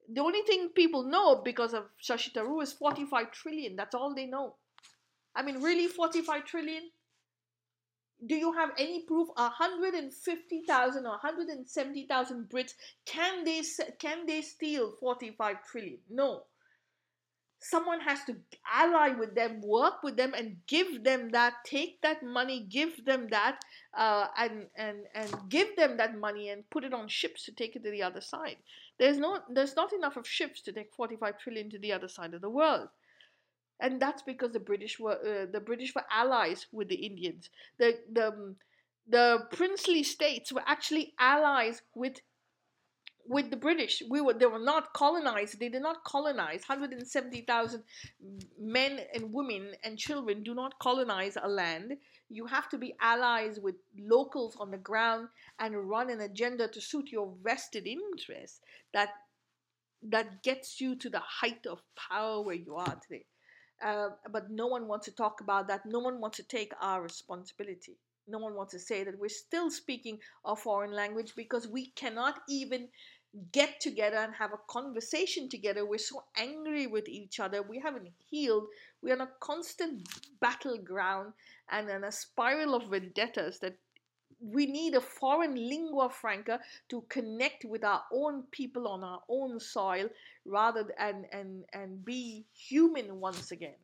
the 0.09 0.22
only 0.22 0.41
thing 0.41 0.70
people 0.76 1.03
know 1.03 1.41
because 1.43 1.74
of 1.74 1.86
Shashi 2.01 2.32
is 2.61 2.74
45 2.74 3.32
trillion. 3.32 3.76
That's 3.76 3.95
all 3.95 4.14
they 4.14 4.26
know. 4.26 4.55
I 5.36 5.41
mean, 5.41 5.61
really, 5.61 5.88
45 5.88 6.45
trillion? 6.45 6.84
Do 8.26 8.36
you 8.36 8.53
have 8.53 8.72
any 8.78 9.01
proof? 9.05 9.30
150,000 9.36 11.05
or 11.05 11.09
170,000 11.09 12.49
Brits 12.49 12.74
can 13.05 13.43
they 13.43 13.61
can 13.99 14.26
they 14.26 14.41
steal 14.41 14.93
45 14.99 15.57
trillion? 15.66 15.99
No 16.09 16.43
someone 17.64 18.01
has 18.01 18.24
to 18.26 18.36
ally 18.72 19.09
with 19.09 19.34
them 19.36 19.61
work 19.61 20.03
with 20.03 20.18
them 20.18 20.34
and 20.34 20.57
give 20.68 21.03
them 21.03 21.30
that 21.30 21.53
take 21.66 22.01
that 22.01 22.22
money 22.22 22.68
give 22.70 23.05
them 23.05 23.28
that 23.30 23.59
uh, 23.97 24.28
and 24.38 24.66
and 24.76 24.97
and 25.14 25.34
give 25.49 25.76
them 25.76 25.97
that 25.97 26.18
money 26.18 26.49
and 26.49 26.70
put 26.70 26.84
it 26.84 26.93
on 26.93 27.07
ships 27.07 27.45
to 27.45 27.51
take 27.51 27.76
it 27.76 27.84
to 27.84 27.91
the 27.91 28.01
other 28.01 28.22
side. 28.22 28.57
There's 28.99 29.18
no 29.18 29.39
there's 29.49 29.76
not 29.76 29.93
enough 29.93 30.18
of 30.18 30.28
ships 30.28 30.61
to 30.61 30.72
take 30.72 30.93
45 30.93 31.39
trillion 31.39 31.70
to 31.70 31.80
the 31.80 31.93
other 31.93 32.07
side 32.07 32.34
of 32.34 32.41
the 32.41 32.49
world. 32.49 32.89
And 33.80 34.01
that's 34.01 34.22
because 34.22 34.51
the 34.51 34.59
british 34.59 34.99
were 34.99 35.20
uh, 35.26 35.51
the 35.51 35.59
british 35.59 35.93
were 35.95 36.05
allies 36.11 36.68
with 36.72 36.89
the 36.89 36.95
indians. 36.95 37.49
The 37.78 37.99
the 38.11 38.55
the 39.07 39.47
princely 39.51 40.03
states 40.03 40.51
were 40.51 40.64
actually 40.66 41.14
allies 41.20 41.82
with 41.93 42.22
with 43.28 43.49
the 43.49 43.57
British. 43.57 44.03
We 44.09 44.21
were 44.21 44.34
they 44.34 44.45
were 44.45 44.59
not 44.59 44.93
colonized. 44.93 45.59
They 45.59 45.69
did 45.69 45.82
not 45.82 46.03
colonize. 46.03 46.63
170,000 46.67 47.84
men 48.59 48.99
and 49.13 49.34
women 49.34 49.71
and 49.84 49.97
children 49.97 50.43
do 50.43 50.53
not 50.53 50.78
colonize 50.80 51.38
a 51.41 51.47
land. 51.47 51.93
You 52.30 52.45
have 52.47 52.69
to 52.69 52.78
be 52.78 52.95
allies 52.99 53.59
with 53.59 53.76
locals 53.97 54.55
on 54.59 54.71
the 54.71 54.78
ground 54.78 55.28
and 55.59 55.89
run 55.89 56.09
an 56.09 56.21
agenda 56.21 56.67
to 56.67 56.82
suit 56.82 57.11
your 57.11 57.34
vested 57.43 57.88
interests 57.88 58.59
that 58.93 59.09
that 60.03 60.43
gets 60.43 60.82
you 60.82 60.95
to 60.97 61.09
the 61.09 61.21
height 61.21 61.65
of 61.65 61.82
power 61.95 62.41
where 62.41 62.55
you 62.55 62.76
are 62.76 62.99
today. 63.07 63.26
Uh, 63.84 64.09
but 64.32 64.49
no 64.49 64.67
one 64.67 64.88
wants 64.88 65.05
to 65.05 65.11
talk 65.11 65.41
about 65.41 65.67
that. 65.67 65.86
No 65.86 65.99
one 65.99 66.19
wants 66.19 66.38
to 66.38 66.43
take 66.43 66.74
our 66.82 67.01
responsibility 67.01 67.97
no 68.28 68.38
one 68.38 68.55
wants 68.55 68.74
to 68.74 68.80
say 68.80 69.03
that 69.03 69.19
we're 69.19 69.30
still 69.30 69.69
speaking 69.69 70.19
a 70.45 70.55
foreign 70.55 70.91
language 70.91 71.34
because 71.36 71.67
we 71.67 71.88
cannot 71.88 72.39
even 72.47 72.88
get 73.51 73.79
together 73.79 74.17
and 74.17 74.34
have 74.36 74.53
a 74.53 74.59
conversation 74.67 75.49
together. 75.49 75.86
We're 75.86 75.97
so 75.97 76.23
angry 76.38 76.88
with 76.88 77.07
each 77.07 77.39
other. 77.39 77.61
We 77.63 77.79
haven't 77.79 78.09
healed. 78.29 78.67
We're 79.01 79.15
on 79.15 79.21
a 79.21 79.29
constant 79.39 80.07
battleground 80.39 81.34
and 81.71 81.89
in 81.89 82.03
a 82.03 82.11
spiral 82.11 82.75
of 82.75 82.89
vendettas 82.89 83.59
that 83.59 83.75
we 84.39 84.65
need 84.65 84.93
a 84.93 85.01
foreign 85.01 85.55
lingua 85.55 86.09
franca 86.09 86.59
to 86.89 87.03
connect 87.09 87.63
with 87.65 87.84
our 87.84 88.03
own 88.11 88.43
people 88.51 88.88
on 88.88 89.03
our 89.03 89.21
own 89.29 89.59
soil 89.59 90.09
rather 90.45 90.84
than 90.84 91.25
and 91.31 91.63
and 91.71 92.03
be 92.03 92.45
human 92.53 93.21
once 93.21 93.51
again 93.51 93.82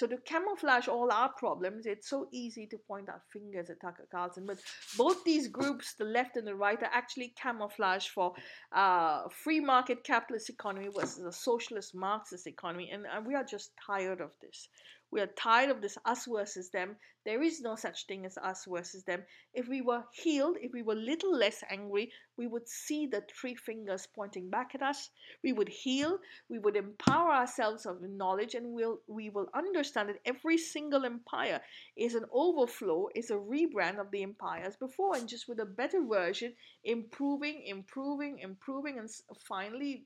So 0.00 0.06
to 0.06 0.16
camouflage 0.16 0.88
all 0.88 1.12
our 1.12 1.28
problems, 1.28 1.84
it's 1.84 2.08
so 2.08 2.26
easy 2.32 2.66
to 2.68 2.78
point 2.78 3.10
our 3.10 3.20
fingers 3.30 3.68
at 3.68 3.82
Tucker 3.82 4.08
Carlson. 4.10 4.46
But 4.46 4.56
both 4.96 5.22
these 5.24 5.46
groups, 5.46 5.92
the 5.92 6.06
left 6.06 6.38
and 6.38 6.46
the 6.46 6.54
right, 6.54 6.82
are 6.82 6.88
actually 6.90 7.34
camouflage 7.36 8.08
for 8.08 8.32
uh, 8.72 9.28
free 9.28 9.60
market 9.60 10.02
capitalist 10.02 10.48
economy 10.48 10.88
versus 10.88 11.22
a 11.22 11.30
socialist 11.30 11.94
Marxist 11.94 12.46
economy, 12.46 12.90
and 12.90 13.26
we 13.26 13.34
are 13.34 13.44
just 13.44 13.72
tired 13.86 14.22
of 14.22 14.30
this. 14.40 14.68
We 15.10 15.20
are 15.20 15.26
tired 15.26 15.70
of 15.70 15.80
this 15.80 15.98
us 16.04 16.26
versus 16.26 16.70
them. 16.70 16.96
There 17.24 17.42
is 17.42 17.60
no 17.60 17.74
such 17.76 18.06
thing 18.06 18.24
as 18.24 18.38
us 18.38 18.64
versus 18.66 19.04
them. 19.04 19.24
If 19.52 19.68
we 19.68 19.82
were 19.82 20.04
healed, 20.12 20.56
if 20.60 20.72
we 20.72 20.82
were 20.82 20.94
little 20.94 21.36
less 21.36 21.62
angry, 21.68 22.12
we 22.36 22.46
would 22.46 22.66
see 22.68 23.06
the 23.06 23.22
three 23.22 23.54
fingers 23.54 24.06
pointing 24.06 24.48
back 24.48 24.74
at 24.74 24.82
us. 24.82 25.10
We 25.42 25.52
would 25.52 25.68
heal, 25.68 26.18
we 26.48 26.58
would 26.58 26.76
empower 26.76 27.32
ourselves 27.32 27.84
of 27.84 28.00
knowledge, 28.00 28.54
and 28.54 28.72
we'll, 28.72 29.00
we 29.06 29.28
will 29.28 29.48
understand 29.52 30.08
that 30.08 30.20
every 30.24 30.56
single 30.56 31.04
empire 31.04 31.60
is 31.96 32.14
an 32.14 32.24
overflow, 32.32 33.08
is 33.14 33.30
a 33.30 33.34
rebrand 33.34 33.98
of 33.98 34.10
the 34.10 34.22
empires 34.22 34.76
before, 34.76 35.16
and 35.16 35.28
just 35.28 35.48
with 35.48 35.60
a 35.60 35.66
better 35.66 36.02
version, 36.02 36.54
improving, 36.84 37.64
improving, 37.66 38.38
improving, 38.38 38.98
and 38.98 39.10
finally 39.46 40.04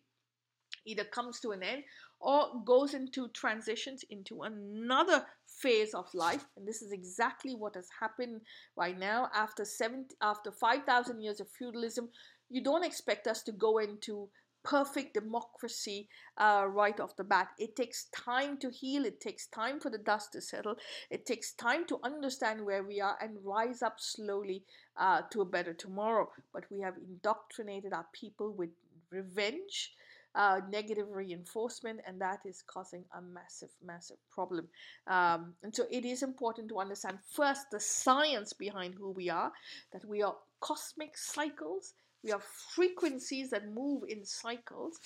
either 0.87 1.05
comes 1.05 1.41
to 1.41 1.53
an 1.53 1.63
end 1.63 1.85
or 2.25 2.49
goes 2.64 2.95
into 2.95 3.29
transitions 3.29 4.03
into 4.09 4.43
another 4.43 5.25
phase 5.47 5.93
of 5.93 6.07
life 6.14 6.47
and 6.57 6.66
this 6.66 6.81
is 6.81 6.91
exactly 6.91 7.55
what 7.55 7.75
has 7.75 7.89
happened 8.01 8.41
right 8.77 8.99
now 8.99 9.29
after 9.35 9.64
7 9.64 10.07
after 10.22 10.51
5000 10.51 11.20
years 11.20 11.39
of 11.41 11.49
feudalism 11.51 12.09
you 12.49 12.62
don't 12.62 12.85
expect 12.85 13.27
us 13.27 13.43
to 13.43 13.53
go 13.53 13.79
into 13.79 14.29
perfect 14.64 15.12
democracy 15.12 16.09
uh, 16.39 16.64
right 16.66 16.99
off 16.99 17.16
the 17.16 17.25
bat. 17.25 17.49
It 17.59 17.77
takes 17.77 18.07
time 18.07 18.57
to 18.59 18.70
heal, 18.70 19.05
it 19.05 19.20
takes 19.20 19.47
time 19.49 19.79
for 19.79 19.91
the 19.91 19.99
dust 19.99 20.33
to 20.33 20.41
settle, 20.41 20.77
it 21.11 21.27
takes 21.27 21.53
time 21.53 21.87
to 21.89 21.99
understand 22.03 22.64
where 22.64 22.83
we 22.83 22.99
are 23.01 23.18
and 23.20 23.37
rise 23.45 23.83
up 23.83 24.01
slowly 24.01 24.64
uh, 24.97 25.20
to 25.31 25.43
a 25.43 25.45
better 25.45 25.75
tomorrow. 25.75 26.31
But 26.53 26.64
we 26.70 26.81
have 26.81 26.95
indoctrinated 26.97 27.93
our 27.93 28.07
people 28.14 28.53
with 28.53 28.70
revenge 29.11 29.93
uh, 30.35 30.61
negative 30.70 31.07
reinforcement, 31.11 32.01
and 32.07 32.20
that 32.20 32.41
is 32.45 32.62
causing 32.66 33.05
a 33.16 33.22
massive, 33.22 33.70
massive 33.85 34.18
problem. 34.30 34.68
Um, 35.07 35.55
and 35.62 35.74
so 35.74 35.85
it 35.91 36.05
is 36.05 36.22
important 36.22 36.68
to 36.70 36.78
understand 36.78 37.18
first 37.32 37.70
the 37.70 37.80
science 37.80 38.53
behind 38.53 38.95
who 38.95 39.11
we 39.11 39.30
are, 39.30 39.53
that 39.93 40.05
we 40.05 40.22
are 40.22 40.37
cosmic 40.61 41.16
cycles, 41.16 41.95
we 42.22 42.32
are 42.32 42.41
frequencies 42.74 43.51
that 43.51 43.68
move 43.68 44.03
in 44.09 44.24
cycles. 44.24 44.99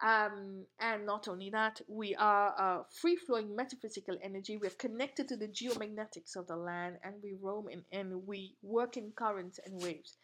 Um, 0.00 0.64
and 0.78 1.04
not 1.04 1.26
only 1.26 1.50
that, 1.50 1.80
we 1.88 2.14
are 2.14 2.54
uh, 2.56 2.84
free 3.00 3.16
flowing 3.16 3.56
metaphysical 3.56 4.16
energy. 4.22 4.56
We 4.56 4.68
are 4.68 4.78
connected 4.78 5.26
to 5.28 5.36
the 5.36 5.48
geomagnetics 5.48 6.36
of 6.36 6.46
the 6.46 6.56
land 6.56 6.98
and 7.02 7.14
we 7.20 7.34
roam 7.40 7.68
in, 7.68 7.82
and 7.90 8.24
we 8.24 8.54
work 8.62 8.96
in 8.96 9.10
currents 9.16 9.58
and 9.66 9.82
waves. 9.82 10.16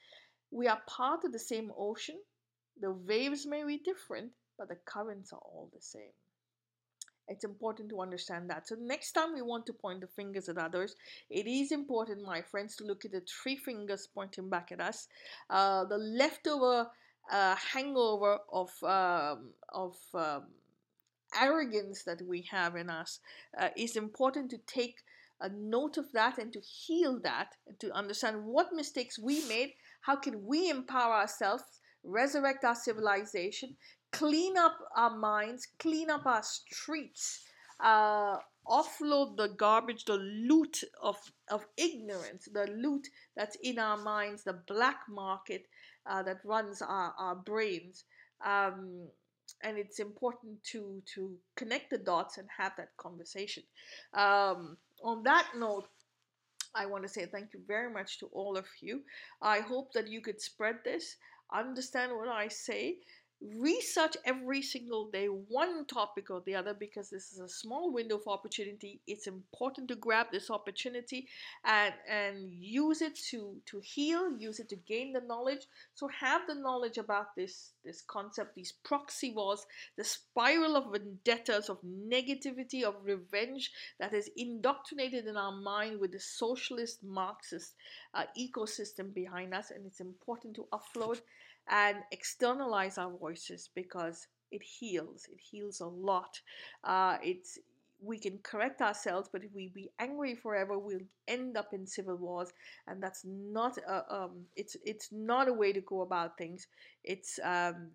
We 0.53 0.69
are 0.69 0.81
part 0.87 1.25
of 1.25 1.33
the 1.33 1.41
same 1.41 1.73
ocean, 1.77 2.21
the 2.81 2.93
waves 2.93 3.47
may 3.47 3.65
be 3.65 3.79
different, 3.79 4.33
but 4.59 4.69
the 4.69 4.79
currents 4.85 5.33
are 5.33 5.39
all 5.39 5.71
the 5.73 5.81
same. 5.81 6.13
It's 7.27 7.45
important 7.45 7.89
to 7.89 8.01
understand 8.03 8.51
that. 8.51 8.69
So, 8.69 8.77
next 8.79 9.13
time 9.13 9.33
we 9.33 9.41
want 9.41 9.65
to 9.67 9.73
point 9.73 10.03
the 10.03 10.07
fingers 10.07 10.49
at 10.49 10.59
others, 10.59 10.95
it 11.31 11.47
is 11.47 11.73
important, 11.73 12.23
my 12.23 12.43
friends, 12.43 12.77
to 12.77 12.85
look 12.85 13.05
at 13.05 13.13
the 13.13 13.23
three 13.23 13.57
fingers 13.57 14.07
pointing 14.15 14.51
back 14.51 14.71
at 14.73 14.81
us. 14.81 15.09
Uh, 15.49 15.85
the 15.87 15.97
leftover 15.97 16.91
uh, 17.31 17.57
hangover 17.57 18.39
of 18.53 18.71
um, 18.83 19.55
of 19.73 19.97
um, 20.13 20.45
arrogance 21.41 22.03
that 22.05 22.21
we 22.23 22.43
have 22.51 22.77
in 22.77 22.91
us 22.91 23.21
uh, 23.59 23.69
is 23.77 23.97
important 23.97 24.51
to 24.51 24.59
take 24.67 24.97
a 25.41 25.49
note 25.49 25.97
of 25.97 26.13
that 26.13 26.39
and 26.39 26.53
to 26.53 26.61
heal 26.61 27.19
that 27.21 27.55
and 27.67 27.79
to 27.81 27.93
understand 27.93 28.45
what 28.45 28.73
mistakes 28.73 29.19
we 29.19 29.47
made. 29.49 29.73
How 30.03 30.17
can 30.17 30.45
we 30.45 30.71
empower 30.71 31.15
ourselves? 31.15 31.65
Resurrect 32.05 32.65
our 32.65 32.75
civilization, 32.75 33.77
clean 34.13 34.57
up 34.57 34.77
our 34.97 35.17
minds, 35.17 35.67
clean 35.79 36.11
up 36.11 36.27
our 36.27 36.43
streets, 36.43 37.43
uh, 37.81 38.37
offload 38.69 39.37
the 39.37 39.49
garbage, 39.49 40.05
the 40.05 40.17
loot 40.17 40.83
of, 41.03 41.17
of 41.51 41.67
ignorance, 41.77 42.49
the 42.53 42.67
loot 42.77 43.09
that's 43.37 43.57
in 43.63 43.79
our 43.79 43.97
minds, 43.97 44.45
the 44.45 44.61
black 44.67 45.01
market 45.09 45.67
uh, 46.07 46.23
that 46.23 46.39
runs 46.45 46.81
our, 46.83 47.15
our 47.19 47.35
brains. 47.35 48.05
Um, 48.45 49.09
and 49.63 49.79
it's 49.79 49.99
important 49.99 50.63
to 50.65 51.03
to 51.15 51.37
connect 51.57 51.91
the 51.91 51.99
dots 51.99 52.39
and 52.39 52.49
have 52.57 52.73
that 52.77 52.97
conversation. 52.97 53.63
Um, 54.13 54.77
on 55.03 55.23
that 55.25 55.49
note, 55.57 55.89
I 56.75 56.87
want 56.87 57.05
to 57.05 57.09
say 57.09 57.27
thank 57.27 57.53
you 57.55 57.61
very 57.67 57.93
much 57.93 58.19
to 58.19 58.27
all 58.33 58.57
of 58.57 58.67
you. 58.81 59.03
I 59.41 59.61
hope 59.61 59.93
that 59.93 60.09
you 60.09 60.21
could 60.21 60.41
spread 60.41 60.77
this 60.85 61.17
understand 61.55 62.13
what 62.17 62.29
I 62.29 62.49
say, 62.49 62.99
research 63.57 64.17
every 64.25 64.63
single 64.63 65.11
day 65.11 65.27
one 65.27 65.85
topic 65.87 66.31
or 66.31 66.43
the 66.47 66.55
other 66.55 66.73
because 66.73 67.11
this 67.11 67.33
is 67.33 67.41
a 67.41 67.49
small 67.49 67.93
window 67.93 68.17
of 68.17 68.27
opportunity. 68.27 69.01
It's 69.07 69.27
important 69.27 69.89
to 69.89 69.97
grab 69.97 70.29
this 70.33 70.51
opportunity 70.51 71.29
and 71.65 71.93
and 72.09 72.51
use 72.51 73.03
it 73.03 73.17
to 73.31 73.57
to 73.67 73.81
heal 73.81 74.37
use 74.39 74.61
it 74.61 74.69
to 74.71 74.77
gain 74.77 75.13
the 75.13 75.21
knowledge. 75.21 75.67
So 75.95 76.09
have 76.09 76.43
the 76.47 76.55
knowledge 76.55 76.97
about 76.97 77.37
this 77.37 77.73
this 77.85 78.03
concept 78.03 78.55
these 78.55 78.73
proxy 78.73 79.33
wars 79.33 79.67
the 79.97 80.05
spiral 80.05 80.77
of 80.77 80.93
vendettas 80.93 81.69
of 81.69 81.79
negativity 81.83 82.83
of 82.83 82.95
revenge 83.05 83.71
that 84.01 84.15
is 84.15 84.31
indoctrinated 84.37 85.27
in 85.27 85.37
our 85.37 85.53
mind 85.53 86.01
with 86.01 86.13
the 86.13 86.21
socialist 86.21 87.03
marxist 87.03 87.75
uh, 88.15 88.25
ecosystem 88.39 89.13
behind 89.13 89.53
us. 89.53 89.71
And 89.71 89.85
it's 89.87 90.01
important 90.01 90.55
to 90.57 90.67
offload 90.73 91.21
and 91.69 91.99
externalize 92.13 92.99
our 92.99 93.11
voices 93.11 93.71
because 93.75 94.27
it 94.51 94.63
heals. 94.63 95.27
It 95.31 95.41
heals 95.41 95.81
a 95.81 95.87
lot. 95.87 96.41
Uh, 96.83 97.19
it's 97.23 97.59
we 98.01 98.19
can 98.19 98.39
correct 98.43 98.83
ourselves, 98.83 99.29
but 99.33 99.43
if 99.45 99.55
we 99.55 99.69
be 99.69 99.91
angry 99.99 100.35
forever, 100.35 100.79
we'll 100.79 101.01
end 101.27 101.57
up 101.57 101.73
in 101.73 101.87
civil 101.87 102.17
wars, 102.17 102.53
and 102.87 103.03
that's 103.03 103.25
not 103.25 103.79
a 103.79 104.15
um, 104.15 104.45
it's 104.57 104.77
it's 104.85 105.09
not 105.11 105.49
a 105.49 105.53
way 105.53 105.73
to 105.73 105.81
go 105.81 106.03
about 106.03 106.37
things. 106.37 106.67
It's 107.03 107.39
um, 107.43 107.91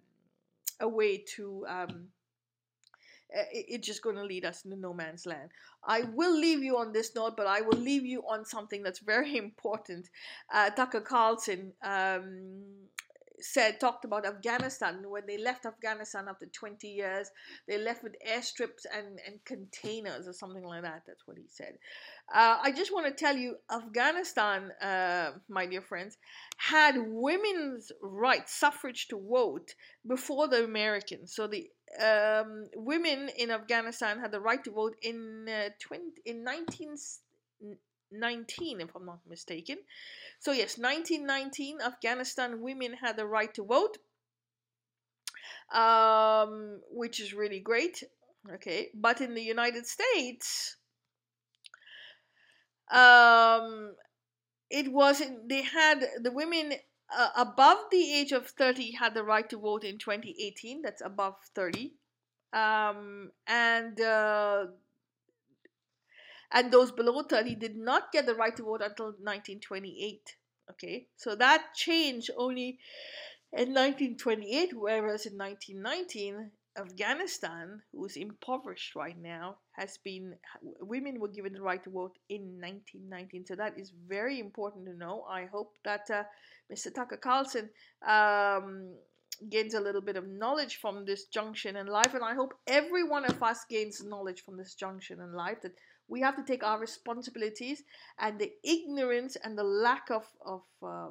a 0.80 0.88
way 0.88 1.24
to 1.36 1.66
um, 1.68 2.08
it's 3.32 3.86
just 3.86 4.02
going 4.02 4.16
to 4.16 4.24
lead 4.24 4.46
us 4.46 4.66
into 4.66 4.78
no 4.78 4.94
man's 4.94 5.26
land. 5.26 5.52
I 5.84 6.02
will 6.02 6.36
leave 6.36 6.64
you 6.64 6.78
on 6.78 6.92
this 6.92 7.14
note, 7.16 7.38
but 7.38 7.46
I 7.46 7.62
will 7.62 7.78
leave 7.78 8.06
you 8.06 8.24
on 8.28 8.46
something 8.46 8.82
that's 8.82 9.00
very 9.00 9.38
important. 9.46 10.10
Uh, 10.54 10.70
Tucker 10.72 11.02
Carlson 11.02 11.74
um, 11.84 12.64
said 13.42 13.80
talked 13.80 14.06
about 14.06 14.26
Afghanistan. 14.26 15.04
When 15.08 15.26
they 15.26 15.38
left 15.38 15.66
Afghanistan 15.66 16.28
after 16.30 16.46
20 16.46 16.88
years 16.88 17.30
they 17.68 17.78
left 17.78 18.04
with 18.04 18.16
airstrips 18.28 18.86
and 18.96 19.20
and 19.26 19.44
containers 19.46 20.28
or 20.28 20.34
something 20.34 20.64
like 20.64 20.84
that. 20.84 21.04
That's 21.08 21.26
what 21.26 21.38
he 21.38 21.46
said. 21.48 21.78
Uh, 22.34 22.58
I 22.62 22.72
just 22.72 22.94
want 22.94 23.08
to 23.08 23.14
tell 23.14 23.36
you 23.36 23.56
Afghanistan 23.72 24.72
uh, 24.82 25.32
my 25.48 25.66
dear 25.66 25.82
friends 25.82 26.18
had 26.58 26.96
women's 26.98 27.92
rights 28.02 28.54
suffrage 28.54 29.08
to 29.10 29.20
vote 29.20 29.74
before 30.08 30.48
the 30.48 30.64
Americans. 30.64 31.34
So 31.34 31.48
the 31.48 31.70
um, 32.00 32.70
women 32.76 33.30
in 33.38 33.50
Afghanistan 33.52 34.20
had 34.20 34.32
the 34.32 34.40
right 34.40 34.64
to 34.64 34.72
vote 34.72 34.96
in 35.02 35.48
uh, 35.50 35.70
20 35.80 36.04
in 36.26 36.44
1919 38.12 38.82
if 38.82 38.96
I'm 38.96 39.06
not 39.06 39.20
mistaken 39.28 39.78
so, 40.40 40.54
yes, 40.54 40.78
1919, 40.78 41.82
Afghanistan 41.82 42.62
women 42.62 42.94
had 42.94 43.18
the 43.18 43.26
right 43.26 43.54
to 43.56 43.66
vote, 43.66 43.98
um, 45.74 46.82
which 46.90 47.20
is 47.20 47.34
really 47.34 47.60
great. 47.60 48.04
Okay, 48.50 48.90
but 48.94 49.20
in 49.20 49.34
the 49.36 49.44
United 49.44 49.86
States, 49.86 50.78
um, 52.90 53.96
it 54.70 54.90
wasn't, 54.94 55.50
they 55.50 55.62
had 55.62 56.00
the 56.22 56.32
women 56.32 56.74
uh, 57.16 57.30
above 57.36 57.78
the 57.92 58.14
age 58.14 58.32
of 58.32 58.48
30 58.48 58.94
had 58.94 59.14
the 59.14 59.24
right 59.24 59.50
to 59.50 59.58
vote 59.58 59.84
in 59.84 59.98
2018, 59.98 60.82
that's 60.82 61.02
above 61.02 61.36
30. 61.54 61.96
Um, 62.54 63.32
and 63.46 64.00
uh, 64.00 64.68
and 66.52 66.72
those 66.72 66.92
below 66.92 67.22
30 67.24 67.56
did 67.56 67.76
not 67.76 68.12
get 68.12 68.26
the 68.26 68.36
right 68.36 68.56
to 68.56 68.64
vote 68.64 68.82
until 68.82 69.08
1928 69.08 70.36
okay? 70.72 71.08
So 71.16 71.36
that 71.36 71.74
changed 71.76 72.30
only 72.38 72.80
in 73.52 73.74
1928 73.74 74.74
whereas 74.74 75.26
in 75.26 75.38
1919 75.38 76.52
afghanistan 76.78 77.82
who's 77.92 78.16
impoverished 78.16 78.96
right 78.96 79.18
now 79.20 79.58
has 79.72 79.98
been 79.98 80.36
women 80.80 81.20
were 81.20 81.28
given 81.28 81.52
the 81.52 81.62
right 81.62 81.84
to 81.84 81.90
vote 81.90 82.16
in 82.30 82.62
1919 82.62 83.44
so 83.46 83.56
that 83.56 83.78
is 83.78 83.92
very 84.08 84.40
important 84.40 84.86
to 84.86 84.94
know. 84.94 85.26
I 85.30 85.46
hope 85.46 85.74
that 85.84 86.10
uh, 86.12 86.24
mr 86.72 86.94
tucker 86.94 87.18
carlson 87.18 87.70
um, 88.08 88.94
gains 89.50 89.74
a 89.74 89.80
little 89.80 90.02
bit 90.02 90.18
of 90.18 90.28
knowledge 90.28 90.78
from 90.78 91.06
this 91.06 91.26
junction 91.26 91.78
in 91.78 91.88
life. 91.88 92.14
And 92.14 92.24
I 92.24 92.34
hope 92.34 92.54
every 92.68 93.04
one 93.04 93.26
of 93.26 93.42
us 93.42 93.66
gains 93.70 94.04
knowledge 94.04 94.44
from 94.44 94.58
this 94.58 94.76
junction 94.76 95.22
in 95.22 95.34
life 95.34 95.62
that 95.62 95.72
we 96.10 96.22
have 96.22 96.36
to 96.36 96.44
take 96.44 96.64
our 96.64 96.80
responsibilities 96.80 97.84
and 98.20 98.40
the 98.40 98.52
ignorance 98.64 99.38
and 99.44 99.58
the 99.58 99.64
lack 99.64 100.10
of, 100.10 100.26
of 100.46 100.62
uh, 100.86 101.10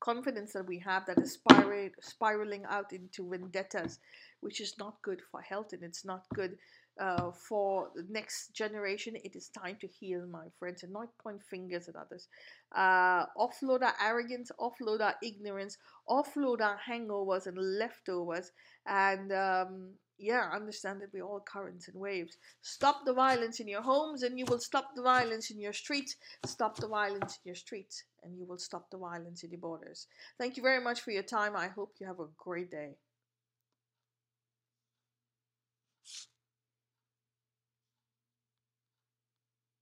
confidence 0.00 0.52
that 0.52 0.66
we 0.66 0.78
have 0.80 1.06
that 1.06 1.18
is 1.18 1.32
spiraling, 1.34 1.90
spiraling 2.00 2.64
out 2.68 2.92
into 2.92 3.30
vendettas, 3.30 4.00
which 4.40 4.60
is 4.60 4.74
not 4.78 5.00
good 5.02 5.20
for 5.30 5.40
health 5.40 5.72
and 5.72 5.82
it's 5.82 6.04
not 6.04 6.24
good 6.34 6.58
uh, 7.00 7.30
for 7.30 7.88
the 7.94 8.04
next 8.10 8.54
generation. 8.54 9.14
It 9.24 9.36
is 9.36 9.48
time 9.48 9.76
to 9.80 9.86
heal, 9.86 10.26
my 10.26 10.46
friends, 10.58 10.82
and 10.82 10.92
not 10.92 11.16
point 11.22 11.42
fingers 11.42 11.88
at 11.88 11.96
others. 11.96 12.28
Uh, 12.74 13.26
offload 13.38 13.82
our 13.82 13.94
arrogance, 14.02 14.50
offload 14.60 15.00
our 15.00 15.14
ignorance, 15.22 15.78
offload 16.08 16.60
our 16.60 16.78
hangovers 16.88 17.46
and 17.46 17.56
leftovers, 17.56 18.50
and 18.86 19.32
um, 19.32 19.90
yeah, 20.22 20.48
understand 20.54 21.00
that 21.00 21.12
we're 21.12 21.24
all 21.24 21.40
currents 21.40 21.88
and 21.88 22.00
waves. 22.00 22.38
Stop 22.62 23.04
the 23.04 23.12
violence 23.12 23.60
in 23.60 23.66
your 23.68 23.82
homes, 23.82 24.22
and 24.22 24.38
you 24.38 24.44
will 24.48 24.60
stop 24.60 24.94
the 24.94 25.02
violence 25.02 25.50
in 25.50 25.58
your 25.58 25.72
streets. 25.72 26.14
Stop 26.46 26.76
the 26.76 26.88
violence 26.88 27.38
in 27.44 27.48
your 27.48 27.56
streets, 27.56 28.04
and 28.22 28.38
you 28.38 28.46
will 28.46 28.58
stop 28.58 28.90
the 28.90 28.98
violence 28.98 29.42
in 29.42 29.50
your 29.50 29.60
borders. 29.60 30.06
Thank 30.38 30.56
you 30.56 30.62
very 30.62 30.82
much 30.82 31.00
for 31.00 31.10
your 31.10 31.24
time. 31.24 31.56
I 31.56 31.68
hope 31.68 31.96
you 31.98 32.06
have 32.06 32.20
a 32.20 32.28
great 32.38 32.70
day. 32.70 32.96